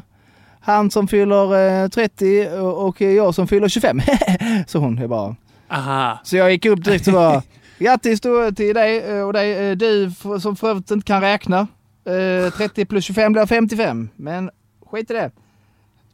han 0.61 0.91
som 0.91 1.07
fyller 1.07 1.81
eh, 1.83 1.87
30 1.89 2.47
och, 2.59 3.01
jag 3.01 3.35
som 3.35 3.47
fyller 3.47 3.67
25. 3.67 4.01
så 4.67 4.79
hon, 4.79 4.97
jag 4.97 5.09
bara. 5.09 5.35
Aha. 5.71 6.19
Så 6.23 6.37
jag 6.37 6.51
gick 6.51 6.65
upp 6.65 6.83
direkt 6.83 7.07
och 7.07 7.13
bara, 7.13 7.41
grattis 7.79 8.21
då 8.21 8.51
till 8.51 8.73
dig 8.75 8.97
eh, 9.11 9.21
och 9.21 9.33
dig, 9.33 9.69
eh, 9.69 9.77
du 9.77 10.11
som 10.41 10.55
för 10.55 10.69
övrigt 10.69 10.91
inte 10.91 11.05
kan 11.07 11.21
räkna. 11.21 11.67
Eh, 12.05 12.51
30 12.57 12.85
plus 12.85 13.05
25 13.05 13.33
blir 13.33 13.45
55, 13.45 14.09
men 14.15 14.49
skit 14.91 15.11
i 15.11 15.13
det. 15.13 15.31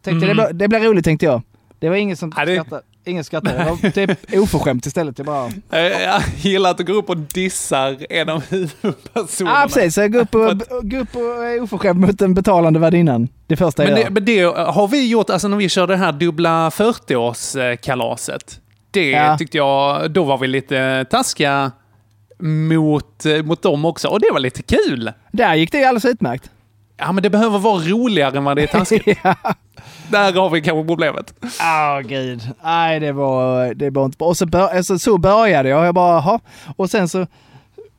Tänkte 0.01 0.25
Mm. 0.25 0.38
det, 0.38 0.43
blir, 0.43 0.53
det 0.53 0.67
blir 0.67 0.79
roligt 0.79 1.05
tänkte 1.05 1.25
jag. 1.25 1.41
Det 1.79 1.89
var 1.89 1.95
ingen 1.95 2.17
som 2.17 2.33
Ja, 2.38 2.45
det- 2.45 2.53
skrattade. 2.55 2.81
ingen 3.05 3.23
skrattade. 3.23 3.57
Det 3.57 3.65
var 3.83 3.89
typ 3.91 4.33
oförskämt 4.39 4.85
istället. 4.85 5.17
Jag 5.17 5.25
bara... 5.25 5.45
Eh, 5.71 5.79
Jag 5.81 6.21
gillar 6.38 6.71
att 6.71 6.77
du 6.77 6.83
går 6.83 6.93
upp 6.93 7.09
och 7.09 7.17
dissar 7.17 7.97
en 8.09 8.29
av 8.29 8.43
huvudpersonerna. 8.49 9.59
Ja, 9.61 9.67
precis. 9.73 9.97
Jag 9.97 10.11
går 10.13 10.19
upp, 10.19 10.35
och, 10.35 10.57
går 10.89 10.99
upp 10.99 11.15
och 11.15 11.45
är 11.45 11.61
oförskämd 11.61 11.99
mot 11.99 12.19
den 12.19 12.33
betalande 12.33 12.79
värdinnan. 12.79 13.27
Det 13.47 13.55
första 13.57 13.83
jag 13.83 13.89
Men 13.91 13.97
gör. 14.01 14.05
det, 14.09 14.13
men 14.13 14.25
det 14.25 14.41
har 14.73 14.88
vi 14.88 15.07
gjort, 15.09 15.29
alltså 15.29 15.47
när 15.47 15.57
vi 15.57 15.69
körde 15.69 15.93
det 15.93 15.97
här 15.97 16.11
dubbla 16.11 16.69
40-årskalaset. 16.69 18.59
Det 18.91 19.09
Ja. 19.09 19.38
tyckte 19.38 19.57
jag, 19.57 20.11
då 20.11 20.23
var 20.23 20.38
vi 20.38 20.47
lite 20.47 21.05
taskiga 21.09 21.71
mot, 22.39 23.25
eh, 23.25 23.43
mot 23.43 23.61
dem 23.61 23.85
också. 23.85 24.07
Och 24.07 24.19
det 24.19 24.29
var 24.31 24.39
lite 24.39 24.61
kul. 24.61 25.11
Där 25.31 25.55
gick 25.55 25.71
det 25.71 25.83
alldeles 25.83 26.05
utmärkt. 26.05 26.51
Ja, 26.97 27.11
men 27.11 27.23
det 27.23 27.29
behöver 27.29 27.59
vara 27.59 27.81
roligare 27.81 28.38
än 28.38 28.43
vad 28.43 28.57
det 28.57 28.63
är 28.63 28.67
taskigt. 28.67 29.05
Där 30.11 30.33
har 30.33 30.49
vi 30.49 30.61
kanske 30.61 30.88
problemet. 30.88 31.33
Åh 31.61 31.99
gud. 31.99 32.41
Nej, 32.63 32.99
det 32.99 33.11
var, 33.11 33.73
det 33.73 33.89
var 33.89 34.05
inte 34.05 34.17
bra. 34.17 34.27
Och 34.27 34.38
så, 34.38 34.45
bör, 34.45 34.67
alltså, 34.67 34.99
så 34.99 35.17
började 35.17 35.69
jag. 35.69 35.85
Jag 35.85 35.95
bara, 35.95 36.13
jaha. 36.13 36.39
Och 36.75 36.89
sen 36.89 37.09
så, 37.09 37.27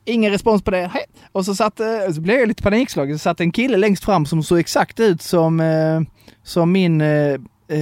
ingen 0.04 0.32
respons 0.32 0.62
på 0.62 0.70
det. 0.70 0.90
Hej. 0.92 1.04
Och 1.32 1.44
så, 1.44 1.54
satt, 1.54 1.80
eh, 1.80 1.86
så 2.14 2.20
blev 2.20 2.38
jag 2.38 2.48
lite 2.48 2.62
panikslagen. 2.62 3.18
Så 3.18 3.22
satt 3.22 3.40
en 3.40 3.52
kille 3.52 3.76
längst 3.76 4.04
fram 4.04 4.26
som 4.26 4.42
såg 4.42 4.58
exakt 4.58 5.00
ut 5.00 5.22
som, 5.22 5.60
eh, 5.60 6.00
som 6.42 6.72
min, 6.72 7.02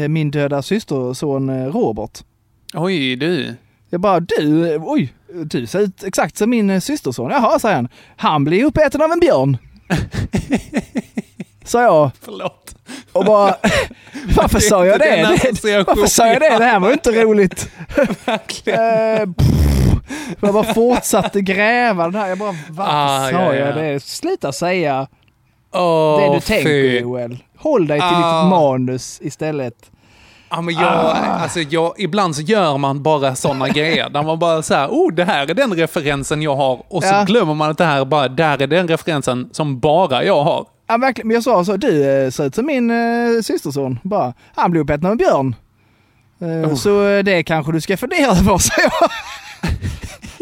min 0.08 0.30
döda 0.30 0.62
systerson 0.62 1.72
Robert. 1.72 2.18
Oj, 2.74 3.16
du. 3.16 3.54
Jag 3.96 4.00
bara, 4.00 4.20
du, 4.20 4.76
oj, 4.82 5.12
du 5.44 5.66
ser 5.66 5.78
ut 5.80 6.04
exakt 6.04 6.36
som 6.36 6.50
min 6.50 6.70
eh, 6.70 6.80
systerson. 6.80 7.30
Jaha, 7.30 7.58
säger 7.58 7.76
han. 7.76 7.88
Han 8.16 8.44
blir 8.44 8.64
uppäten 8.64 9.02
av 9.02 9.12
en 9.12 9.20
björn. 9.20 9.56
Sa 11.64 11.82
jag. 11.82 12.10
Förlåt. 12.22 12.74
Och 13.12 13.24
bara, 13.24 13.54
varför 14.36 14.60
sa 14.60 14.86
jag 14.86 14.98
Det 14.98 15.22
Varför 15.86 16.06
sa 16.06 16.26
jag 16.26 16.40
det? 16.40 16.58
Det 16.58 16.64
här 16.64 16.80
var 16.80 16.88
ju 16.88 16.92
inte 16.92 17.10
roligt. 17.22 17.70
Verkligen. 18.24 18.80
Eh, 18.80 19.28
jag 20.40 20.54
bara 20.54 20.74
fortsatte 20.74 21.40
gräva 21.40 22.08
det 22.08 22.18
här. 22.18 22.28
Jag 22.28 22.38
bara, 22.38 22.54
varför 22.70 22.92
Ah, 22.94 23.30
sa 23.30 23.30
ja, 23.30 23.54
jag 23.54 23.68
ja. 23.68 23.74
det? 23.74 24.00
Sluta 24.02 24.52
säga 24.52 25.06
Åh, 25.74 26.20
det 26.20 26.34
du 26.34 26.40
tänker 26.40 26.64
fy. 26.70 26.98
Joel. 26.98 27.38
Håll 27.58 27.86
dig 27.86 27.98
till 28.00 28.08
Ah. 28.12 28.42
ditt 28.42 28.50
manus 28.50 29.18
istället. 29.22 29.90
Ja, 30.50 30.60
men 30.60 30.74
jag, 30.74 30.84
Ah. 30.84 31.12
alltså 31.14 31.60
jag, 31.60 31.94
ibland 31.98 32.36
så 32.36 32.42
gör 32.42 32.78
man 32.78 33.02
bara 33.02 33.34
sådana 33.34 33.68
grejer. 33.68 34.08
Där 34.10 34.22
man 34.22 34.38
bara 34.38 34.62
så 34.62 34.74
här, 34.74 34.88
oh, 34.88 35.12
det 35.12 35.24
här 35.24 35.50
är 35.50 35.54
den 35.54 35.74
referensen 35.74 36.42
jag 36.42 36.56
har. 36.56 36.82
Och 36.88 37.02
så 37.02 37.08
Ja. 37.14 37.24
glömmer 37.24 37.54
man 37.54 37.70
att 37.70 37.78
det 37.78 37.84
här 37.84 38.04
bara, 38.04 38.28
där 38.28 38.62
är 38.62 38.66
den 38.66 38.88
referensen 38.88 39.48
som 39.52 39.78
bara 39.80 40.24
jag 40.24 40.44
har. 40.44 40.66
Ja, 40.88 40.96
verkligen. 40.96 41.28
Men 41.28 41.34
jag 41.34 41.42
sa 41.44 41.64
så, 41.64 41.76
du 41.76 42.24
eh, 42.24 42.30
ser 42.30 42.44
ut 42.46 42.54
som 42.54 42.66
min 42.66 42.90
eh, 42.90 43.42
systerson. 43.42 43.98
Bara, 44.02 44.32
han 44.54 44.70
blev 44.70 44.82
uppäten 44.82 45.06
av 45.06 45.12
en 45.12 45.18
björn. 45.18 45.54
Eh, 46.40 46.68
Oh. 46.70 46.74
Så 46.74 47.06
eh, 47.08 47.24
det 47.24 47.42
kanske 47.42 47.72
du 47.72 47.80
ska 47.80 47.96
fundera 47.96 48.30
över, 48.30 48.58
sa 48.58 48.72
jag. 48.82 49.10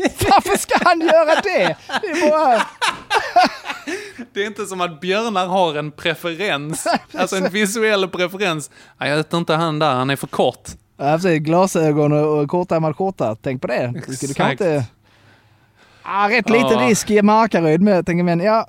Varför 0.31 0.59
ska 0.59 0.75
han 0.85 1.01
göra 1.01 1.41
det? 1.41 1.77
Det 2.03 2.09
är 2.09 2.31
bara... 2.31 2.63
Det 4.33 4.43
är 4.43 4.47
inte 4.47 4.67
som 4.67 4.81
att 4.81 5.01
björnar 5.01 5.47
har 5.47 5.75
en 5.75 5.91
preferens, 5.91 6.87
alltså 7.19 7.37
en 7.37 7.51
visuell 7.53 8.09
preferens. 8.09 8.71
Jag 8.99 9.17
vet 9.17 9.33
inte 9.33 9.55
han 9.55 9.79
där, 9.79 9.95
han 9.95 10.11
är 10.11 10.17
för 10.17 10.27
kort. 10.27 10.69
Ja, 10.97 11.15
precis. 11.15 11.39
Glasögon 11.41 12.13
och, 12.13 12.49
kortärmad 12.49 12.97
skjorta. 12.97 13.37
Tänk 13.43 13.61
på 13.61 13.67
det. 13.67 13.87
Du 13.97 14.03
kan 14.03 14.13
Exakt. 14.13 14.51
inte... 14.53 14.85
Ah, 16.03 16.29
rätt 16.29 16.51
liten 16.51 16.79
Ja. 16.81 16.89
risk 16.89 17.11
i 17.11 17.23
Markaryd 17.23 17.81
med, 17.81 17.97
jag 17.97 18.07
tänker 18.07 18.25
men 18.25 18.41
ja. 18.41 18.69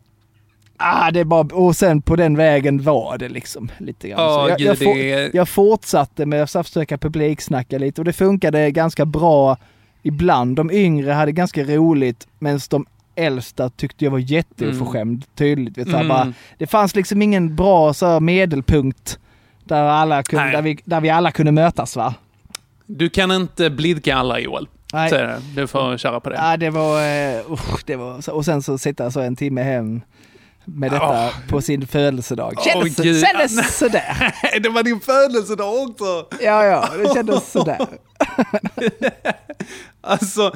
Ah, 0.77 1.11
det 1.11 1.19
är 1.19 1.23
bara, 1.23 1.55
och 1.55 1.75
sen 1.75 2.01
på 2.01 2.15
den 2.15 2.37
vägen 2.37 2.83
var 2.83 3.17
det 3.17 3.29
liksom 3.29 3.71
lite 3.77 4.07
grann. 4.09 4.17
Så 4.33 4.49
jag, 4.49 4.57
gud, 4.57 4.67
jag, 4.67 4.77
for, 4.77 5.35
jag 5.35 5.49
fortsatte 5.49 6.25
med 6.25 6.43
att 6.43 6.51
försöka 6.51 6.97
publiksnacka 6.97 7.77
lite 7.77 8.01
och 8.01 8.05
det 8.05 8.13
funkade 8.13 8.71
ganska 8.71 9.05
bra 9.05 9.57
ibland. 10.05 10.55
De 10.55 10.71
yngre 10.71 11.11
hade 11.11 11.31
ganska 11.31 11.63
roligt 11.63 12.27
medan 12.39 12.59
de 12.69 12.85
äldsta 13.15 13.69
tyckte 13.69 14.05
jag 14.05 14.11
var 14.11 14.19
jätteoförskämd. 14.19 15.25
Tydligt. 15.35 15.77
Vet, 15.77 15.87
Mm. 15.87 16.07
bara, 16.07 16.33
det 16.57 16.67
fanns 16.67 16.95
liksom 16.95 17.21
ingen 17.21 17.55
bra 17.55 17.93
så 17.93 18.19
medelpunkt 18.19 19.19
där, 19.63 19.83
alla 19.83 20.23
kunde, 20.23 20.51
där, 20.51 20.61
vi, 20.61 20.77
där 20.85 21.01
vi 21.01 21.09
alla 21.09 21.31
kunde 21.31 21.51
mötas 21.51 21.95
va? 21.95 22.13
Du 22.85 23.09
kan 23.09 23.31
inte 23.31 23.69
blidka 23.69 24.15
alla 24.15 24.39
Joel. 24.39 24.67
Nej. 24.93 25.09
Så. 25.09 25.35
Du 25.55 25.67
får 25.67 25.97
köra 25.97 26.19
på 26.19 26.29
det. 26.29 26.35
Ja, 26.35 26.57
det 26.57 26.69
var... 26.69 26.97
Uh, 26.99 27.57
det 27.85 27.95
var 27.95 28.29
och 28.29 28.45
sen 28.45 28.61
så 28.61 28.77
sitta 28.77 29.11
så 29.11 29.19
en 29.21 29.35
timme 29.35 29.61
hem 29.63 30.01
med 30.65 30.91
detta 30.91 31.05
Åh. 31.09 31.29
på 31.49 31.61
sin 31.61 31.87
födelsedag. 31.87 32.53
Kändes, 32.63 32.95
Gud. 32.95 33.21
kändes 33.27 33.77
sådär. 33.77 34.33
det 34.59 34.69
var 34.69 34.83
din 34.83 34.99
födelsedag 34.99 35.73
också! 35.89 36.27
Ja, 36.41 36.63
ja, 36.65 36.89
det 37.03 37.13
kändes 37.13 37.51
sådär. 37.51 37.87
Alltså, 40.01 40.51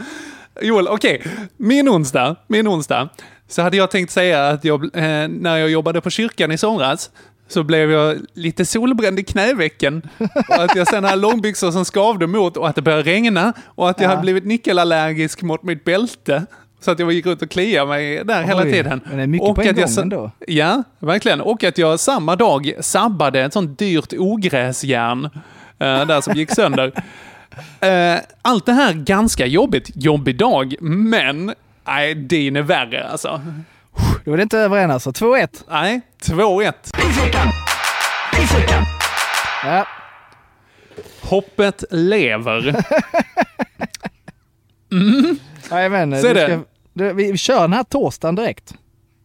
Joel, 0.62 0.88
okej. 0.88 1.24
Min 1.57 1.89
onsdag, 1.89 2.36
min 2.47 2.68
onsdag, 2.68 3.10
så 3.47 3.62
hade 3.62 3.78
jag 3.78 3.91
tänkt 3.91 4.12
säga 4.12 4.47
att 4.47 4.64
jag, 4.66 4.84
eh, 4.97 5.28
när 5.28 5.57
jag 5.57 5.70
jobbade 5.70 6.01
på 6.01 6.10
kyrkan 6.10 6.51
i 6.51 6.57
somras, 6.57 7.10
så 7.47 7.64
blev 7.64 7.91
jag 7.91 8.18
lite 8.34 8.66
solbränd 8.66 9.20
i 9.20 9.24
knävecken. 9.24 10.10
Och 10.49 10.64
att 10.64 10.76
jag 10.76 10.88
sen 10.88 11.03
hade 11.03 11.16
långbyxor 11.16 11.72
som 11.72 11.86
skavde 11.86 12.28
mot 12.28 12.57
och 12.57 12.70
att 12.70 12.76
det 12.76 12.82
började 12.82 13.03
regna. 13.03 13.53
Och 13.66 13.89
att 13.89 13.99
jag 13.99 14.05
Ja. 14.05 14.10
hade 14.10 14.22
blivit 14.22 14.45
nickelallergisk 14.45 15.41
mot 15.41 15.64
mitt 15.64 15.84
bälte. 15.84 16.45
Så 16.80 16.91
att 16.91 16.99
jag 16.99 17.11
gick 17.11 17.25
runt 17.25 17.41
och 17.41 17.49
kliade 17.49 17.88
mig 17.89 18.23
där 18.25 18.43
hela 18.43 18.61
Oj, 18.63 18.71
tiden. 18.71 19.01
men 19.05 19.17
det 19.17 19.23
är 19.23 19.27
mycket 19.27 19.55
på 19.55 19.61
en 19.61 19.67
jag 19.67 19.75
gång 19.75 19.97
ändå. 20.01 20.32
Ja, 20.47 20.84
verkligen. 20.99 21.41
Och 21.41 21.63
att 21.63 21.77
jag 21.77 21.99
samma 21.99 22.36
dag 22.36 22.73
sabbade 22.80 23.41
ett 23.41 23.53
sånt 23.53 23.80
dyrt 23.80 24.13
ogräsjärn 24.17 25.25
eh, 25.80 26.05
där 26.05 26.21
som 26.21 26.34
gick 26.34 26.51
sönder. 26.51 26.91
Eh, 27.80 28.19
allt 28.41 28.65
det 28.65 28.73
här 28.73 28.93
ganska 28.93 29.45
jobbigt. 29.45 29.91
Jobbig 29.95 30.38
dag, 30.38 30.75
men 30.82 31.53
nej, 31.86 32.15
din 32.15 32.55
är 32.55 32.61
värre 32.61 33.07
alltså. 33.07 33.41
Då 34.25 34.34
är 34.34 34.38
det 34.38 34.43
inte 34.43 34.57
över 34.57 34.77
än 34.77 34.91
alltså. 34.91 35.09
2-1. 35.09 35.47
Nej, 35.69 36.01
2-1. 36.23 36.73
Ja. 39.63 39.88
Hoppet 41.21 41.84
lever. 41.91 42.75
Så 45.70 45.76
är 45.76 46.34
du 46.34 46.34
det. 46.34 46.45
ska, 46.45 46.59
du, 46.93 47.13
vi, 47.13 47.38
kör 47.38 47.61
den 47.61 47.74
här 47.74 47.84
torsdagen 47.84 48.36
direkt. 48.36 48.74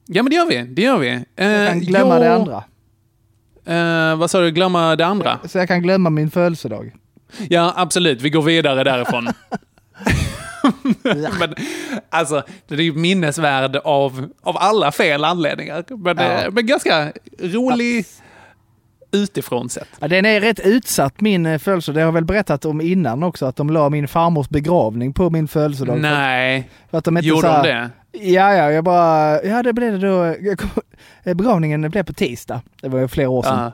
Ja, 0.07 0.23
men 0.23 0.31
det 0.31 0.37
gör 0.37 0.47
vi. 0.47 0.63
Det 0.63 0.83
gör 0.83 0.99
vi. 0.99 1.09
Eh, 1.37 1.47
Jag 1.49 1.69
kan 1.69 1.81
glömma 1.81 2.19
det 2.19 2.35
andra. 2.35 2.65
Eh, 3.67 4.17
vad 4.17 4.31
sa 4.31 4.41
du? 4.41 4.51
Glömma 4.51 4.97
det 4.97 5.07
andra? 5.07 5.39
Så 5.45 5.59
jag 5.59 5.69
kan 5.69 5.83
glömma 5.83 6.11
min 6.11 6.31
födelsedag. 6.31 6.93
Ja, 7.49 7.73
absolut. 7.77 8.23
Vi 8.23 8.31
går 8.31 8.43
vidare 8.43 8.85
därifrån. 8.85 9.29
men, 11.39 11.55
alltså, 12.11 12.43
det 12.69 12.75
är 12.75 12.81
ju 12.81 12.93
minnesvärd 12.93 13.77
av, 13.77 14.29
av 14.43 14.57
alla 14.59 14.93
fel 14.93 15.25
anledningar. 15.25 15.85
Men, 15.89 16.17
Ja. 16.17 16.23
eh, 16.25 16.51
men 16.51 16.67
ganska 16.67 17.13
rolig 17.41 18.07
utifrån 19.15 19.69
sett. 19.69 19.89
Ja, 20.01 20.09
den 20.09 20.27
är 20.27 20.41
rätt 20.41 20.61
utsatt 20.61 21.21
min 21.21 21.47
eh, 21.47 21.59
födelsedag. 21.59 21.95
Det 21.97 22.01
har 22.01 22.07
jag 22.07 22.13
väl 22.13 22.25
berättat 22.25 22.65
om 22.65 22.81
innan 22.81 23.23
också, 23.23 23.47
att 23.47 23.57
de 23.57 23.71
la 23.71 23.91
min 23.91 24.09
farmors 24.09 24.49
begravning 24.49 25.13
på 25.13 25.31
min 25.31 25.49
födelsedag. 25.49 26.01
Nej, 26.01 26.71
För 26.91 26.99
att 26.99 27.05
de 27.05 27.17
inte 27.17 27.29
gjorde 27.29 27.41
så 27.41 27.47
de 27.47 27.53
här- 27.53 27.63
det? 27.63 27.91
Ja, 28.19 28.55
ja, 28.55 28.71
jag 28.71 28.85
bara, 28.85 29.43
ja 29.43 29.63
det 29.63 29.73
blev 29.73 30.01
det 30.01 30.09
då. 30.09 30.25
Eh, 31.25 31.35
begravningen 31.35 31.91
blev 31.91 32.03
på 32.03 32.13
tisdag. 32.13 32.61
Det 32.83 32.89
var 32.89 32.99
ju 33.01 33.09
flera 33.09 33.29
år 33.29 33.43
sedan. 33.43 33.59
Ja. 33.59 33.73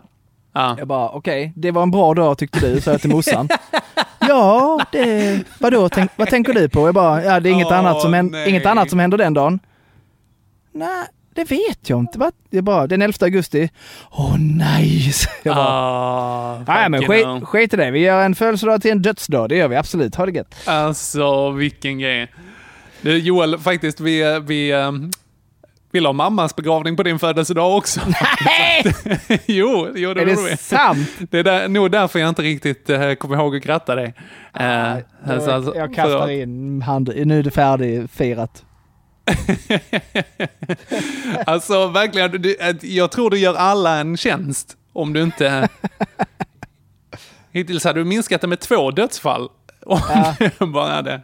Ja. 0.53 0.74
Jag 0.78 0.88
bara, 0.88 1.09
okej, 1.09 1.53
det 1.57 1.70
var 1.70 1.82
en 1.82 1.91
bra 1.91 2.14
dag 2.14 2.38
tyckte 2.38 2.61
du, 2.61 2.80
sa 2.80 2.91
jag 2.91 3.01
till 3.01 3.11
morsan. 3.11 3.49
ja, 4.20 4.80
det, 4.93 5.41
vadå, 5.59 5.88
tänk, 5.88 6.11
vad 6.16 6.28
tänker 6.28 6.53
du 6.53 6.68
på? 6.68 6.86
Jag 6.88 6.95
bara, 6.95 7.24
ja 7.24 7.41
det 7.41 7.49
är 7.49 7.53
inget, 7.53 7.66
Åh, 7.66 7.78
annat, 7.78 8.01
som, 8.01 8.11
nej. 8.11 8.49
inget 8.51 8.66
annat 8.66 8.91
som 8.91 8.99
händer 8.99 9.18
den 9.18 9.34
dagen. 9.34 9.59
Nej, 10.72 11.05
det 11.49 11.51
vet 11.55 11.91
jag 11.91 11.99
inte. 12.01 12.18
Va? 12.18 12.32
Jag 12.51 12.64
bara, 12.64 12.86
den 12.86 13.03
11 13.03 13.14
augusti. 13.20 13.70
Åh 14.11 14.36
nej! 14.38 15.12
Jag 15.43 15.57
bara, 15.57 15.66
Ah, 15.66 16.59
nej 16.66 16.88
men 16.88 17.07
skit, 17.07 17.26
hell. 17.26 17.45
skit 17.45 17.74
i 17.74 17.76
det. 17.76 17.91
Vi 17.91 17.99
gör 18.01 18.24
en 18.24 18.34
födelsedag 18.34 18.82
till 18.82 18.91
en 18.91 19.03
dödsdag. 19.03 19.49
Det 19.49 19.57
gör 19.57 19.68
vi 19.68 19.76
absolut. 19.76 20.14
Ha 20.14 20.26
det 20.26 20.32
gött. 20.32 20.55
Alltså, 20.66 21.51
vilken 21.51 21.99
grej. 21.99 22.32
Du, 23.03 23.18
Joel, 23.18 23.59
faktiskt, 23.59 24.01
vi, 24.01 24.41
vi 24.47 24.72
um, 24.72 25.11
vill 25.93 26.07
ha 26.07 26.12
mammas 26.12 26.57
begravning 26.57 26.97
på 26.97 27.03
din 27.03 27.18
födelsedag 27.18 27.76
också. 27.76 28.01
Nej! 28.45 28.95
jo, 29.47 29.88
jo, 29.95 30.14
det 30.14 30.20
Är 30.22 30.26
det 30.26 30.36
vi. 30.51 30.57
sant? 30.57 31.09
Det 31.30 31.38
är 31.38 31.45
där, 31.45 31.68
nog 31.68 31.91
därför 31.91 32.18
jag 32.18 32.28
inte 32.28 32.43
riktigt 32.43 32.91
uh, 32.91 33.14
kommer 33.14 33.36
ihåg 33.36 33.57
att 33.57 33.62
gratta 33.62 33.95
dig. 33.95 34.14
Uh, 34.61 34.97
alltså, 35.26 35.72
jag 35.76 35.95
kastar 35.95 36.20
för- 36.26 36.30
in 36.30 36.82
hand. 36.82 37.12
Nu 37.24 37.38
är 37.38 37.43
det 37.43 37.51
färdigfirat. 37.51 38.64
Alltså 41.47 41.87
verkligen, 41.87 42.43
du, 42.43 42.57
att 42.61 42.85
jag 42.85 43.11
tror 43.11 43.31
du 43.31 43.39
gör 43.39 43.55
alla 43.55 43.99
en 43.99 44.16
tjänst 44.16 44.76
om 44.93 45.12
du 45.12 45.22
inte... 45.22 45.68
Hittills 47.53 47.85
hade 47.85 48.01
du 48.01 48.05
minskat 48.05 48.41
det 48.41 48.47
med 48.47 48.61
två 48.61 48.91
dödsfall. 48.91 49.49
Om 50.59 50.72
bara 50.72 50.95
hade... 50.95 51.20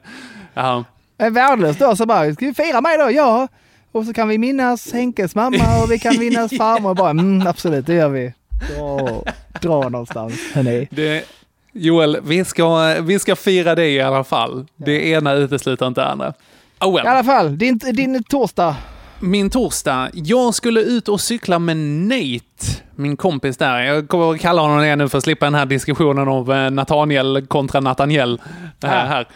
Ja. 0.55 0.85
En 1.19 1.35
värdelös 1.35 1.79
dag 1.79 1.97
så 1.97 2.07
bara, 2.07 2.35
ska 2.35 2.47
vi 2.47 2.55
fira 2.55 2.81
mig 2.81 2.99
då? 2.99 3.11
Ja. 3.11 3.49
Och 3.93 4.05
så 4.05 4.13
kan 4.13 4.29
vi 4.29 4.39
minnas 4.39 4.93
Henkes 4.93 5.35
mamma 5.35 5.83
och 5.83 5.91
vi 5.91 5.99
kan 5.99 6.19
minnas 6.19 6.57
farmor. 6.57 6.91
Och 6.91 6.97
bara, 6.97 7.11
mm, 7.11 7.47
absolut, 7.47 7.87
det 7.87 7.95
gör 7.95 8.09
vi. 8.09 8.35
Dra, 8.77 9.23
dra 9.61 9.89
någonstans, 9.89 10.35
hörni. 10.53 10.89
Det, 10.91 11.25
Joel, 11.73 12.19
vi 12.23 12.45
ska, 12.45 12.95
vi 13.01 13.19
ska 13.19 13.37
fira 13.37 13.75
det 13.75 13.89
i 13.89 14.01
alla 14.01 14.25
fall. 14.25 14.67
Det 14.77 15.09
ena 15.09 15.33
utesluter 15.33 15.87
inte 15.87 16.01
det 16.01 16.07
andra. 16.07 16.33
Oh 16.81 16.95
well. 16.95 17.05
I 17.07 17.09
alla 17.09 17.25
fall, 17.25 17.59
din, 17.59 17.79
din 17.79 18.23
torsdag. 18.25 18.77
Min 19.21 19.51
torsdag. 19.51 20.11
Jag 20.15 20.55
skulle 20.55 20.81
ut 20.81 21.09
och 21.09 21.21
cykla 21.21 21.59
med 21.59 21.77
Nate, 21.77 22.83
min 22.95 23.17
kompis 23.17 23.57
där. 23.57 23.81
Jag 23.81 24.09
kommer 24.09 24.35
att 24.35 24.41
kalla 24.41 24.63
honom 24.63 24.79
det 24.79 24.97
nu 24.97 25.09
för 25.09 25.19
att 25.19 25.25
slippa 25.25 25.47
den 25.47 25.55
här 25.55 25.67
diskussionen 25.67 26.29
om 26.29 26.51
eh, 26.51 26.71
Nathaniel 26.71 27.47
kontra 27.47 27.81
Nathaniel. 27.81 28.41
äh, 28.83 28.89
här. 28.91 29.29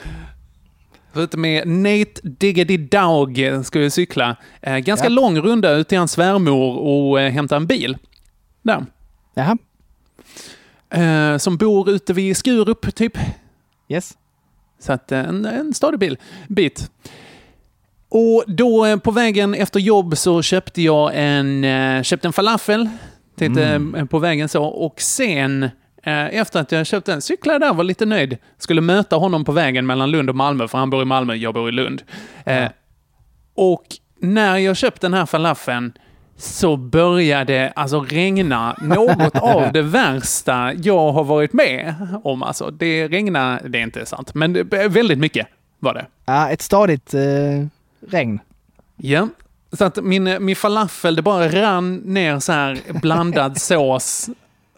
Ute 1.14 1.36
med 1.36 1.68
Nate 1.68 2.20
Diggity 2.22 2.76
Dog 2.76 3.40
ska 3.64 3.78
vi 3.78 3.90
cykla. 3.90 4.36
Eh, 4.62 4.76
ganska 4.78 5.06
Ja. 5.06 5.10
lång 5.10 5.38
runda 5.38 5.70
ut 5.72 5.88
till 5.88 5.98
hans 5.98 6.12
svärmor 6.12 6.76
och 6.78 7.20
eh, 7.20 7.32
hämta 7.32 7.56
en 7.56 7.66
bil. 7.66 7.96
Där. 8.62 8.86
Jaha. 9.34 9.58
Eh, 10.90 11.38
som 11.38 11.56
bor 11.56 11.90
ute 11.90 12.12
vid 12.12 12.36
Skurup, 12.36 12.94
typ. 12.94 13.18
Yes. 13.88 14.12
Så 14.78 14.92
att 14.92 15.12
eh, 15.12 15.18
en, 15.18 15.44
en 15.44 15.74
stadig 15.74 16.00
bil, 16.00 16.18
bit. 16.48 16.90
Och 18.12 18.44
då 18.46 18.86
eh, 18.86 18.96
på 18.96 19.10
vägen 19.10 19.54
efter 19.54 19.80
jobb 19.80 20.16
så 20.16 20.42
köpte 20.42 20.82
jag 20.82 21.10
en, 21.14 21.64
eh, 21.64 22.02
köpte 22.02 22.28
en 22.28 22.32
falafel. 22.32 22.88
Tänkte 23.38 23.64
Mm. 23.64 23.94
eh, 23.94 24.04
på 24.04 24.18
vägen 24.18 24.48
så. 24.48 24.64
Och 24.64 25.00
sen 25.00 25.70
efter 26.02 26.60
att 26.60 26.72
jag 26.72 26.86
köpt 26.86 27.06
den 27.06 27.22
cyklade 27.22 27.54
jag 27.66 27.72
där 27.72 27.76
var 27.76 27.84
lite 27.84 28.06
nöjd. 28.06 28.38
Skulle 28.58 28.80
möta 28.80 29.16
honom 29.16 29.44
på 29.44 29.52
vägen 29.52 29.86
mellan 29.86 30.10
Lund 30.10 30.30
och 30.30 30.36
Malmö, 30.36 30.68
för 30.68 30.78
han 30.78 30.90
bor 30.90 31.02
i 31.02 31.04
Malmö, 31.04 31.34
jag 31.34 31.54
bor 31.54 31.68
i 31.68 31.72
Lund. 31.72 32.02
Eh, 32.44 32.64
och 33.54 33.84
när 34.20 34.56
jag 34.56 34.76
köpte 34.76 35.06
den 35.06 35.14
här 35.14 35.26
falafeln 35.26 35.92
så 36.36 36.76
började 36.76 37.72
alltså 37.76 38.00
regna 38.00 38.76
något 38.82 39.36
av 39.42 39.72
det 39.72 39.82
värsta 39.82 40.72
jag 40.74 41.12
har 41.12 41.24
varit 41.24 41.52
med 41.52 41.94
om. 42.24 42.42
Alltså, 42.42 42.70
det 42.70 43.08
regnade, 43.08 43.68
det 43.68 43.78
är 43.78 43.82
inte 43.82 44.06
sant, 44.06 44.34
men 44.34 44.68
väldigt 44.88 45.18
mycket 45.18 45.46
var 45.78 45.94
det. 45.94 46.06
Ja, 46.26 46.50
ett 46.50 46.62
stadigt 46.62 47.14
eh, 47.14 47.20
regn. 48.08 48.40
Ja. 48.96 49.28
Så 49.72 49.84
att 49.84 50.04
min, 50.04 50.44
min 50.44 50.56
falafel, 50.56 51.16
det 51.16 51.22
bara 51.22 51.48
rann 51.48 51.96
ner 51.96 52.38
så 52.38 52.52
här 52.52 52.78
blandad 53.00 53.58
sås 53.60 54.30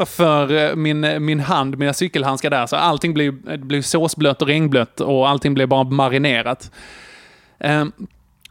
för 0.06 0.52
eh, 0.70 0.74
min, 0.76 1.24
min 1.24 1.40
hand, 1.40 1.78
mina 1.78 1.92
cykelhandskar 1.92 2.50
där. 2.50 2.66
Så 2.66 2.76
allting 2.76 3.14
blev, 3.14 3.58
blev 3.60 3.82
såsblött 3.82 4.42
och 4.42 4.48
regnblött 4.48 5.00
och 5.00 5.28
allting 5.28 5.54
blev 5.54 5.68
bara 5.68 5.84
marinerat. 5.84 6.70
Ehm, 7.58 7.92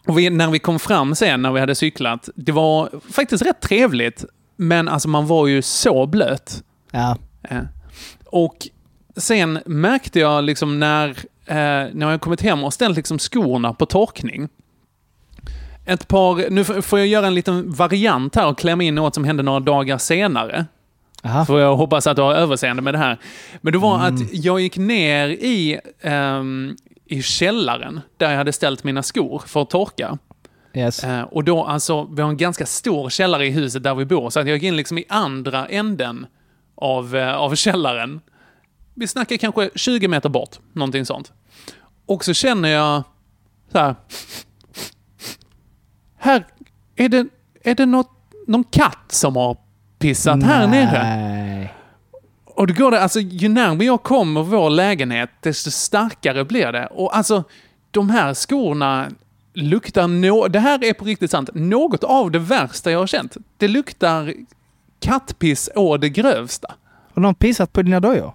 och 0.08 0.18
vi, 0.20 0.30
när 0.30 0.50
vi 0.52 0.60
kom 0.60 0.80
fram 0.80 1.16
sen, 1.16 1.42
när 1.42 1.52
vi 1.52 1.60
hade 1.60 1.76
cyklat, 1.76 2.30
det 2.36 2.52
var 2.52 2.90
faktiskt 3.12 3.46
rätt 3.46 3.62
trevligt. 3.62 4.26
Men 4.56 4.88
alltså 4.88 5.10
man 5.10 5.28
var 5.28 5.48
ju 5.48 5.62
så 5.62 6.06
blöt. 6.06 6.64
Ja. 6.92 7.18
Eh, 7.50 7.58
Och 8.26 8.58
sen 9.18 9.60
märkte 9.66 10.20
jag 10.20 10.44
liksom 10.44 10.80
när, 10.80 11.10
eh, 11.46 11.56
när 11.94 12.12
jag 12.12 12.22
kommit 12.22 12.42
hem 12.42 12.64
och 12.64 12.74
ställt 12.74 12.98
liksom 12.98 13.20
skorna 13.20 13.74
på 13.74 13.86
torkning. 13.86 14.50
Ett 15.86 16.08
par, 16.08 16.50
nu 16.50 16.64
får 16.64 17.00
jag 17.00 17.08
göra 17.08 17.28
en 17.28 17.36
liten 17.36 17.72
variant 17.72 18.36
här 18.36 18.48
och 18.48 18.58
klämma 18.58 18.84
in 18.84 18.96
något 18.96 19.16
som 19.16 19.24
hände 19.24 19.44
några 19.44 19.60
dagar 19.60 19.98
senare. 19.98 20.66
Aha. 21.24 21.46
Får 21.46 21.60
jag 21.60 21.76
hoppas 21.76 22.08
att 22.08 22.16
du 22.16 22.22
har 22.22 22.34
överseende 22.34 22.82
med 22.82 22.94
det 22.94 22.98
här. 22.98 23.18
Men 23.62 23.74
det 23.74 23.80
var 23.80 24.00
att 24.00 24.34
jag 24.34 24.60
gick 24.62 24.78
ner 24.78 25.28
i, 25.28 25.80
ehm, 26.02 26.76
i 27.06 27.22
källaren 27.22 28.02
där 28.18 28.30
jag 28.30 28.38
hade 28.38 28.54
ställt 28.54 28.84
mina 28.84 29.04
skor 29.04 29.44
för 29.48 29.62
att 29.62 29.70
torka. 29.70 30.18
Yes. 30.74 31.04
Eh, 31.04 31.22
och 31.22 31.44
då, 31.44 31.64
alltså, 31.64 32.04
vi 32.04 32.22
har 32.22 32.30
en 32.30 32.38
ganska 32.38 32.66
stor 32.66 33.10
källare 33.10 33.48
i 33.48 33.50
huset 33.50 33.84
där 33.84 33.96
vi 33.96 34.06
bor, 34.06 34.30
så 34.30 34.40
att 34.40 34.48
jag 34.48 34.54
gick 34.54 34.64
in 34.64 34.76
liksom 34.76 34.98
i 34.98 35.06
andra 35.10 35.68
änden 35.68 36.26
av, 36.76 37.16
eh, 37.16 37.36
av 37.36 37.56
källaren. 37.56 38.22
Vi 38.94 39.08
snackar 39.08 39.38
kanske 39.38 39.70
20 39.76 40.08
meter 40.08 40.30
bort, 40.30 40.60
någonting 40.74 41.06
sånt. 41.06 41.32
Och 42.06 42.26
så 42.26 42.34
känner 42.34 42.70
jag 42.70 43.04
så 43.72 43.78
här. 43.78 43.96
Här 46.24 46.46
är 46.96 47.10
det, 47.10 47.28
är 47.64 47.76
det 47.76 47.86
något, 47.86 48.12
någon 48.48 48.64
katt 48.64 49.06
som 49.08 49.36
har 49.36 49.58
pissat 50.00 50.44
här 50.44 50.68
nere. 50.68 51.04
Nej. 51.04 51.74
Och 52.46 52.68
då 52.68 52.74
går 52.74 52.92
det, 52.92 53.02
alltså 53.02 53.20
ju 53.20 53.50
närmare 53.50 53.86
jag 53.86 54.04
kommer 54.04 54.44
vår 54.44 54.70
lägenhet, 54.70 55.30
desto 55.42 55.72
starkare 55.72 56.46
blir 56.46 56.72
det. 56.72 56.86
Och 56.86 57.18
alltså, 57.18 57.44
de 57.92 58.10
här 58.10 58.34
skorna 58.34 59.08
luktar 59.54 60.08
nå... 60.08 60.48
Det 60.48 60.60
här 60.60 60.84
är 60.84 60.94
på 60.94 61.06
riktigt 61.06 61.32
sant. 61.32 61.50
Något 61.54 62.04
av 62.04 62.32
det 62.32 62.40
värsta 62.40 62.92
jag 62.92 63.00
har 63.00 63.08
känt. 63.08 63.38
Det 63.58 63.68
luktar 63.68 64.34
kattpiss 65.00 65.70
å 65.76 65.98
det 65.98 66.10
grövsta. 66.10 66.74
Har 67.14 67.22
någon 67.22 67.36
pissat 67.36 67.74
på 67.74 67.82
dina 67.82 68.00
dojor? 68.00 68.34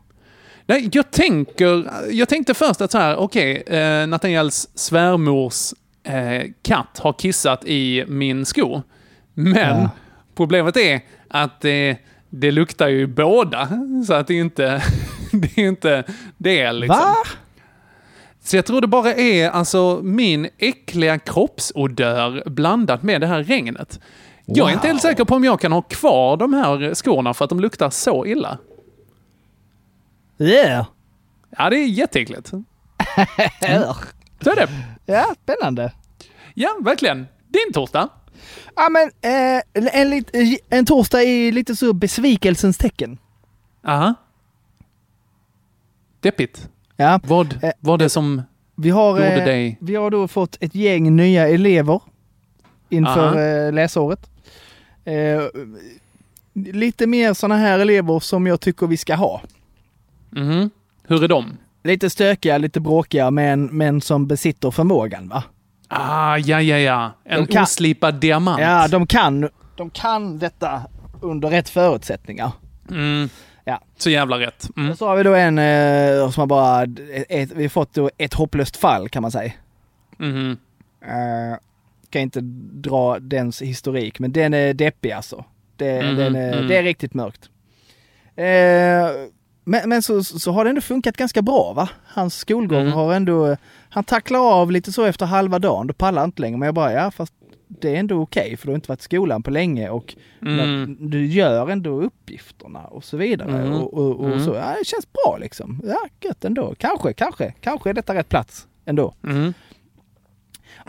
Nej, 0.67 0.89
jag 0.93 1.11
tänker... 1.11 1.91
Jag 2.11 2.29
tänkte 2.29 2.55
först 2.55 2.81
att 2.81 2.91
så 2.91 2.99
här, 2.99 3.17
okej, 3.17 3.63
eh, 3.67 4.07
Nathaniels 4.07 4.69
svärmors 4.75 5.73
eh, 6.07 6.43
katt 6.63 6.99
har 6.99 7.13
kissat 7.13 7.65
i 7.65 8.05
min 8.09 8.45
sko. 8.47 8.83
Men 9.35 9.81
Ja. 9.81 9.91
problemet 10.35 10.77
är 10.77 11.01
att 11.29 11.65
eh, 11.65 11.97
det 12.31 12.51
luktar 12.51 12.89
ju 12.89 13.07
båda. 13.07 13.69
Så 14.07 14.15
att 14.15 14.27
det 14.27 14.35
är 14.35 14.41
inte... 14.41 14.83
det 15.33 15.59
är 15.59 15.69
inte 15.69 16.05
det 16.37 16.73
liksom. 16.73 16.99
Va? 17.01 17.15
Så 18.41 18.57
jag 18.57 18.67
tror 18.67 18.81
det 18.81 18.87
bara 18.87 19.13
är 19.15 19.51
alltså 19.51 20.01
min 20.03 20.49
äckliga 20.59 21.19
kroppsodör 21.19 22.43
blandat 22.47 23.03
med 23.03 23.21
det 23.21 23.27
här 23.27 23.43
regnet. 23.43 24.01
Jag 24.45 24.69
är 24.69 24.73
inte 24.73 24.87
helt 24.87 25.03
säker 25.03 25.25
på 25.25 25.35
om 25.35 25.45
jag 25.45 25.61
kan 25.61 25.73
ha 25.73 25.83
kvar 25.83 26.37
de 26.37 26.55
här 26.55 26.95
skorna 26.95 27.35
för 27.35 27.45
att 27.45 27.49
de 27.49 27.61
luktar 27.61 27.91
så 27.91 28.27
illa. 28.27 28.59
Yeah. 30.39 30.87
Ja, 31.59 31.71
det 31.71 31.77
är 31.77 31.87
jätteäckligt. 31.87 32.47
Så 34.41 34.51
är 34.51 34.57
det. 34.57 34.69
Ja, 35.07 35.35
spännande. 35.43 35.93
Ja, 36.55 36.69
verkligen. 36.81 37.27
Din 37.49 37.73
torsdag. 37.73 38.09
Ja 38.77 38.89
men 38.89 39.11
eh, 39.21 39.63
en, 40.01 40.11
lit, 40.11 40.31
en 40.69 40.87
torsdag 40.87 41.23
i 41.23 41.51
lite 41.53 41.77
så 41.77 41.93
besvikelsens 41.93 42.79
tecken. 42.79 43.19
Aha. 43.85 44.15
Deppigt. 46.21 46.69
Ja. 46.97 47.21
Vad 47.25 47.73
var 47.81 47.99
det 47.99 48.09
som 48.09 48.43
Vi 48.75 48.91
har, 48.91 49.11
gjorde 49.11 49.33
eh, 49.41 49.45
dig... 49.45 49.79
vi 49.81 49.95
har 49.95 50.11
då 50.11 50.29
fått 50.29 50.57
ett 50.61 50.75
gäng 50.75 51.17
nya 51.17 51.49
elever 51.49 52.01
inför 52.89 53.27
Aha. 53.29 53.41
eh, 53.41 53.73
läsåret. 53.73 54.31
Eh, 55.05 55.43
lite 56.55 57.07
mer 57.07 57.35
sådana 57.35 57.57
här 57.57 57.79
elever 57.79 58.21
som 58.21 58.47
jag 58.47 58.61
tycker 58.61 58.87
vi 58.87 58.97
ska 58.97 59.15
ha. 59.15 59.43
Mhm. 60.31 60.71
Hur 61.03 61.25
är 61.25 61.29
de? 61.29 61.57
Lite 61.87 62.11
stökiga, 62.11 62.59
lite 62.59 62.81
bråkiga, 62.81 63.31
men, 63.31 63.67
men 63.67 64.01
som 64.01 64.27
besitter 64.27 64.71
förmågan 64.71 65.29
va? 65.29 65.45
Ah, 65.89 66.37
ja, 66.37 66.61
ja, 66.61 66.79
ja. 66.79 67.13
En 67.25 67.41
De 67.41 67.53
kan- 67.53 67.63
oslipad 67.63 68.15
diamant. 68.15 68.61
Ja, 68.61 68.89
de 68.89 69.07
kan, 69.07 69.49
de 69.77 69.91
kan 69.91 70.39
detta 70.39 70.83
under 71.21 71.49
rätt 71.49 71.69
förutsättningar. 71.69 72.53
Mm. 72.91 73.29
Ja. 73.65 73.81
Så 73.99 74.11
jävla 74.11 74.39
rätt. 74.39 74.69
Mm. 74.77 74.91
Och 74.91 74.99
så 74.99 75.07
har 75.09 75.17
vi 75.17 75.23
då 75.23 75.35
en 75.35 75.59
eh, 75.59 76.31
som 76.31 76.41
har 76.41 76.47
bara, 76.47 76.83
ett, 77.29 77.53
vi 77.53 77.63
har 77.65 77.69
fått 77.69 77.95
då 77.95 78.11
ett 78.19 78.35
hopplöst 78.35 78.77
fall 78.77 79.09
kan 79.09 79.23
man 79.23 79.31
säga. 79.31 79.53
Mhm. 80.19 80.51
Uh, 81.05 81.57
kan 82.11 82.23
inte 82.23 82.41
dra 82.73 83.19
dens 83.19 83.63
historik, 83.63 84.19
men 84.19 84.33
den 84.33 84.55
är 84.55 84.75
deppig 84.75 85.13
alltså. 85.13 85.45
Det, 85.77 86.03
Mhm, 86.03 86.17
den 86.17 86.37
är, 86.37 86.53
mm. 86.53 86.69
det 86.69 86.77
är 86.77 86.83
riktigt 86.83 87.15
mörkt. 87.15 87.51
Eh, 88.37 89.11
men 89.69 89.89
men 89.89 90.03
så, 90.03 90.25
så 90.25 90.53
har 90.53 90.65
det 90.65 90.71
ändå 90.71 90.81
funkat 90.81 91.17
ganska 91.17 91.43
bra 91.43 91.73
va? 91.73 91.89
Hans 92.07 92.35
skolgång 92.37 92.81
Mm. 92.81 92.93
har 92.93 93.15
ändå, 93.15 93.57
han 93.89 94.05
tacklar 94.05 94.41
av 94.41 94.71
lite 94.71 94.93
så 94.93 95.05
efter 95.05 95.27
halva 95.27 95.59
dagen, 95.59 95.87
då 95.87 95.95
pallar 95.95 96.25
inte 96.25 96.41
längre. 96.43 96.57
Men 96.59 96.67
jag 96.67 96.75
bara, 96.75 96.93
ja 96.93 97.11
fast 97.11 97.33
det 97.69 97.91
är 97.97 98.01
ändå 98.01 98.21
okej 98.23 98.57
för 98.57 98.67
du 98.67 98.73
har 98.73 98.77
inte 98.77 98.89
varit 98.89 99.01
i 99.01 99.05
skolan 99.05 99.43
på 99.43 99.51
länge 99.51 99.89
och 99.91 100.15
Mm. 100.43 100.97
du 101.01 101.27
gör 101.27 101.71
ändå 101.71 102.03
uppgifterna 102.03 102.81
och 102.85 103.05
så 103.05 103.17
vidare. 103.17 103.51
Mm. 103.63 103.73
Och, 103.73 103.95
och, 103.95 104.17
och 104.21 104.27
Mm. 104.27 104.45
så, 104.45 104.55
ja, 104.55 104.75
det 104.79 104.85
känns 104.87 105.09
bra 105.13 105.37
liksom. 105.41 105.81
Ja, 105.85 105.99
gött 106.29 106.45
ändå. 106.45 106.75
Kanske, 106.79 107.13
kanske, 107.13 107.55
kanske 107.61 107.91
är 107.91 107.95
detta 107.95 108.15
rätt 108.15 108.29
plats 108.29 108.67
ändå. 108.85 109.15
Mm. 109.25 109.55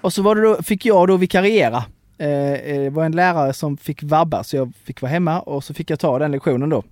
Och 0.01 0.13
så 0.13 0.21
var 0.21 0.36
det 0.36 0.41
då, 0.41 0.63
fick 0.63 0.86
jag 0.86 1.07
då 1.07 1.17
vikariera. 1.17 1.84
Eh, 2.17 2.51
eh, 2.53 2.82
det 2.82 2.89
var 2.89 3.05
en 3.05 3.11
lärare 3.11 3.53
som 3.53 3.78
fick 3.78 4.03
vabba 4.03 4.43
så 4.43 4.55
jag 4.55 4.73
fick 4.84 5.01
vara 5.01 5.11
hemma 5.11 5.39
och 5.39 5.63
så 5.63 5.73
fick 5.73 5.89
jag 5.89 5.99
ta 5.99 6.19
den 6.19 6.32
lektionen 6.32 6.69
då. 6.69 6.84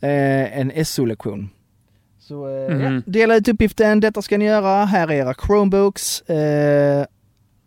Eh, 0.00 0.58
en 0.58 0.84
SO-lektion. 0.84 1.50
Så 2.18 2.48
eh, 2.48 2.74
Mhm. 2.76 2.94
ja, 2.94 3.02
dela 3.06 3.36
ut 3.36 3.48
uppgiften, 3.48 4.00
detta 4.00 4.22
ska 4.22 4.38
ni 4.38 4.44
göra, 4.44 4.84
här 4.84 5.08
är 5.08 5.12
era 5.12 5.34
Chromebooks. 5.34 6.20
Eh, 6.20 7.04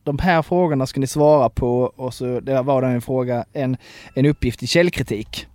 de 0.03 0.19
här 0.19 0.41
frågorna 0.41 0.85
ska 0.87 0.99
ni 0.99 1.07
svara 1.07 1.49
på 1.49 1.81
och 1.95 2.13
så 2.13 2.39
det 2.39 2.61
var 2.61 2.81
det 2.81 2.87
en 2.87 3.01
fråga, 3.01 3.45
en, 3.53 3.77
en 4.15 4.25
uppgift 4.25 4.63
i 4.63 4.67
källkritik. 4.67 5.47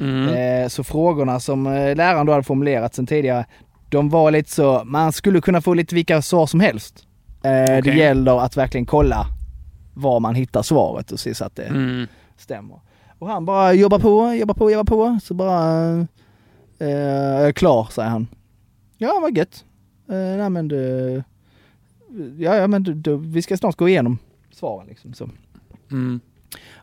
Mm. 0.00 0.28
Eh, 0.62 0.68
så 0.68 0.84
frågorna 0.84 1.40
som 1.40 1.66
eh, 1.66 1.96
läraren 1.96 2.26
då 2.26 2.32
hade 2.32 2.44
formulerat 2.44 2.94
sedan 2.94 3.06
tidigare, 3.06 3.44
de 3.88 4.08
var 4.08 4.30
lite 4.30 4.50
så, 4.50 4.82
man 4.84 5.12
skulle 5.12 5.40
kunna 5.40 5.60
få 5.60 5.74
lite 5.74 5.94
vilka 5.94 6.22
svar 6.22 6.46
som 6.46 6.60
helst. 6.60 7.06
Eh, 7.44 7.82
Det 7.82 7.94
gäller 7.96 8.40
att 8.44 8.56
verkligen 8.56 8.86
kolla 8.86 9.26
var 9.94 10.20
man 10.20 10.34
hittar 10.34 10.62
svaret 10.62 11.12
och 11.12 11.20
se 11.20 11.34
så 11.34 11.44
att 11.44 11.56
det 11.56 11.62
Mm. 11.66 12.06
stämmer. 12.36 12.80
Och 13.18 13.28
han 13.28 13.44
bara 13.44 13.72
jobbar 13.72 13.98
på, 13.98 14.34
jobbar 14.34 14.54
på, 14.54 14.70
jobbar 14.70 14.84
på. 14.84 15.18
Så 15.22 15.34
bara 15.34 16.06
Eh, 16.78 16.88
jag 16.88 17.48
är 17.48 17.52
klar, 17.52 17.88
säger 17.90 18.08
han. 18.08 18.26
Ja, 18.98 19.18
vad 19.22 19.36
gött. 19.36 19.64
Eh, 20.08 20.14
nej 20.14 20.50
men 20.50 20.68
du, 20.68 21.22
ja, 22.38 22.56
ja 22.56 22.66
men 22.66 22.82
du, 22.82 22.94
du, 22.94 23.16
vi 23.16 23.42
ska 23.42 23.56
snart 23.56 23.76
gå 23.76 23.88
igenom 23.88 24.18
svaren 24.52 24.86
liksom. 24.88 25.14
Så. 25.14 25.28
Mm. 25.90 26.20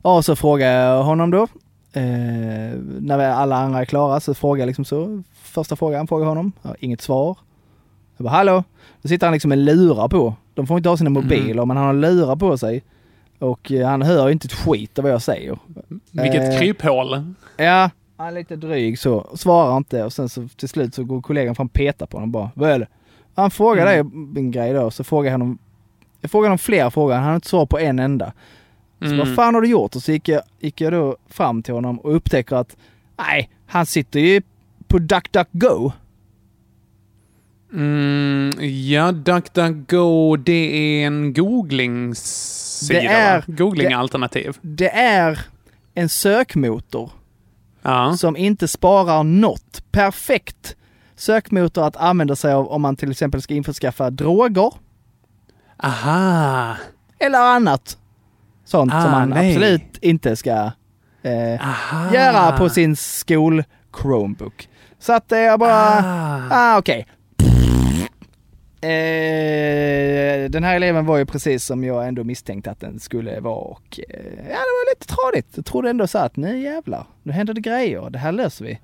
Ja, 0.03 0.21
så 0.21 0.35
frågar 0.35 0.71
jag 0.71 1.03
honom 1.03 1.31
då. 1.31 1.43
Eh, 1.93 2.77
när 2.99 3.19
alla 3.19 3.55
andra 3.55 3.79
är 3.79 3.85
klara 3.85 4.19
så 4.19 4.33
frågar 4.33 4.61
jag 4.61 4.67
liksom 4.67 4.85
så. 4.85 5.23
Första 5.33 5.75
frågan 5.75 6.07
frågar 6.07 6.27
honom. 6.27 6.51
Ja, 6.61 6.75
inget 6.79 7.01
svar. 7.01 7.37
Jag 8.17 8.23
bara 8.23 8.33
hallå? 8.33 8.63
Då 9.01 9.09
sitter 9.09 9.27
han 9.27 9.33
liksom 9.33 9.49
med 9.49 9.59
lurar 9.59 10.07
på. 10.07 10.35
De 10.53 10.67
får 10.67 10.77
inte 10.77 10.89
ha 10.89 10.97
sina 10.97 11.09
mobiler 11.09 11.65
men 11.65 11.77
han 11.77 11.85
har 11.85 11.93
lurar 11.93 12.35
på 12.35 12.57
sig. 12.57 12.83
Och 13.39 13.71
eh, 13.71 13.87
han 13.87 14.01
hör 14.01 14.29
inte 14.29 14.45
ett 14.45 14.53
skit 14.53 14.99
av 14.99 15.03
vad 15.03 15.11
jag 15.13 15.21
säger. 15.21 15.59
Vilket 16.11 16.53
Eh, 16.53 16.59
kryphål. 16.59 17.33
Ja, 17.57 17.89
han 18.17 18.27
är 18.27 18.31
lite 18.31 18.55
dryg 18.55 18.99
så. 18.99 19.29
Svarar 19.35 19.77
inte 19.77 20.03
och 20.03 20.13
sen 20.13 20.29
så 20.29 20.47
till 20.47 20.69
slut 20.69 20.95
så 20.95 21.03
går 21.03 21.21
kollegan 21.21 21.55
fram 21.55 21.67
och 21.67 21.73
petar 21.73 22.05
på 22.05 22.17
honom 22.17 22.31
bara. 22.31 22.51
Vad 22.53 22.69
är 22.69 22.79
det? 22.79 22.87
Han 23.35 23.51
frågar 23.51 23.85
dig 23.85 23.99
en 24.35 24.51
grej 24.51 24.73
då, 24.73 24.91
så 24.91 25.03
frågar 25.03 25.31
jag 25.31 25.33
honom. 25.33 25.57
Jag 26.21 26.31
frågar 26.31 26.47
honom 26.49 26.57
flera 26.57 26.91
frågor, 26.91 27.13
han 27.13 27.23
har 27.23 27.35
inte 27.35 27.47
svar 27.47 27.65
på 27.65 27.79
en 27.79 27.99
enda. 27.99 28.33
Så 28.99 29.05
Mm. 29.05 29.17
vad 29.17 29.35
fan 29.35 29.53
har 29.55 29.61
du 29.61 29.67
gjort? 29.69 29.95
Och 29.95 30.01
så 30.03 30.11
gick 30.11 30.27
jag, 30.27 30.41
gick 30.59 30.81
jag 30.81 30.93
då 30.93 31.15
fram 31.29 31.63
till 31.63 31.73
honom 31.73 31.99
och 31.99 32.15
upptäcker 32.15 32.55
att 32.55 32.77
nej, 33.17 33.49
han 33.65 33.85
sitter 33.85 34.19
ju 34.19 34.41
på 34.87 34.99
DuckDuckGo. 34.99 35.91
Mm, 37.73 38.51
ja, 38.89 39.11
DuckDuckGo, 39.11 40.35
det 40.35 40.51
är 41.01 41.07
en 41.07 41.33
googlingssida, 41.33 42.99
Det 42.99 43.05
är- 43.07 43.37
va? 43.37 43.43
Googlingalternativ. 43.47 44.57
Det 44.61 44.89
är 44.95 45.39
en 45.93 46.09
sökmotor 46.09 47.11
Ja. 47.81 48.17
som 48.17 48.37
inte 48.37 48.67
sparar 48.67 49.23
något. 49.23 49.83
Perfekt 49.91 50.75
sökmotor 51.15 51.87
att 51.87 51.95
använda 51.95 52.35
sig 52.35 52.53
av 52.53 52.67
om 52.67 52.81
man 52.81 52.95
till 52.95 53.11
exempel 53.11 53.41
ska 53.41 53.53
införskaffa 53.53 54.09
droger 54.09 54.71
Aha. 55.83 56.75
eller 57.19 57.39
annat 57.39 57.97
sånt 58.65 58.91
som 58.91 58.99
Ah, 59.01 59.11
man 59.11 59.29
nej. 59.29 59.49
absolut 59.55 59.97
inte 60.01 60.35
ska 60.35 60.71
eh, 61.23 61.61
göra 62.13 62.57
på 62.57 62.69
sin 62.69 62.95
skol 62.95 63.63
Chromebook. 64.01 64.69
Så 64.99 65.13
att 65.13 65.31
eh, 65.31 65.39
jag 65.39 65.59
bara, 65.59 66.03
ah, 66.51 66.77
okej. 66.77 67.07
Eh, 68.81 70.49
den 70.49 70.63
här 70.63 70.75
eleven 70.75 71.05
var 71.05 71.17
ju 71.17 71.25
precis 71.25 71.65
som 71.65 71.83
jag 71.83 72.07
ändå 72.07 72.23
misstänkte 72.23 72.71
att 72.71 72.79
den 72.79 72.99
skulle 72.99 73.39
vara 73.39 73.55
och 73.55 73.99
eh, 74.09 74.25
ja, 74.37 74.43
det 74.43 74.53
var 74.53 74.91
lite 74.91 75.07
tradigt. 75.07 75.47
Jag 75.55 75.65
trodde 75.65 75.89
ändå 75.89 76.07
så 76.07 76.17
att 76.17 76.35
nu 76.35 76.61
jävlar, 76.61 77.07
nu 77.23 77.31
händer 77.31 77.53
det 77.53 77.61
grejer, 77.61 78.09
det 78.09 78.19
här 78.19 78.31
löser 78.31 78.65
vi. 78.65 78.79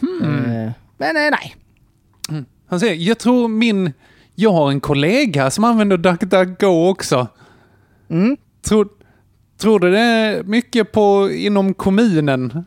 Hmm. 0.00 0.44
Eh, 0.44 0.72
men 0.96 1.16
eh, 1.16 1.30
nej. 1.30 1.56
Han 2.66 2.80
säger, 2.80 2.94
jag 2.94 3.18
tror 3.18 3.48
min... 3.48 3.92
Jag 4.34 4.52
har 4.52 4.70
en 4.70 4.80
kollega 4.80 5.50
som 5.50 5.64
använder 5.64 5.96
DuckDuckGo 5.96 6.88
också. 6.88 7.28
Mm. 8.08 8.36
Tror, 8.62 8.88
tror 9.58 9.80
du 9.80 9.90
det 9.90 9.98
är 9.98 10.42
mycket 10.42 10.92
på 10.92 11.30
inom 11.32 11.74
kommunen? 11.74 12.64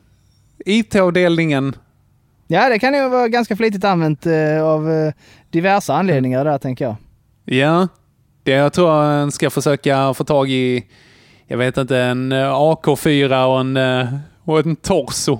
IT-avdelningen? 0.65 1.75
Ja, 2.47 2.69
det 2.69 2.79
kan 2.79 2.93
ju 2.93 3.09
vara 3.09 3.27
ganska 3.27 3.55
flitigt 3.55 3.83
använt 3.83 4.25
eh, 4.25 4.63
av 4.63 4.91
eh, 4.91 5.13
diverse 5.49 5.93
anledningar 5.93 6.45
där 6.45 6.57
tänker 6.57 6.85
jag. 6.85 6.95
Ja, 7.45 7.87
det 8.43 8.51
jag 8.51 8.73
tror 8.73 8.89
han 8.89 9.31
ska 9.31 9.49
försöka 9.49 10.13
få 10.13 10.23
tag 10.23 10.49
i, 10.49 10.85
jag 11.47 11.57
vet 11.57 11.77
inte, 11.77 11.97
en 11.97 12.31
eh, 12.31 12.37
AK4 12.37 13.43
och 13.43 13.59
en, 13.59 13.77
eh, 13.77 14.07
och 14.43 14.59
en 14.59 14.75
torso. 14.75 15.39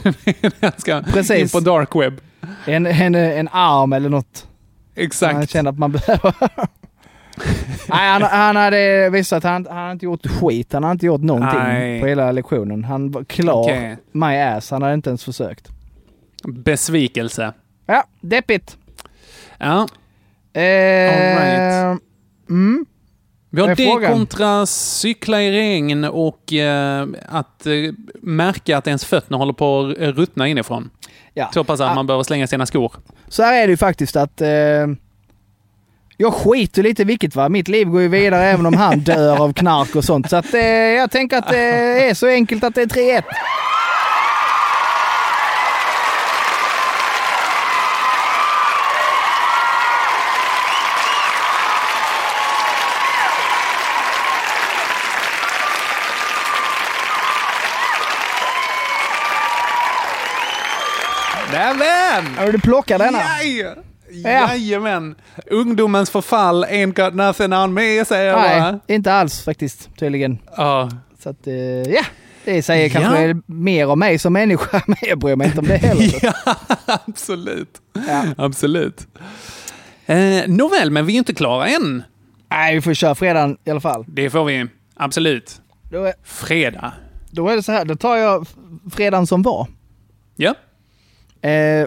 han 0.60 0.72
ska 0.76 1.02
Precis. 1.02 1.54
in 1.54 1.60
på 1.60 1.60
dark 1.60 1.94
web. 1.96 2.20
En, 2.66 2.86
en, 2.86 3.14
en 3.14 3.48
arm 3.52 3.92
eller 3.92 4.08
något. 4.08 4.48
Exakt. 4.94 5.34
Han 5.34 5.46
känner 5.46 5.70
att 5.70 5.78
man 5.78 5.92
behöver. 5.92 6.34
Nej, 7.88 8.10
han, 8.10 8.22
han 8.22 8.56
hade 8.56 9.10
visat 9.10 9.36
att 9.36 9.50
han, 9.50 9.66
han 9.70 9.92
inte 9.92 10.04
gjort 10.04 10.26
skit. 10.26 10.72
Han 10.72 10.82
hade 10.82 10.92
inte 10.92 11.06
gjort 11.06 11.20
någonting 11.20 11.58
Nej. 11.58 12.00
på 12.00 12.06
hela 12.06 12.32
lektionen. 12.32 12.84
Han 12.84 13.10
var 13.10 13.24
klar. 13.24 13.62
Okej. 13.62 13.96
My 14.12 14.36
ass. 14.36 14.70
Han 14.70 14.82
hade 14.82 14.94
inte 14.94 15.10
ens 15.10 15.24
försökt. 15.24 15.68
Besvikelse. 16.44 17.52
Ja, 17.86 18.04
deppigt. 18.20 18.76
Ja. 19.64 19.88
Eh, 20.60 20.62
right. 21.38 22.00
mm. 22.50 22.86
Vi 23.50 23.60
har 23.60 23.74
det 23.74 24.08
kontra 24.12 24.66
cykla 24.66 25.42
i 25.42 25.52
regn 25.52 26.04
och 26.04 26.52
eh, 26.52 27.06
att 27.28 27.66
eh, 27.66 27.72
märka 28.22 28.78
att 28.78 28.86
ens 28.86 29.04
fötter 29.04 29.34
håller 29.36 29.52
på 29.52 29.80
att 29.80 29.98
ruttna 30.16 30.48
inifrån. 30.48 30.90
Ja. 31.34 31.50
Så 31.54 31.64
pass 31.64 31.80
att 31.80 31.90
Ah. 31.90 31.94
man 31.94 32.06
behöver 32.06 32.24
slänga 32.24 32.46
sina 32.46 32.66
skor. 32.66 32.92
Så 33.28 33.42
här 33.42 33.62
är 33.62 33.66
det 33.66 33.70
ju 33.70 33.76
faktiskt 33.76 34.16
att 34.16 34.40
eh, 34.40 34.48
jag 36.16 36.34
skiter 36.34 36.82
lite 36.82 37.04
vilket 37.04 37.36
va. 37.36 37.48
Mitt 37.48 37.68
liv 37.68 37.88
går 37.88 38.00
ju 38.02 38.08
vidare 38.08 38.44
även 38.44 38.66
om 38.66 38.74
han 38.74 38.98
dör 39.00 39.40
av 39.42 39.52
knark 39.52 39.96
och 39.96 40.04
sånt. 40.04 40.30
Så 40.30 40.36
att 40.36 40.54
eh, 40.54 40.60
jag 40.66 41.10
tänker 41.10 41.36
att 41.38 41.48
det 41.48 42.08
är 42.08 42.14
så 42.14 42.26
enkelt 42.28 42.64
att 42.64 42.74
det 42.74 42.82
är 42.82 42.86
3-1. 42.86 43.22
Nämen! 62.16 62.34
Har 62.38 62.52
du 62.52 62.58
plockat 62.60 62.98
denna? 62.98 63.18
Jaj! 63.18 63.74
Jajamän! 64.10 65.14
Ungdomens 65.50 66.10
förfall 66.10 66.64
ain't 66.64 67.04
got 67.04 67.14
nothing 67.14 67.52
on 67.52 67.74
me, 67.74 68.04
säger 68.04 68.30
jag 68.30 68.40
Nej, 68.40 68.60
bara. 68.60 68.80
inte 68.88 69.12
alls 69.12 69.44
faktiskt 69.44 69.96
tydligen. 69.98 70.38
Ja. 70.56 70.90
Så 71.22 71.30
att, 71.30 71.46
eh, 71.46 71.54
ja. 71.82 72.02
Det 72.44 72.62
säger 72.62 72.88
kanske 72.88 73.22
Ja. 73.26 73.34
mer 73.46 73.86
om 73.88 73.98
mig 73.98 74.18
som 74.18 74.32
människa, 74.32 74.82
men 74.86 74.96
jag 75.02 75.18
bryr 75.18 75.36
mig 75.36 75.46
inte 75.46 75.60
om 75.60 75.66
det 75.66 75.76
heller. 75.76 76.14
ja, 76.22 76.34
absolut. 77.06 77.80
Absolut. 78.36 79.06
Eh, 80.06 80.16
nåväl, 80.46 80.90
men 80.90 81.06
vi 81.06 81.12
är 81.14 81.18
inte 81.18 81.34
klara 81.34 81.66
än. 81.68 82.02
Nej, 82.50 82.74
vi 82.74 82.80
får 82.80 82.94
köra 82.94 83.14
fredagen 83.14 83.56
i 83.64 83.70
alla 83.70 83.80
fall. 83.80 84.04
Det 84.08 84.30
får 84.30 84.44
vi. 84.44 84.66
Absolut. 84.96 85.60
Då 85.90 86.04
är, 86.04 86.14
Fredag. 86.24 86.92
då 87.30 87.48
är 87.48 87.56
det 87.56 87.62
så 87.62 87.72
här, 87.72 87.84
då 87.84 87.96
tar 87.96 88.16
jag 88.16 88.46
fredagen 88.92 89.26
som 89.26 89.42
var. 89.42 89.66
Ja. 90.36 90.54
Eh, 91.48 91.86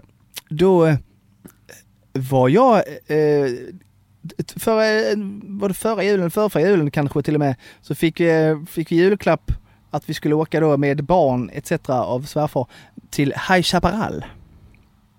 då 0.49 0.85
eh, 0.85 0.95
var 2.13 2.49
jag, 2.49 2.75
eh, 3.07 3.51
förra, 4.55 4.83
var 5.43 5.67
det 5.67 5.73
förra 5.73 6.03
julen, 6.03 6.31
förra, 6.31 6.61
julen 6.61 6.91
kanske 6.91 7.21
till 7.21 7.33
och 7.33 7.39
med, 7.39 7.55
så 7.81 7.95
fick, 7.95 8.19
eh, 8.19 8.63
fick 8.65 8.91
vi 8.91 8.95
julklapp 8.95 9.51
att 9.91 10.09
vi 10.09 10.13
skulle 10.13 10.35
åka 10.35 10.59
då 10.59 10.77
med 10.77 11.03
barn 11.03 11.49
etc. 11.53 11.71
av 11.89 12.21
svärfar 12.21 12.67
till 13.09 13.33
High 13.49 13.61
Chaparral. 13.61 14.25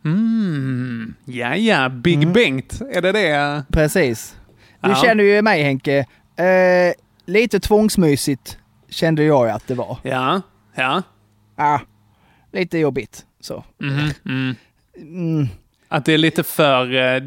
Mm. 0.04 1.14
Ja, 1.24 1.56
ja. 1.56 1.88
Big 1.88 2.32
Bengt. 2.32 2.80
Är 2.92 3.02
det 3.02 3.12
det? 3.12 3.64
Precis. 3.72 4.36
Du 4.80 4.88
Ja. 4.90 4.94
känner 4.96 5.24
ju 5.24 5.42
mig 5.42 5.62
Henke. 5.62 5.98
Eh, 6.36 6.92
lite 7.26 7.60
tvångsmysigt 7.60 8.58
kände 8.88 9.22
jag 9.24 9.48
att 9.50 9.66
det 9.66 9.74
var. 9.74 9.98
Ja. 10.02 10.40
Ja. 10.74 11.02
Ah, 11.56 11.78
lite 12.52 12.78
jobbigt 12.78 13.26
så. 13.40 13.64
Mhm, 13.78 14.10
Mm. 14.24 14.54
Mm. 15.00 15.46
Att 15.88 16.04
det 16.04 16.12
är 16.14 16.18
lite 16.18 16.42
för, 16.42 16.94
eh, 17.16 17.22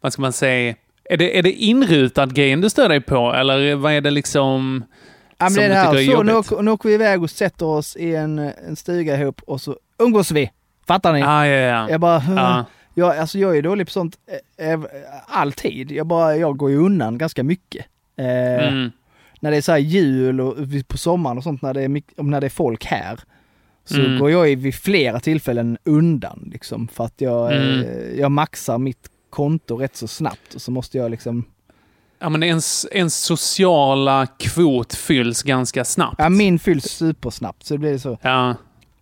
vad 0.00 0.12
ska 0.12 0.22
man 0.22 0.32
säga, 0.32 0.74
är 1.04 1.16
det, 1.16 1.38
är 1.38 1.42
det 1.42 1.52
inrutad 1.52 2.26
grejen 2.26 2.60
du 2.60 2.70
stör 2.70 2.88
dig 2.88 3.00
på? 3.00 3.32
Eller 3.34 3.74
vad 3.74 3.92
är 3.92 4.00
det 4.00 4.10
liksom 4.10 4.84
Ja, 5.38 5.44
men 5.44 5.50
som 5.50 5.62
det 5.62 5.68
du 5.68 5.74
här, 5.74 5.92
tycker 5.92 6.12
är 6.12 6.16
så 6.16 6.22
nu 6.22 6.34
åker, 6.34 6.62
nu 6.62 6.70
åker 6.70 6.88
vi 6.88 6.94
iväg 6.94 7.22
och 7.22 7.30
sätter 7.30 7.66
oss 7.66 7.96
i 7.96 8.14
en, 8.14 8.38
en 8.38 8.76
stuga 8.76 9.20
ihop 9.20 9.40
och 9.46 9.60
så 9.60 9.76
umgås 9.98 10.30
vi. 10.30 10.50
Fattar 10.86 11.12
ni? 11.12 11.22
Ah, 11.22 11.46
ja, 11.46 11.56
ja. 11.56 11.90
Jag 11.90 12.00
bara, 12.00 12.22
Ja. 12.36 12.64
jag, 12.94 13.16
alltså 13.16 13.38
jag 13.38 13.56
är 13.58 13.62
dålig 13.62 13.86
på 13.86 13.90
sånt 13.90 14.16
eh, 14.58 14.70
eh, 14.72 14.80
alltid. 15.26 15.92
Jag 15.92 16.06
bara, 16.06 16.36
jag 16.36 16.56
går 16.56 16.70
ju 16.70 16.76
undan 16.76 17.18
ganska 17.18 17.42
mycket. 17.42 17.86
Eh, 18.18 18.68
Mm. 18.68 18.90
När 19.40 19.50
det 19.50 19.56
är 19.56 19.60
så 19.60 19.72
här 19.72 19.78
jul 19.78 20.40
och 20.40 20.56
på 20.88 20.98
sommaren 20.98 21.38
och 21.38 21.44
sånt, 21.44 21.62
när 21.62 21.74
det 21.74 21.82
är, 21.82 22.22
när 22.22 22.40
det 22.40 22.46
är 22.46 22.50
folk 22.50 22.84
här. 22.84 23.20
Så 23.94 24.00
Mm. 24.00 24.18
går 24.18 24.30
jag 24.30 24.56
vid 24.56 24.74
flera 24.74 25.20
tillfällen 25.20 25.78
undan 25.84 26.48
liksom 26.52 26.88
för 26.88 27.04
att 27.04 27.20
jag, 27.20 27.52
Mm. 27.56 27.80
eh, 27.84 28.20
jag 28.20 28.30
maxar 28.32 28.78
mitt 28.78 29.08
konto 29.30 29.76
rätt 29.76 29.96
så 29.96 30.08
snabbt 30.08 30.54
och 30.54 30.62
så 30.62 30.70
måste 30.70 30.98
jag 30.98 31.10
liksom 31.10 31.44
Ja, 32.22 32.28
men 32.28 32.42
ens, 32.42 32.86
ens 32.92 33.16
sociala 33.22 34.26
kvot 34.26 34.94
fylls 34.94 35.42
ganska 35.42 35.84
snabbt. 35.84 36.14
Ja, 36.18 36.28
min 36.28 36.58
fylls 36.58 36.84
supersnabbt 36.84 37.66
så 37.66 37.74
det 37.74 37.78
blir 37.78 37.98
så. 37.98 38.18
Ja. 38.22 38.54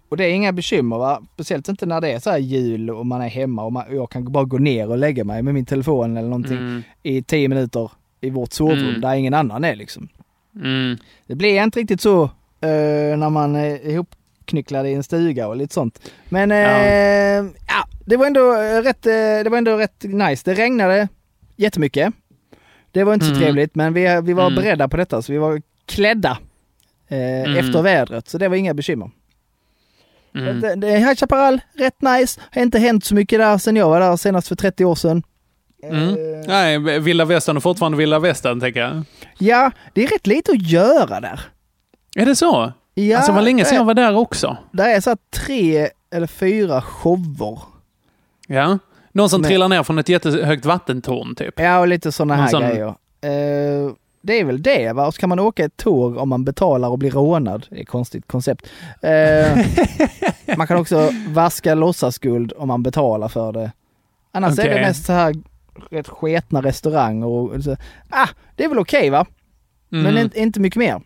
Och 0.08 0.16
det 0.16 0.24
är 0.24 0.30
inga 0.30 0.52
bekymmer 0.52 0.98
va? 0.98 1.22
Speciellt 1.34 1.68
inte 1.68 1.86
när 1.86 2.00
det 2.00 2.12
är 2.12 2.18
så 2.18 2.30
här 2.30 2.38
jul 2.38 2.90
och 2.90 3.06
man 3.06 3.20
är 3.22 3.28
hemma 3.28 3.64
och 3.64 3.72
man, 3.72 3.84
jag 3.90 4.10
kan 4.10 4.32
bara 4.32 4.44
gå 4.44 4.58
ner 4.58 4.88
och 4.90 4.98
lägga 4.98 5.24
mig 5.24 5.42
med 5.42 5.54
min 5.54 5.66
telefon 5.66 6.16
eller 6.16 6.28
någonting 6.28 6.56
Mm. 6.58 6.82
i 7.02 7.22
tio 7.22 7.48
minuter 7.48 7.90
i 8.20 8.30
vårt 8.30 8.52
sovrum 8.52 8.88
Mm. 8.88 9.00
där 9.00 9.14
ingen 9.14 9.34
annan 9.34 9.64
är 9.64 9.76
liksom. 9.76 10.08
Mm. 10.56 10.96
Det 11.26 11.34
blir 11.34 11.62
inte 11.62 11.80
riktigt 11.80 12.00
så 12.00 12.22
eh, 12.60 13.16
när 13.18 13.30
man 13.30 13.56
är 13.56 13.86
ihop 13.88 14.08
uppknycklade 14.48 14.88
i 14.88 14.94
en 14.94 15.02
stuga 15.02 15.48
och 15.48 15.56
lite 15.56 15.74
sånt. 15.74 16.10
Men 16.28 16.50
eh, 16.50 17.52
ja. 17.68 17.84
det, 18.06 18.16
var 18.16 18.26
ändå 18.26 18.54
eh, 18.54 18.82
rätt, 18.82 19.06
eh, 19.06 19.12
det 19.12 19.48
var 19.50 19.58
ändå 19.58 19.76
rätt 19.76 20.04
nice. 20.04 20.42
Det 20.44 20.54
regnade 20.54 21.08
jättemycket. 21.56 22.14
Det 22.92 23.04
var 23.04 23.14
inte 23.14 23.26
så 23.26 23.32
Mm. 23.32 23.42
trevligt 23.42 23.74
men 23.74 23.92
vi, 23.94 24.20
vi 24.22 24.32
var 24.32 24.46
Mm. 24.46 24.54
beredda 24.54 24.88
på 24.88 24.96
detta 24.96 25.22
så 25.22 25.32
vi 25.32 25.38
var 25.38 25.62
klädda 25.86 26.38
eh, 27.08 27.18
Mm. 27.42 27.56
efter 27.56 27.82
vädret 27.82 28.28
så 28.28 28.38
det 28.38 28.48
var 28.48 28.56
inga 28.56 28.74
bekymmer. 28.74 29.10
Mm. 30.34 30.60
Det, 30.60 30.74
det, 30.74 30.96
High 30.98 31.14
Chaparral, 31.14 31.60
rätt 31.74 32.02
nice. 32.02 32.40
Har 32.54 32.62
inte 32.62 32.78
hänt 32.78 33.04
så 33.04 33.14
mycket 33.14 33.38
där 33.38 33.58
sen 33.58 33.76
jag 33.76 33.88
var 33.88 34.00
där 34.00 34.16
senast 34.16 34.48
för 34.48 34.54
30 34.56 34.84
år 34.84 34.94
sedan. 34.94 35.22
Mm. 35.82 36.14
Nej, 36.46 37.00
vilda 37.00 37.24
västern 37.24 37.56
och 37.56 37.62
fortfarande 37.62 37.98
vilda 37.98 38.18
västern, 38.18 38.60
tänker 38.60 38.80
jag. 38.80 39.02
Ja, 39.38 39.70
det 39.94 40.04
är 40.04 40.08
rätt 40.08 40.26
lite 40.26 40.52
att 40.52 40.62
göra 40.70 41.20
där. 41.20 41.40
Är 42.16 42.26
det 42.26 42.36
så? 42.36 42.72
Ja, 43.02 43.16
alltså, 43.16 43.32
det 43.32 43.36
var 43.36 43.42
länge 43.42 43.64
sedan 43.64 43.76
jag 43.76 43.84
var 43.84 43.94
där 43.94 44.16
också. 44.16 44.56
Det 44.72 44.82
är 44.82 45.00
så 45.00 45.16
tre 45.30 45.88
eller 46.10 46.26
fyra 46.26 46.82
shower. 46.82 47.58
Ja. 48.46 48.78
Någon 49.12 49.28
som 49.30 49.40
Men- 49.40 49.48
trillar 49.48 49.68
ner 49.68 49.82
från 49.82 49.98
ett 49.98 50.08
jättehögt 50.08 50.64
vattentorn, 50.64 51.34
typ. 51.34 51.60
Ja, 51.60 51.78
och 51.78 51.88
lite 51.88 52.12
sådana 52.12 52.36
här 52.36 52.48
sån- 52.48 52.62
grejer. 52.62 52.86
Eh, 53.20 53.92
det 54.22 54.40
är 54.40 54.44
väl 54.44 54.62
det 54.62 54.92
va? 54.92 55.06
Och 55.06 55.14
så 55.14 55.20
kan 55.20 55.28
man 55.28 55.38
åka 55.38 55.64
ett 55.64 55.76
tåg 55.76 56.16
om 56.16 56.28
man 56.28 56.44
betalar 56.44 56.88
och 56.88 56.98
blir 56.98 57.10
rånad. 57.10 57.66
Det 57.70 57.76
är 57.76 57.80
ett 57.82 57.88
konstigt 57.88 58.26
koncept. 58.26 58.66
Eh, 59.02 59.58
man 60.56 60.66
kan 60.66 60.76
också 60.80 61.10
vaska 61.28 61.74
låtsasguld 61.74 62.52
om 62.56 62.68
man 62.68 62.82
betalar 62.82 63.28
för 63.28 63.52
det. 63.52 63.72
Annars 64.32 64.58
är 64.58 64.74
det 64.74 64.80
mest 64.80 65.06
så 65.06 65.12
här 65.12 65.34
rätt 65.90 66.08
sketna 66.08 66.62
restauranger 66.62 67.26
och 67.26 67.64
så. 67.64 67.76
Ah, 68.10 68.28
det 68.56 68.64
är 68.64 68.68
väl 68.68 68.78
okej 68.78 69.10
va? 69.10 69.26
Men 69.88 70.06
Mm. 70.06 70.18
inte, 70.24 70.40
inte 70.40 70.60
mycket 70.60 70.78
mer. 70.78 71.00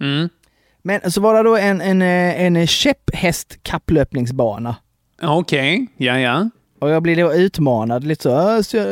Mm. 0.00 0.28
Men 0.86 1.10
så 1.10 1.20
var 1.20 1.34
det 1.34 1.42
då 1.42 1.56
en, 1.56 1.80
en, 1.80 2.02
eh, 2.02 2.42
en 2.42 2.66
käpphästkapplöpningsbana. 2.66 4.76
Okej, 5.22 5.86
ja 5.96 6.18
ja. 6.18 6.50
Och 6.80 6.90
jag 6.90 7.02
blir 7.02 7.16
då 7.16 7.34
utmanad 7.34 8.04
lite 8.04 8.22
så. 8.22 8.36
"Ah, 8.36 8.62
så 8.62 8.76
jag- 8.76 8.84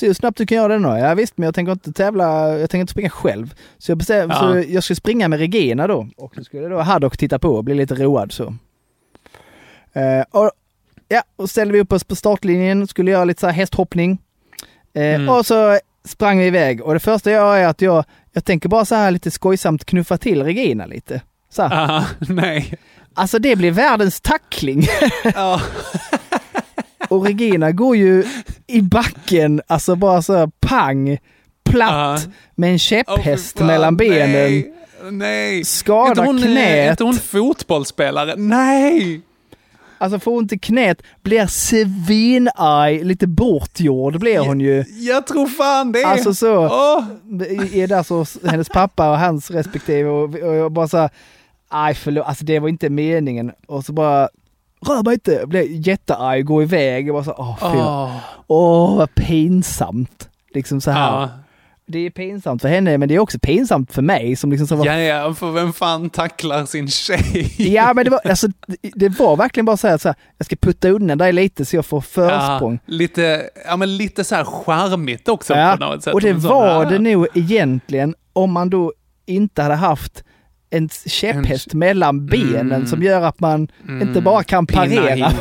hur 0.00 0.14
snabbt 0.14 0.38
du 0.38 0.46
kan 0.46 0.56
göra 0.56 0.72
det 0.72 0.78
nu. 0.78 0.88
Ja 0.88 1.14
visst, 1.14 1.38
men 1.38 1.44
jag 1.44 1.54
tänker 1.54 1.72
inte 1.72 1.92
tävla. 1.92 2.58
Jag 2.58 2.70
tänker 2.70 2.80
inte 2.80 2.90
springa 2.90 3.10
själv. 3.10 3.54
Så 3.78 3.90
jag 3.90 3.98
bestämde, 3.98 4.34
Ja. 4.34 4.40
så 4.40 4.64
jag 4.68 4.84
ska 4.84 4.94
springa 4.94 5.28
med 5.28 5.38
Regina 5.38 5.86
då. 5.86 6.08
Och 6.16 6.34
så 6.34 6.44
skulle 6.44 6.68
då 6.68 6.78
Haddock 6.80 7.16
titta 7.16 7.38
på 7.38 7.48
och 7.48 7.64
bli 7.64 7.74
lite 7.74 7.94
road 7.94 8.32
så. 8.32 8.44
Eh, 9.92 10.24
och, 10.30 10.50
ja, 11.08 11.22
och 11.36 11.50
ställde 11.50 11.74
vi 11.74 11.80
upp 11.80 11.92
oss 11.92 12.04
på 12.04 12.16
startlinjen. 12.16 12.86
Skulle 12.86 13.10
göra 13.10 13.24
lite 13.24 13.40
så 13.40 13.46
här 13.46 13.54
hästhoppning. 13.54 14.18
Eh, 14.94 15.14
Mm. 15.14 15.28
Och 15.28 15.46
så 15.46 15.78
sprang 16.04 16.38
vi 16.38 16.46
iväg. 16.46 16.82
Och 16.82 16.94
det 16.94 17.00
första 17.00 17.30
jag 17.30 17.56
gör 17.56 17.64
är 17.64 17.68
att 17.68 17.82
jag, 17.82 18.04
jag 18.34 18.44
tänker 18.44 18.68
bara 18.68 18.84
så 18.84 18.94
här 18.94 19.10
lite 19.10 19.30
skojsamt 19.30 19.84
knuffa 19.84 20.18
till 20.18 20.42
Regina 20.42 20.86
lite. 20.86 21.20
Så 21.50 21.62
här. 21.62 21.96
Ah, 21.96 22.04
nej. 22.28 22.74
Alltså 23.14 23.38
det 23.38 23.56
blir 23.56 23.70
världens 23.70 24.20
tackling. 24.20 24.86
Ja. 25.34 25.60
Och 27.08 27.26
Regina 27.26 27.72
går 27.72 27.96
ju 27.96 28.24
i 28.66 28.82
backen, 28.82 29.62
alltså 29.66 29.96
bara 29.96 30.22
så 30.22 30.36
här 30.36 30.50
pang, 30.60 31.18
platt, 31.64 32.28
med 32.54 32.70
en 32.70 32.78
käpphäst 32.78 33.58
Fan, 33.58 33.66
mellan 33.66 33.96
benen. 33.96 34.32
Nej. 34.32 34.72
nej. 35.10 35.64
Hon, 36.26 36.38
eh, 36.38 36.44
knät. 36.44 36.56
Är 36.56 36.90
inte 36.90 37.04
hon 37.04 37.14
fotbollsspelare? 37.14 38.34
Nej! 38.36 39.20
Alltså 40.04 40.18
får 40.18 40.36
ont 40.36 40.52
i 40.52 40.58
knät, 40.58 41.02
blir 41.22 41.46
svinarg, 41.46 43.04
lite 43.04 43.26
bortgjord 43.26 44.18
blir 44.18 44.38
hon 44.38 44.60
ju. 44.60 44.84
Jag 44.88 45.26
tror 45.26 45.46
fan 45.46 45.92
det. 45.92 46.04
Alltså 46.04 46.34
så, 46.34 46.56
Åh. 46.56 47.04
är 47.72 47.86
där 47.86 48.02
så 48.02 48.26
hennes 48.48 48.68
pappa 48.68 49.10
och 49.10 49.18
hans 49.18 49.50
respektive 49.50 50.08
och, 50.08 50.34
och 50.34 50.54
jag 50.54 50.72
bara 50.72 50.88
så 50.88 50.98
här, 50.98 51.10
aj 51.68 51.94
förlåt, 51.94 52.26
alltså 52.26 52.44
det 52.44 52.58
var 52.58 52.68
inte 52.68 52.90
meningen. 52.90 53.52
Och 53.66 53.84
så 53.84 53.92
bara, 53.92 54.28
rör 54.86 55.02
mig 55.02 55.14
inte, 55.14 55.32
jag 55.32 55.48
blev 55.48 55.66
jättearg, 55.68 56.44
går 56.44 56.62
iväg. 56.62 57.08
Jag 57.08 57.14
bara 57.14 57.24
så, 57.24 57.34
åh 57.38 57.58
fy. 57.72 57.78
Åh. 57.78 58.16
Åh, 58.46 58.96
vad 58.96 59.14
pinsamt. 59.14 60.28
Liksom 60.54 60.80
så 60.80 60.90
här. 60.90 61.20
Ja. 61.20 61.30
Det 61.86 61.98
är 61.98 62.10
pinsamt 62.10 62.62
för 62.62 62.68
henne, 62.68 62.98
men 62.98 63.08
det 63.08 63.14
är 63.14 63.18
också 63.18 63.38
pinsamt 63.38 63.92
för 63.92 64.02
mig 64.02 64.36
som 64.36 64.50
liksom 64.50 64.66
så 64.66 64.76
var... 64.76 64.86
Ja, 64.86 64.98
ja, 64.98 65.34
för 65.34 65.50
vem 65.52 65.72
fan 65.72 66.10
tacklar 66.10 66.66
sin 66.66 66.88
tjej? 66.88 67.54
Ja, 67.58 67.92
men 67.94 68.04
det 68.04 68.10
var, 68.10 68.20
alltså, 68.24 68.48
det- 68.94 69.08
var 69.08 69.36
verkligen 69.36 69.64
bara 69.64 69.76
så 69.76 69.88
här, 69.88 69.98
så 69.98 70.08
här, 70.08 70.16
jag 70.38 70.46
ska 70.46 70.56
putta 70.56 70.88
undan 70.88 71.18
dig 71.18 71.32
lite 71.32 71.64
så 71.64 71.76
jag 71.76 71.86
får 71.86 72.00
försprång. 72.00 72.78
Ja, 72.86 72.94
lite, 72.94 73.50
ja, 73.66 73.76
men 73.76 73.96
lite 73.96 74.24
så 74.24 74.34
här 74.34 74.44
charmigt 74.44 75.28
också 75.28 75.54
Ja, 75.54 75.76
på 75.78 75.84
något 75.84 76.02
sätt. 76.04 76.14
och 76.14 76.20
det 76.20 76.28
Som 76.28 76.36
en 76.36 76.42
var 76.42 76.90
det 76.90 76.98
nog 76.98 77.26
egentligen 77.34 78.14
om 78.32 78.52
man 78.52 78.70
då 78.70 78.92
inte 79.26 79.62
hade 79.62 79.74
haft 79.74 80.24
en 80.70 80.88
käpphäst 81.06 81.74
mellan 81.74 82.26
benen 82.26 82.72
Mm. 82.72 82.86
som 82.86 83.02
gör 83.02 83.22
att 83.22 83.40
man 83.40 83.68
inte 84.02 84.20
bara 84.20 84.42
kan 84.44 84.66
parera. 84.66 85.32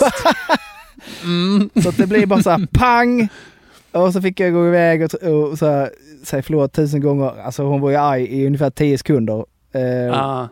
Mm. 1.24 1.70
Så 1.84 1.90
att 1.90 1.98
det 1.98 2.08
blir 2.08 2.26
bara 2.26 2.44
så 2.44 2.50
här 2.50 2.68
pang! 2.74 3.30
Och 3.94 4.14
så 4.14 4.22
fick 4.22 4.40
jag 4.40 4.54
gå 4.54 4.68
iväg 4.68 5.02
och, 5.04 5.14
och 5.14 5.58
så 5.60 5.66
här, 5.70 5.90
säga 6.24 6.44
förlåt 6.44 6.74
tusen 6.74 7.02
gånger. 7.02 7.42
Alltså 7.46 7.64
hon 7.64 7.82
var 7.82 7.90
ju 7.90 7.96
arg 7.96 8.24
i 8.42 8.46
ungefär 8.48 8.70
tio 8.70 8.98
sekunder. 8.98 9.46
Eh, 9.74 9.82
Ja, 9.84 10.48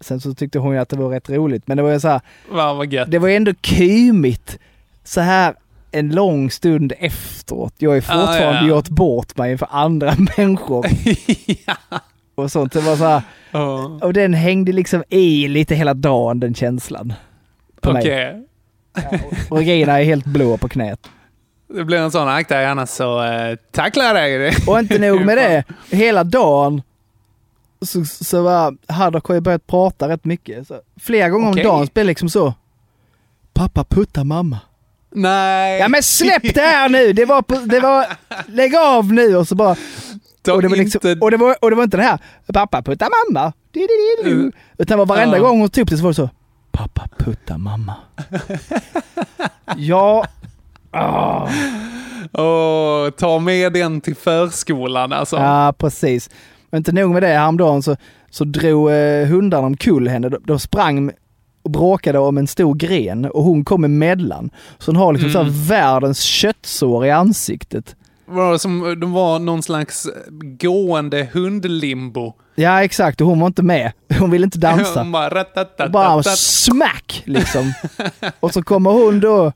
Sen 0.00 0.20
så 0.20 0.34
tyckte 0.34 0.58
hon 0.58 0.72
ju 0.72 0.78
att 0.78 0.88
det 0.88 0.96
var 0.96 1.08
rätt 1.08 1.30
roligt. 1.30 1.62
Men 1.68 1.76
det 1.76 1.82
var 1.82 1.90
ju 1.92 2.00
så 2.00 2.08
här, 2.08 2.20
vad 2.50 2.92
gött. 2.92 3.10
det 3.10 3.18
var 3.18 3.28
ändå 3.28 3.52
kymigt 3.62 4.58
så 5.04 5.20
här 5.20 5.54
en 5.92 6.10
lång 6.14 6.50
stund 6.50 6.92
efteråt. 6.98 7.74
Jag 7.78 7.90
ju 7.94 7.96
Ja, 7.96 8.00
fortfarande 8.02 8.44
ja, 8.44 8.62
ja. 8.62 8.66
gjort 8.68 8.88
bort 8.88 9.36
mig 9.36 9.58
för 9.58 9.68
andra 9.70 10.14
människor. 10.36 10.86
Och 12.34 12.50
sånt. 12.52 12.72
Det 12.72 12.80
var 12.80 12.96
så 12.96 13.04
här, 13.04 13.22
Ja. 13.50 13.98
och 14.02 14.12
den 14.12 14.34
hängde 14.34 14.72
liksom 14.72 15.04
i 15.08 15.48
lite 15.48 15.74
hela 15.74 15.94
dagen 15.94 16.40
den 16.40 16.54
känslan. 16.54 17.12
På 17.80 17.90
Okej. 17.90 18.32
mig. 18.34 18.42
Och 19.50 19.56
Regina 19.58 20.00
är 20.00 20.04
helt 20.04 20.24
blå 20.24 20.56
på 20.56 20.68
knät. 20.68 21.08
Det 21.68 21.84
blir 21.84 21.98
en 21.98 22.10
sån, 22.10 22.28
akta 22.28 22.56
dig 22.56 22.66
annars 22.66 22.88
så 22.88 23.22
uh, 23.22 23.56
tacklar 23.70 24.04
jag 24.04 24.40
dig. 24.40 24.56
Och 24.66 24.78
inte 24.78 24.98
nog 24.98 25.24
med 25.24 25.38
det, 25.38 25.64
hela 25.96 26.24
dagen 26.24 26.82
så, 27.80 28.04
så 28.04 28.42
var 28.42 28.76
Haddock 28.92 29.26
har 29.26 29.34
ju 29.34 29.40
börjat 29.40 29.66
prata 29.66 30.08
rätt 30.08 30.24
mycket. 30.24 30.66
Så, 30.66 30.80
flera 31.00 31.28
gånger 31.28 31.50
Okej. 31.50 31.66
om 31.66 31.72
dagen 31.72 31.88
det 31.92 32.04
liksom 32.04 32.28
så. 32.28 32.54
Pappa 33.52 33.84
putta 33.84 34.24
mamma. 34.24 34.58
Nej. 35.10 35.78
Ja 35.80 35.88
men 35.88 36.02
släpp 36.02 36.54
det 36.54 36.60
här 36.60 36.88
nu! 36.88 37.12
Det 37.12 37.24
var, 37.24 37.42
på, 37.42 37.54
det 37.54 37.80
var 37.80 38.06
lägg 38.46 38.76
av 38.76 39.12
nu 39.12 39.36
och 39.36 39.48
så 39.48 39.54
bara... 39.54 39.76
Och 40.52 40.62
det, 40.62 40.68
var 40.68 40.76
liksom, 40.76 41.18
och, 41.20 41.30
det 41.30 41.36
var, 41.36 41.56
och 41.64 41.70
det 41.70 41.76
var 41.76 41.84
inte 41.84 41.96
det 41.96 42.02
här, 42.02 42.18
pappa 42.52 42.82
putta 42.82 43.08
mamma. 43.08 43.52
Mm. 44.24 44.52
Utan 44.78 44.98
var 44.98 45.06
varenda 45.06 45.38
gång 45.38 45.60
hon 45.60 45.68
tog 45.68 45.82
upp 45.82 45.90
det 45.90 45.96
så 45.96 46.02
var 46.02 46.10
det 46.10 46.14
så. 46.14 46.30
Pappa 46.72 47.08
putta 47.18 47.58
mamma. 47.58 47.94
ja. 49.76 50.26
Ah. 50.90 51.48
Åh, 52.32 53.10
ta 53.10 53.38
med 53.38 53.72
den 53.72 54.00
till 54.00 54.16
förskolan 54.16 55.12
alltså. 55.12 55.36
Ja, 55.36 55.74
precis. 55.78 56.30
Men 56.70 56.78
inte 56.78 56.92
nog 56.92 57.10
med 57.12 57.22
det, 57.22 57.28
häromdagen 57.28 57.82
så, 57.82 57.96
så 58.30 58.44
drog 58.44 58.90
eh, 58.92 59.26
hundarna 59.26 59.66
omkull 59.66 60.08
henne. 60.08 60.28
De, 60.28 60.38
de 60.46 60.58
sprang 60.58 61.10
och 61.62 61.70
bråkade 61.70 62.18
om 62.18 62.38
en 62.38 62.46
stor 62.46 62.74
gren 62.74 63.24
och 63.24 63.42
hon 63.44 63.64
kom 63.64 63.84
emellan. 63.84 64.50
Så 64.78 64.90
hon 64.90 64.96
har 64.96 65.12
liksom 65.12 65.30
så 65.32 65.38
Mm. 65.40 65.52
här 65.52 65.68
världens 65.68 66.20
köttsår 66.20 67.06
i 67.06 67.10
ansiktet. 67.10 67.96
Var 68.26 68.52
det 68.52 68.58
som, 68.58 69.00
de 69.00 69.12
var 69.12 69.38
någon 69.38 69.62
slags 69.62 70.06
gående 70.60 71.28
hundlimbo. 71.32 72.32
Ja, 72.54 72.84
exakt. 72.84 73.20
Och 73.20 73.26
hon 73.26 73.40
var 73.40 73.46
inte 73.46 73.62
med. 73.62 73.92
Hon 74.18 74.30
ville 74.30 74.44
inte 74.44 74.58
dansa. 74.58 75.00
Hon 75.02 75.12
bara. 75.12 75.44
Bara 75.88 76.22
smack 76.22 77.22
liksom. 77.26 77.72
och 78.40 78.52
så 78.52 78.62
kommer 78.62 78.90
hon 78.90 79.20
då 79.20 79.52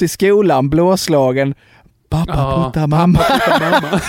till 0.00 0.10
skolan 0.10 0.70
blåslagen. 0.70 1.54
Pappa 2.08 2.32
Ja, 2.36 2.64
putta 2.74 2.86
mamma. 2.86 3.18
pappa 3.18 3.58
mamma. 3.70 4.00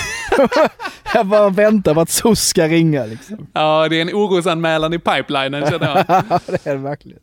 Jag 1.14 1.28
bara 1.28 1.50
väntar 1.50 1.94
på 1.94 2.02
att 2.02 2.10
SOS 2.10 2.40
ska 2.48 2.68
ringa 2.68 3.06
liksom. 3.06 3.48
Ja, 3.54 3.88
det 3.90 3.98
är 3.98 4.02
en 4.02 4.10
orosanmälan 4.10 4.94
i 4.94 5.00
pipelinen 5.00 5.70
känner 5.70 5.88
jag. 5.96 6.06
det 6.46 6.66
är 6.68 6.76
det 6.76 6.82
verkligen. 6.82 7.20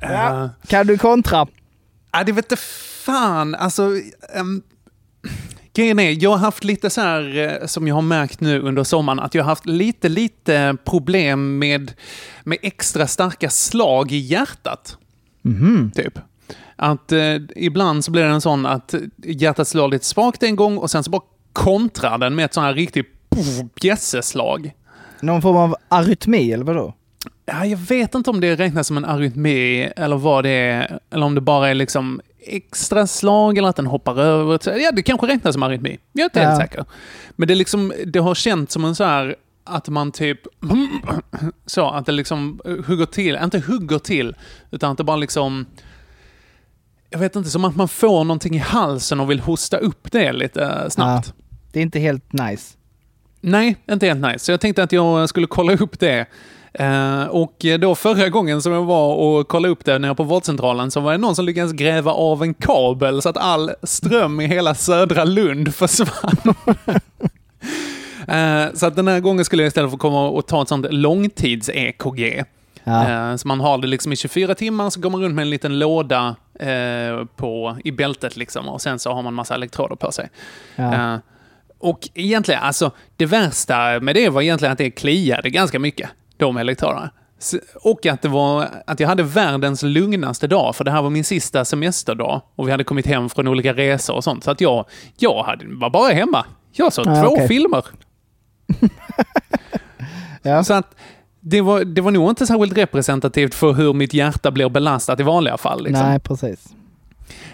Ja. 0.00 0.50
Kan 0.66 0.86
du 0.86 0.98
kontra? 0.98 1.46
Ja, 2.12 2.24
det 2.24 2.32
vet 2.32 2.58
fan. 3.04 3.54
Alltså, 3.54 3.82
um, 4.36 4.62
grejen 5.74 5.98
är, 5.98 6.22
jag 6.22 6.30
har 6.30 6.38
haft 6.38 6.64
lite 6.64 6.90
så 6.90 7.00
här, 7.00 7.38
eh, 7.38 7.66
som 7.66 7.88
jag 7.88 7.94
har 7.94 8.02
märkt 8.02 8.40
nu 8.40 8.60
under 8.60 8.84
sommaren, 8.84 9.20
att 9.20 9.34
jag 9.34 9.42
har 9.44 9.48
haft 9.48 9.66
lite, 9.66 10.08
lite 10.08 10.76
problem 10.84 11.58
med, 11.58 11.92
med 12.44 12.58
extra 12.62 13.06
starka 13.06 13.50
slag 13.50 14.12
i 14.12 14.16
hjärtat. 14.18 14.96
Mhm. 15.42 15.90
Typ. 15.94 16.18
Att 16.82 17.12
eh, 17.12 17.34
ibland 17.56 18.04
så 18.04 18.10
blir 18.10 18.22
det 18.22 18.28
en 18.28 18.40
sån 18.40 18.66
att 18.66 18.94
hjärtat 19.24 19.68
slår 19.68 19.88
lite 19.88 20.04
svagt 20.04 20.42
en 20.42 20.56
gång 20.56 20.76
och 20.78 20.90
sen 20.90 21.04
så 21.04 21.10
bara 21.10 21.22
kontrar 21.52 22.18
den 22.18 22.34
med 22.34 22.44
ett 22.44 22.54
sån 22.54 22.64
här 22.64 22.74
riktigt 22.74 23.06
bjässeslag. 23.80 24.72
Någon 25.20 25.42
form 25.42 25.56
av 25.56 25.76
arytmi 25.88 26.52
eller 26.52 26.64
vadå? 26.64 26.94
Ja, 27.46 27.64
jag 27.66 27.78
vet 27.78 28.14
inte 28.14 28.30
om 28.30 28.40
det 28.40 28.56
räknas 28.56 28.86
som 28.86 28.96
en 28.96 29.04
arytmi 29.04 29.82
eller 29.96 30.16
vad 30.16 30.44
det 30.44 30.50
är, 30.50 30.98
eller 31.10 31.26
om 31.26 31.34
det 31.34 31.40
bara 31.40 31.68
är 31.68 31.74
liksom 31.74 32.20
extra 32.46 33.06
slag 33.06 33.58
eller 33.58 33.68
att 33.68 33.76
den 33.76 33.86
hoppar 33.86 34.18
över. 34.20 34.78
Ja, 34.78 34.92
det 34.92 35.02
kanske 35.02 35.26
räknas 35.26 35.52
som 35.54 35.62
arytmi. 35.62 35.98
Jag 36.12 36.20
är 36.20 36.24
inte 36.24 36.40
helt 36.40 36.50
Ja. 36.60 36.66
säker. 36.66 36.84
Men 37.30 37.48
det, 37.48 37.54
är 37.54 37.56
liksom, 37.56 37.92
det 38.06 38.18
har 38.18 38.34
känts 38.34 38.72
som 38.72 38.84
en 38.84 38.94
så 38.94 39.04
här 39.04 39.36
att 39.64 39.88
man 39.88 40.12
typ... 40.12 40.40
Så, 41.66 41.90
att 41.90 42.06
det 42.06 42.12
liksom 42.12 42.60
hugger 42.86 43.06
till. 43.06 43.38
Inte 43.44 43.58
hugger 43.60 43.98
till, 43.98 44.34
utan 44.70 44.92
att 44.92 44.98
det 44.98 45.04
bara 45.04 45.16
liksom... 45.16 45.66
Jag 47.10 47.18
vet 47.18 47.36
inte, 47.36 47.50
som 47.50 47.64
att 47.64 47.76
man 47.76 47.88
får 47.88 48.24
någonting 48.24 48.54
i 48.54 48.58
halsen 48.58 49.20
och 49.20 49.30
vill 49.30 49.40
hosta 49.40 49.76
upp 49.76 50.12
det 50.12 50.32
lite 50.32 50.62
eh, 50.64 50.88
snabbt. 50.88 51.26
Ja, 51.26 51.44
det 51.72 51.78
är 51.78 51.82
inte 51.82 51.98
helt 51.98 52.32
nice. 52.32 52.76
Nej, 53.40 53.76
inte 53.90 54.06
helt 54.06 54.20
nice. 54.26 54.38
Så 54.38 54.50
jag 54.52 54.60
tänkte 54.60 54.82
att 54.82 54.92
jag 54.92 55.28
skulle 55.28 55.46
kolla 55.46 55.72
upp 55.72 55.98
det. 56.00 56.26
Eh, 56.72 57.22
och 57.22 57.64
då 57.80 57.94
förra 57.94 58.28
gången 58.28 58.62
som 58.62 58.72
jag 58.72 58.84
var 58.84 59.14
och 59.14 59.48
kollade 59.48 59.72
upp 59.72 59.84
det 59.84 59.98
nere 59.98 60.14
på 60.14 60.22
vårdcentralen 60.22 60.90
så 60.90 61.00
var 61.00 61.12
det 61.12 61.18
någon 61.18 61.36
som 61.36 61.44
lyckades 61.44 61.72
gräva 61.72 62.12
av 62.12 62.42
en 62.42 62.54
kabel 62.54 63.22
så 63.22 63.28
att 63.28 63.36
all 63.36 63.70
ström 63.82 64.40
i 64.40 64.46
hela 64.46 64.74
södra 64.74 65.24
Lund 65.24 65.74
försvann. 65.74 66.54
Eh, 68.28 68.64
så 68.74 68.86
att 68.86 68.96
den 68.96 69.08
här 69.08 69.20
gången 69.20 69.44
skulle 69.44 69.62
jag 69.62 69.68
istället 69.68 69.90
få 69.90 69.96
komma 69.96 70.28
och 70.28 70.46
ta 70.46 70.62
ett 70.62 70.68
sånt 70.68 70.86
långtids-EKG. 70.90 72.44
Ja. 72.84 73.30
Eh, 73.30 73.36
Så 73.36 73.48
man 73.48 73.60
har 73.60 73.78
det 73.78 73.86
liksom 73.86 74.12
i 74.12 74.16
24 74.16 74.54
timmar, 74.54 74.90
så 74.90 75.00
går 75.00 75.10
man 75.10 75.22
runt 75.22 75.34
med 75.34 75.42
en 75.42 75.50
liten 75.50 75.78
låda 75.78 76.36
eh, 76.60 77.24
på, 77.36 77.76
i 77.84 77.90
bältet 77.92 78.36
liksom, 78.36 78.68
och 78.68 78.82
sen 78.82 78.98
så 78.98 79.12
har 79.12 79.22
man 79.22 79.34
massa 79.34 79.54
elektroder 79.54 79.96
på 79.96 80.12
sig. 80.12 80.30
Ja. 80.76 81.14
Eh, 81.14 81.18
och 81.78 82.08
egentligen, 82.14 82.62
alltså 82.62 82.90
det 83.16 83.26
värsta 83.26 84.00
med 84.00 84.14
det 84.14 84.28
var 84.28 84.42
egentligen 84.42 84.72
att 84.72 84.78
det 84.78 84.90
kliade 84.90 85.50
ganska 85.50 85.78
mycket, 85.78 86.10
de 86.36 86.56
elektroderna. 86.56 87.10
Och 87.82 88.06
att, 88.06 88.22
det 88.22 88.28
var, 88.28 88.68
att 88.86 89.00
jag 89.00 89.08
hade 89.08 89.22
världens 89.22 89.82
lugnaste 89.82 90.46
dag, 90.46 90.76
för 90.76 90.84
det 90.84 90.90
här 90.90 91.02
var 91.02 91.10
min 91.10 91.24
sista 91.24 91.64
semesterdag. 91.64 92.42
Och 92.56 92.66
vi 92.66 92.70
hade 92.70 92.84
kommit 92.84 93.06
hem 93.06 93.28
från 93.28 93.48
olika 93.48 93.72
resor 93.72 94.14
och 94.14 94.24
sånt. 94.24 94.44
Så 94.44 94.50
att 94.50 94.60
jag, 94.60 94.84
jag 95.18 95.42
hade, 95.42 95.64
var 95.68 95.90
bara 95.90 96.12
hemma. 96.12 96.44
Jag 96.72 96.92
såg 96.92 97.06
Ja, 97.06 97.22
två 97.22 97.32
okej. 97.32 97.48
filmer. 97.48 97.84
Så 100.64 100.74
att 100.74 100.94
det 101.40 101.60
var, 101.60 101.84
det 101.84 102.00
var 102.00 102.10
nog 102.10 102.30
inte 102.30 102.46
särskilt 102.46 102.76
representativt 102.78 103.54
för 103.54 103.72
hur 103.72 103.92
mitt 103.92 104.14
hjärta 104.14 104.50
blir 104.50 104.68
belastat 104.68 105.20
i 105.20 105.22
vanliga 105.22 105.56
fall. 105.56 105.84
Liksom. 105.84 106.06
Nej, 106.06 106.20
precis. 106.20 106.66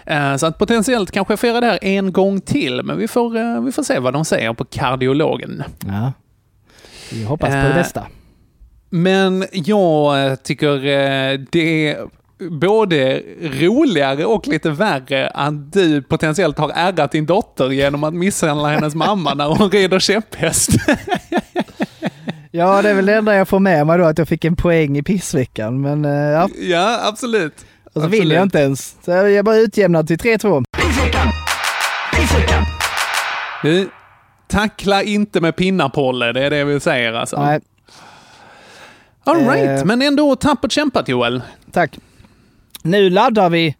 Eh, 0.05 0.35
Så 0.35 0.45
att 0.45 0.57
potentiellt 0.57 1.11
kanske 1.11 1.31
jag 1.31 1.39
får 1.39 1.49
göra 1.49 1.59
det 1.59 1.65
här 1.67 1.79
en 1.81 2.11
gång 2.13 2.41
till, 2.41 2.81
men 2.83 2.97
vi 2.97 3.07
får, 3.07 3.37
eh, 3.37 3.61
vi 3.61 3.71
får 3.71 3.83
se 3.83 3.99
vad 3.99 4.13
de 4.13 4.25
säger 4.25 4.53
på 4.53 4.65
kardiologen. 4.65 5.63
Ja. 5.87 6.13
Vi 7.11 7.23
hoppas 7.23 7.49
på 7.49 7.55
det 7.55 7.61
Eh, 7.69 7.75
bästa. 7.75 8.07
Men 8.89 9.45
jag 9.51 10.43
tycker 10.43 10.77
det 11.51 11.89
är 11.91 12.07
både 12.49 13.21
roligare 13.41 14.25
och 14.25 14.47
lite 14.47 14.69
värre 14.69 15.29
att 15.29 15.73
du 15.73 16.01
potentiellt 16.01 16.57
har 16.57 16.71
ärrat 16.75 17.11
din 17.11 17.25
dotter 17.25 17.69
genom 17.69 18.03
att 18.03 18.13
misshandla 18.13 18.67
hennes 18.69 18.95
mamma 18.95 19.33
när 19.33 19.45
hon 19.47 19.69
rider 19.71 19.99
käpphäst. 19.99 20.69
Ja, 22.57 22.81
det 22.81 22.89
är 22.89 22.93
väl 22.93 23.05
det 23.05 23.15
enda 23.15 23.35
jag 23.35 23.47
får 23.47 23.59
med 23.59 23.87
mig 23.87 23.97
då, 23.97 24.05
att 24.05 24.17
jag 24.17 24.27
fick 24.27 24.45
en 24.45 24.55
poäng 24.55 24.97
i 24.97 25.03
pissveckan. 25.03 25.81
Men 25.81 26.05
eh, 26.05 26.11
ja, 26.11 26.49
ja, 26.59 26.99
absolut. 27.07 27.65
och 27.93 28.01
så 28.01 28.07
vinner 28.07 28.35
jag 28.35 28.43
inte 28.43 28.59
ens. 28.59 28.95
Så 29.05 29.11
jag 29.11 29.45
bara 29.45 29.55
utjämnar 29.57 30.03
till 30.03 30.17
3-2. 30.17 30.63
Du, 33.63 33.89
tackla 34.47 35.03
inte 35.03 35.41
med 35.41 35.55
pinnar 35.55 35.89
Polle, 35.89 36.31
det 36.33 36.43
är 36.45 36.49
det 36.49 36.63
vi 36.63 36.79
säger 36.79 37.13
alltså. 37.13 37.43
Nej. 37.43 37.59
All 39.23 39.47
right, 39.47 39.79
Eh. 39.79 39.85
men 39.85 40.01
ändå 40.01 40.35
tappert 40.35 40.71
kämpat 40.71 41.07
Joel. 41.07 41.41
Tack. 41.71 41.97
Nu 42.83 43.09
laddar 43.09 43.49
vi 43.49 43.75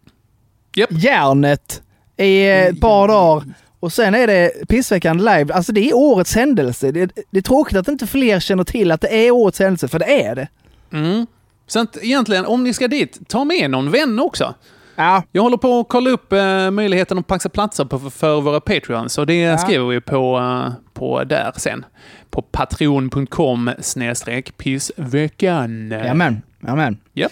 järnet 0.90 1.82
i 2.16 2.48
eh, 2.48 2.66
ett 2.66 2.80
par 2.80 3.08
dagar 3.08 3.44
och 3.80 3.92
sen 3.92 4.14
är 4.14 4.26
det 4.26 4.68
pissveckan 4.68 5.18
live. 5.18 5.54
Alltså 5.54 5.72
det 5.72 5.90
är 5.90 5.96
årets 5.96 6.34
händelse. 6.34 6.92
Det, 6.92 7.10
det 7.30 7.38
är 7.38 7.42
tråkigt 7.42 7.76
att 7.76 7.88
inte 7.88 8.06
fler 8.06 8.40
känner 8.40 8.64
till 8.64 8.92
att 8.92 9.00
det 9.00 9.26
är 9.26 9.30
årets 9.30 9.58
händelse, 9.58 9.88
för 9.88 9.98
det 9.98 10.22
är 10.24 10.34
det. 10.34 10.48
Mm. 10.92 11.26
Så 11.66 11.80
att 11.80 11.96
egentligen, 12.02 12.46
om 12.46 12.64
ni 12.64 12.74
ska 12.74 12.88
dit, 12.88 13.28
ta 13.28 13.44
med 13.44 13.70
någon 13.70 13.90
vän 13.90 14.20
också. 14.20 14.54
Ja. 14.96 15.22
Jag 15.32 15.42
håller 15.42 15.56
på 15.56 15.80
att 15.80 15.88
kolla 15.88 16.10
upp 16.10 16.32
eh, 16.32 16.70
möjligheten 16.70 17.18
att 17.18 17.26
paxa 17.26 17.48
platser 17.48 17.84
på, 17.84 17.98
för 17.98 18.40
våra 18.40 18.60
Patreons 18.60 19.18
och 19.18 19.26
det 19.26 19.60
skriver 19.60 19.86
vi 19.86 20.00
på, 20.00 20.38
eh, 20.38 20.72
på 20.94 21.24
där 21.24 21.52
sen. 21.56 21.84
På 22.30 22.42
patreon.com 22.42 23.70
snedstreck 23.80 24.56
pissveckan. 24.56 25.90
Jajamän, 25.90 26.42
jajamän. 26.62 26.98
Ja. 27.12 27.28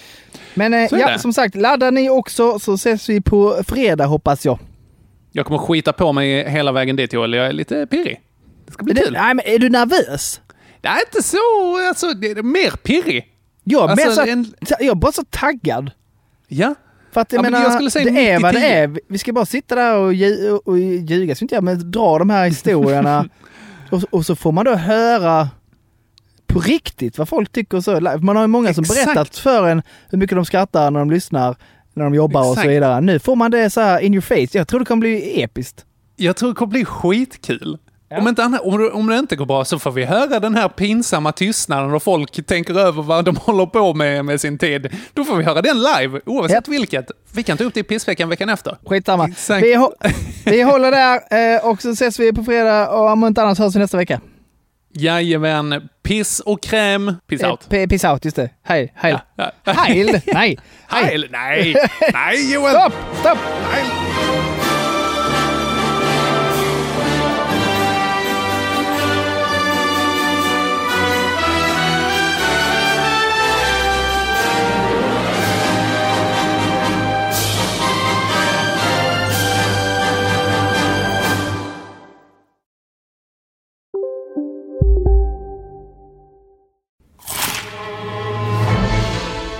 Men 0.54 0.74
eh, 0.74 0.88
Så 0.88 0.96
ja, 0.96 1.18
som 1.18 1.32
sagt, 1.32 1.54
laddar 1.54 1.90
ni 1.90 2.10
också 2.10 2.58
så 2.58 2.74
ses 2.74 3.08
vi 3.08 3.20
på 3.20 3.62
fredag 3.66 4.06
hoppas 4.06 4.44
jag. 4.44 4.58
Jag 5.36 5.46
kommer 5.46 5.58
skita 5.58 5.92
på 5.92 6.12
mig 6.12 6.48
hela 6.50 6.72
vägen 6.72 6.96
dit 6.96 7.12
Joel, 7.12 7.32
jag 7.32 7.46
är 7.46 7.52
lite 7.52 7.86
pirrig. 7.86 8.20
Det 8.66 8.72
ska 8.72 8.84
bli 8.84 8.94
kul. 8.94 9.12
Nej, 9.12 9.34
men 9.34 9.44
är 9.46 9.58
du 9.58 9.68
nervös? 9.68 10.40
Det 10.80 10.88
är 10.88 10.98
inte 11.00 11.22
så, 11.22 11.38
alltså 11.88 12.06
det 12.14 12.30
är 12.30 12.42
mer 12.42 12.70
pirrig. 12.70 13.26
Jag, 13.64 13.90
Alltså, 13.90 14.10
så, 14.12 14.22
en- 14.22 14.54
jag 14.60 14.82
är 14.82 14.94
bara 14.94 15.12
så 15.12 15.24
taggad. 15.30 15.90
Ja. 16.48 16.74
För 17.12 17.20
att 17.20 17.32
jag 17.32 17.38
Ja, 17.38 17.42
men 17.42 17.52
menar, 17.52 17.64
jag 17.64 17.74
skulle 17.74 17.90
säga 17.90 18.10
det 18.12 18.30
är 18.30 18.40
vad 18.40 18.54
det 18.54 18.60
90-10. 18.60 18.62
är. 18.64 19.00
Vi 19.08 19.18
ska 19.18 19.32
bara 19.32 19.46
sitta 19.46 19.74
där 19.74 19.96
och, 19.96 20.12
lju- 20.14 20.50
och 20.64 20.78
ljuga, 20.78 21.34
så 21.34 21.44
inte 21.44 21.54
jag, 21.54 21.64
men 21.64 21.90
dra 21.90 22.18
de 22.18 22.30
här 22.30 22.46
historierna. 22.46 23.28
och, 23.90 24.02
och 24.10 24.26
så 24.26 24.36
får 24.36 24.52
man 24.52 24.64
då 24.64 24.74
höra 24.74 25.48
på 26.46 26.58
riktigt 26.60 27.18
vad 27.18 27.28
folk 27.28 27.52
tycker 27.52 27.76
och 27.76 27.84
så. 27.84 28.00
Man 28.20 28.36
har 28.36 28.42
ju 28.42 28.46
många 28.48 28.74
som 28.74 28.82
Exakt. 28.84 29.04
berättat 29.06 29.36
för 29.36 29.68
en 29.68 29.82
hur 30.10 30.18
mycket 30.18 30.36
de 30.36 30.44
skrattar 30.44 30.90
när 30.90 30.98
de 31.00 31.10
lyssnar, 31.10 31.56
när 31.96 32.04
de 32.04 32.14
jobbar 32.14 32.40
och 32.40 32.46
så 32.46 32.52
Exakt. 32.52 32.68
vidare. 32.68 33.00
Nu 33.00 33.18
får 33.18 33.36
man 33.36 33.50
det 33.50 33.70
så 33.70 33.80
här 33.80 34.00
in 34.00 34.14
your 34.14 34.22
face. 34.22 34.58
Jag 34.58 34.68
tror 34.68 34.80
det 34.80 34.86
kommer 34.86 35.00
bli 35.00 35.42
episkt. 35.42 35.84
Jag 36.16 36.36
tror 36.36 36.48
det 36.48 36.54
kommer 36.54 36.70
bli 36.70 36.84
skitkul. 36.84 37.78
Om, 38.10 38.28
inte 38.28 38.44
annat, 38.44 38.60
om, 38.60 38.90
om 38.92 39.06
det 39.06 39.18
inte 39.18 39.36
går 39.36 39.46
bra 39.46 39.64
så 39.64 39.78
får 39.78 39.90
vi 39.90 40.04
höra 40.04 40.40
den 40.40 40.54
här 40.54 40.68
pinsamma 40.68 41.32
tystnaden 41.32 41.94
och 41.94 42.02
folk 42.02 42.46
tänker 42.46 42.78
över 42.78 43.02
vad 43.02 43.24
de 43.24 43.36
håller 43.40 43.66
på 43.66 43.94
med 43.94 44.24
med 44.24 44.40
sin 44.40 44.58
tid. 44.58 44.88
Då 45.14 45.24
får 45.24 45.36
vi 45.36 45.44
höra 45.44 45.62
den 45.62 45.76
live, 45.76 46.20
oavsett 46.26 46.68
vilket. 46.68 47.10
Vi 47.32 47.42
kan 47.42 47.56
ta 47.56 47.64
upp 47.64 47.74
det 47.74 47.80
i 47.80 47.82
pissveckan 47.82 48.28
veckan 48.28 48.48
efter. 48.48 48.76
Skitsamma. 48.86 49.28
Exakt. 49.28 49.66
Vi, 49.66 49.88
vi 50.44 50.62
håller 50.62 50.90
där 50.90 51.54
eh, 51.54 51.66
och 51.66 51.82
så 51.82 51.90
ses 51.90 52.20
vi 52.20 52.32
på 52.32 52.44
fredag 52.44 52.88
och 52.90 53.10
om 53.10 53.24
inte 53.24 53.42
annat 53.42 53.58
hörs 53.58 53.74
vi 53.74 53.78
nästa 53.78 53.96
vecka. 53.96 54.20
Jajamän, 54.96 55.88
piss 56.02 56.40
och 56.40 56.62
kräm. 56.62 57.14
Piss 57.28 57.42
Eh, 57.42 57.50
out. 57.50 57.68
p- 57.68 57.86
Peace 57.88 58.08
out, 58.12 58.24
just 58.24 58.36
det. 58.36 58.50
Hej, 58.62 58.92
hej. 58.96 59.18
Ja. 59.36 59.72
Heil? 59.72 60.20
Nej. 60.26 60.58
Heil? 60.88 61.26
Nej. 61.30 61.74
Nej, 62.12 62.52
Joel. 62.54 62.72
Stopp, 62.80 62.92
stopp. 63.20 63.38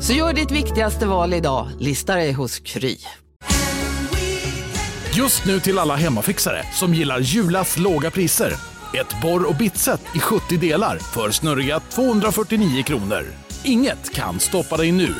Så 0.00 0.12
gör 0.12 0.32
ditt 0.32 0.50
viktigaste 0.50 1.06
val 1.06 1.34
idag, 1.34 1.68
lista 1.78 2.14
dig 2.14 2.32
hos 2.32 2.58
Kry. 2.58 2.96
Just 5.16 5.44
nu 5.44 5.60
till 5.60 5.78
alla 5.78 5.96
hemmafixare 5.96 6.62
som 6.72 6.94
gillar 6.94 7.20
Julas 7.20 7.78
låga 7.78 8.10
priser. 8.10 8.52
Ett 8.94 9.22
borr 9.22 9.48
och 9.48 9.54
bitset 9.54 10.00
i 10.14 10.18
70 10.18 10.56
delar 10.56 10.98
för 10.98 11.30
snurriga 11.30 11.80
249 11.80 12.82
kronor. 12.82 13.24
Inget 13.64 14.14
kan 14.14 14.40
stoppa 14.40 14.76
dig 14.76 14.92
nu. 14.92 15.14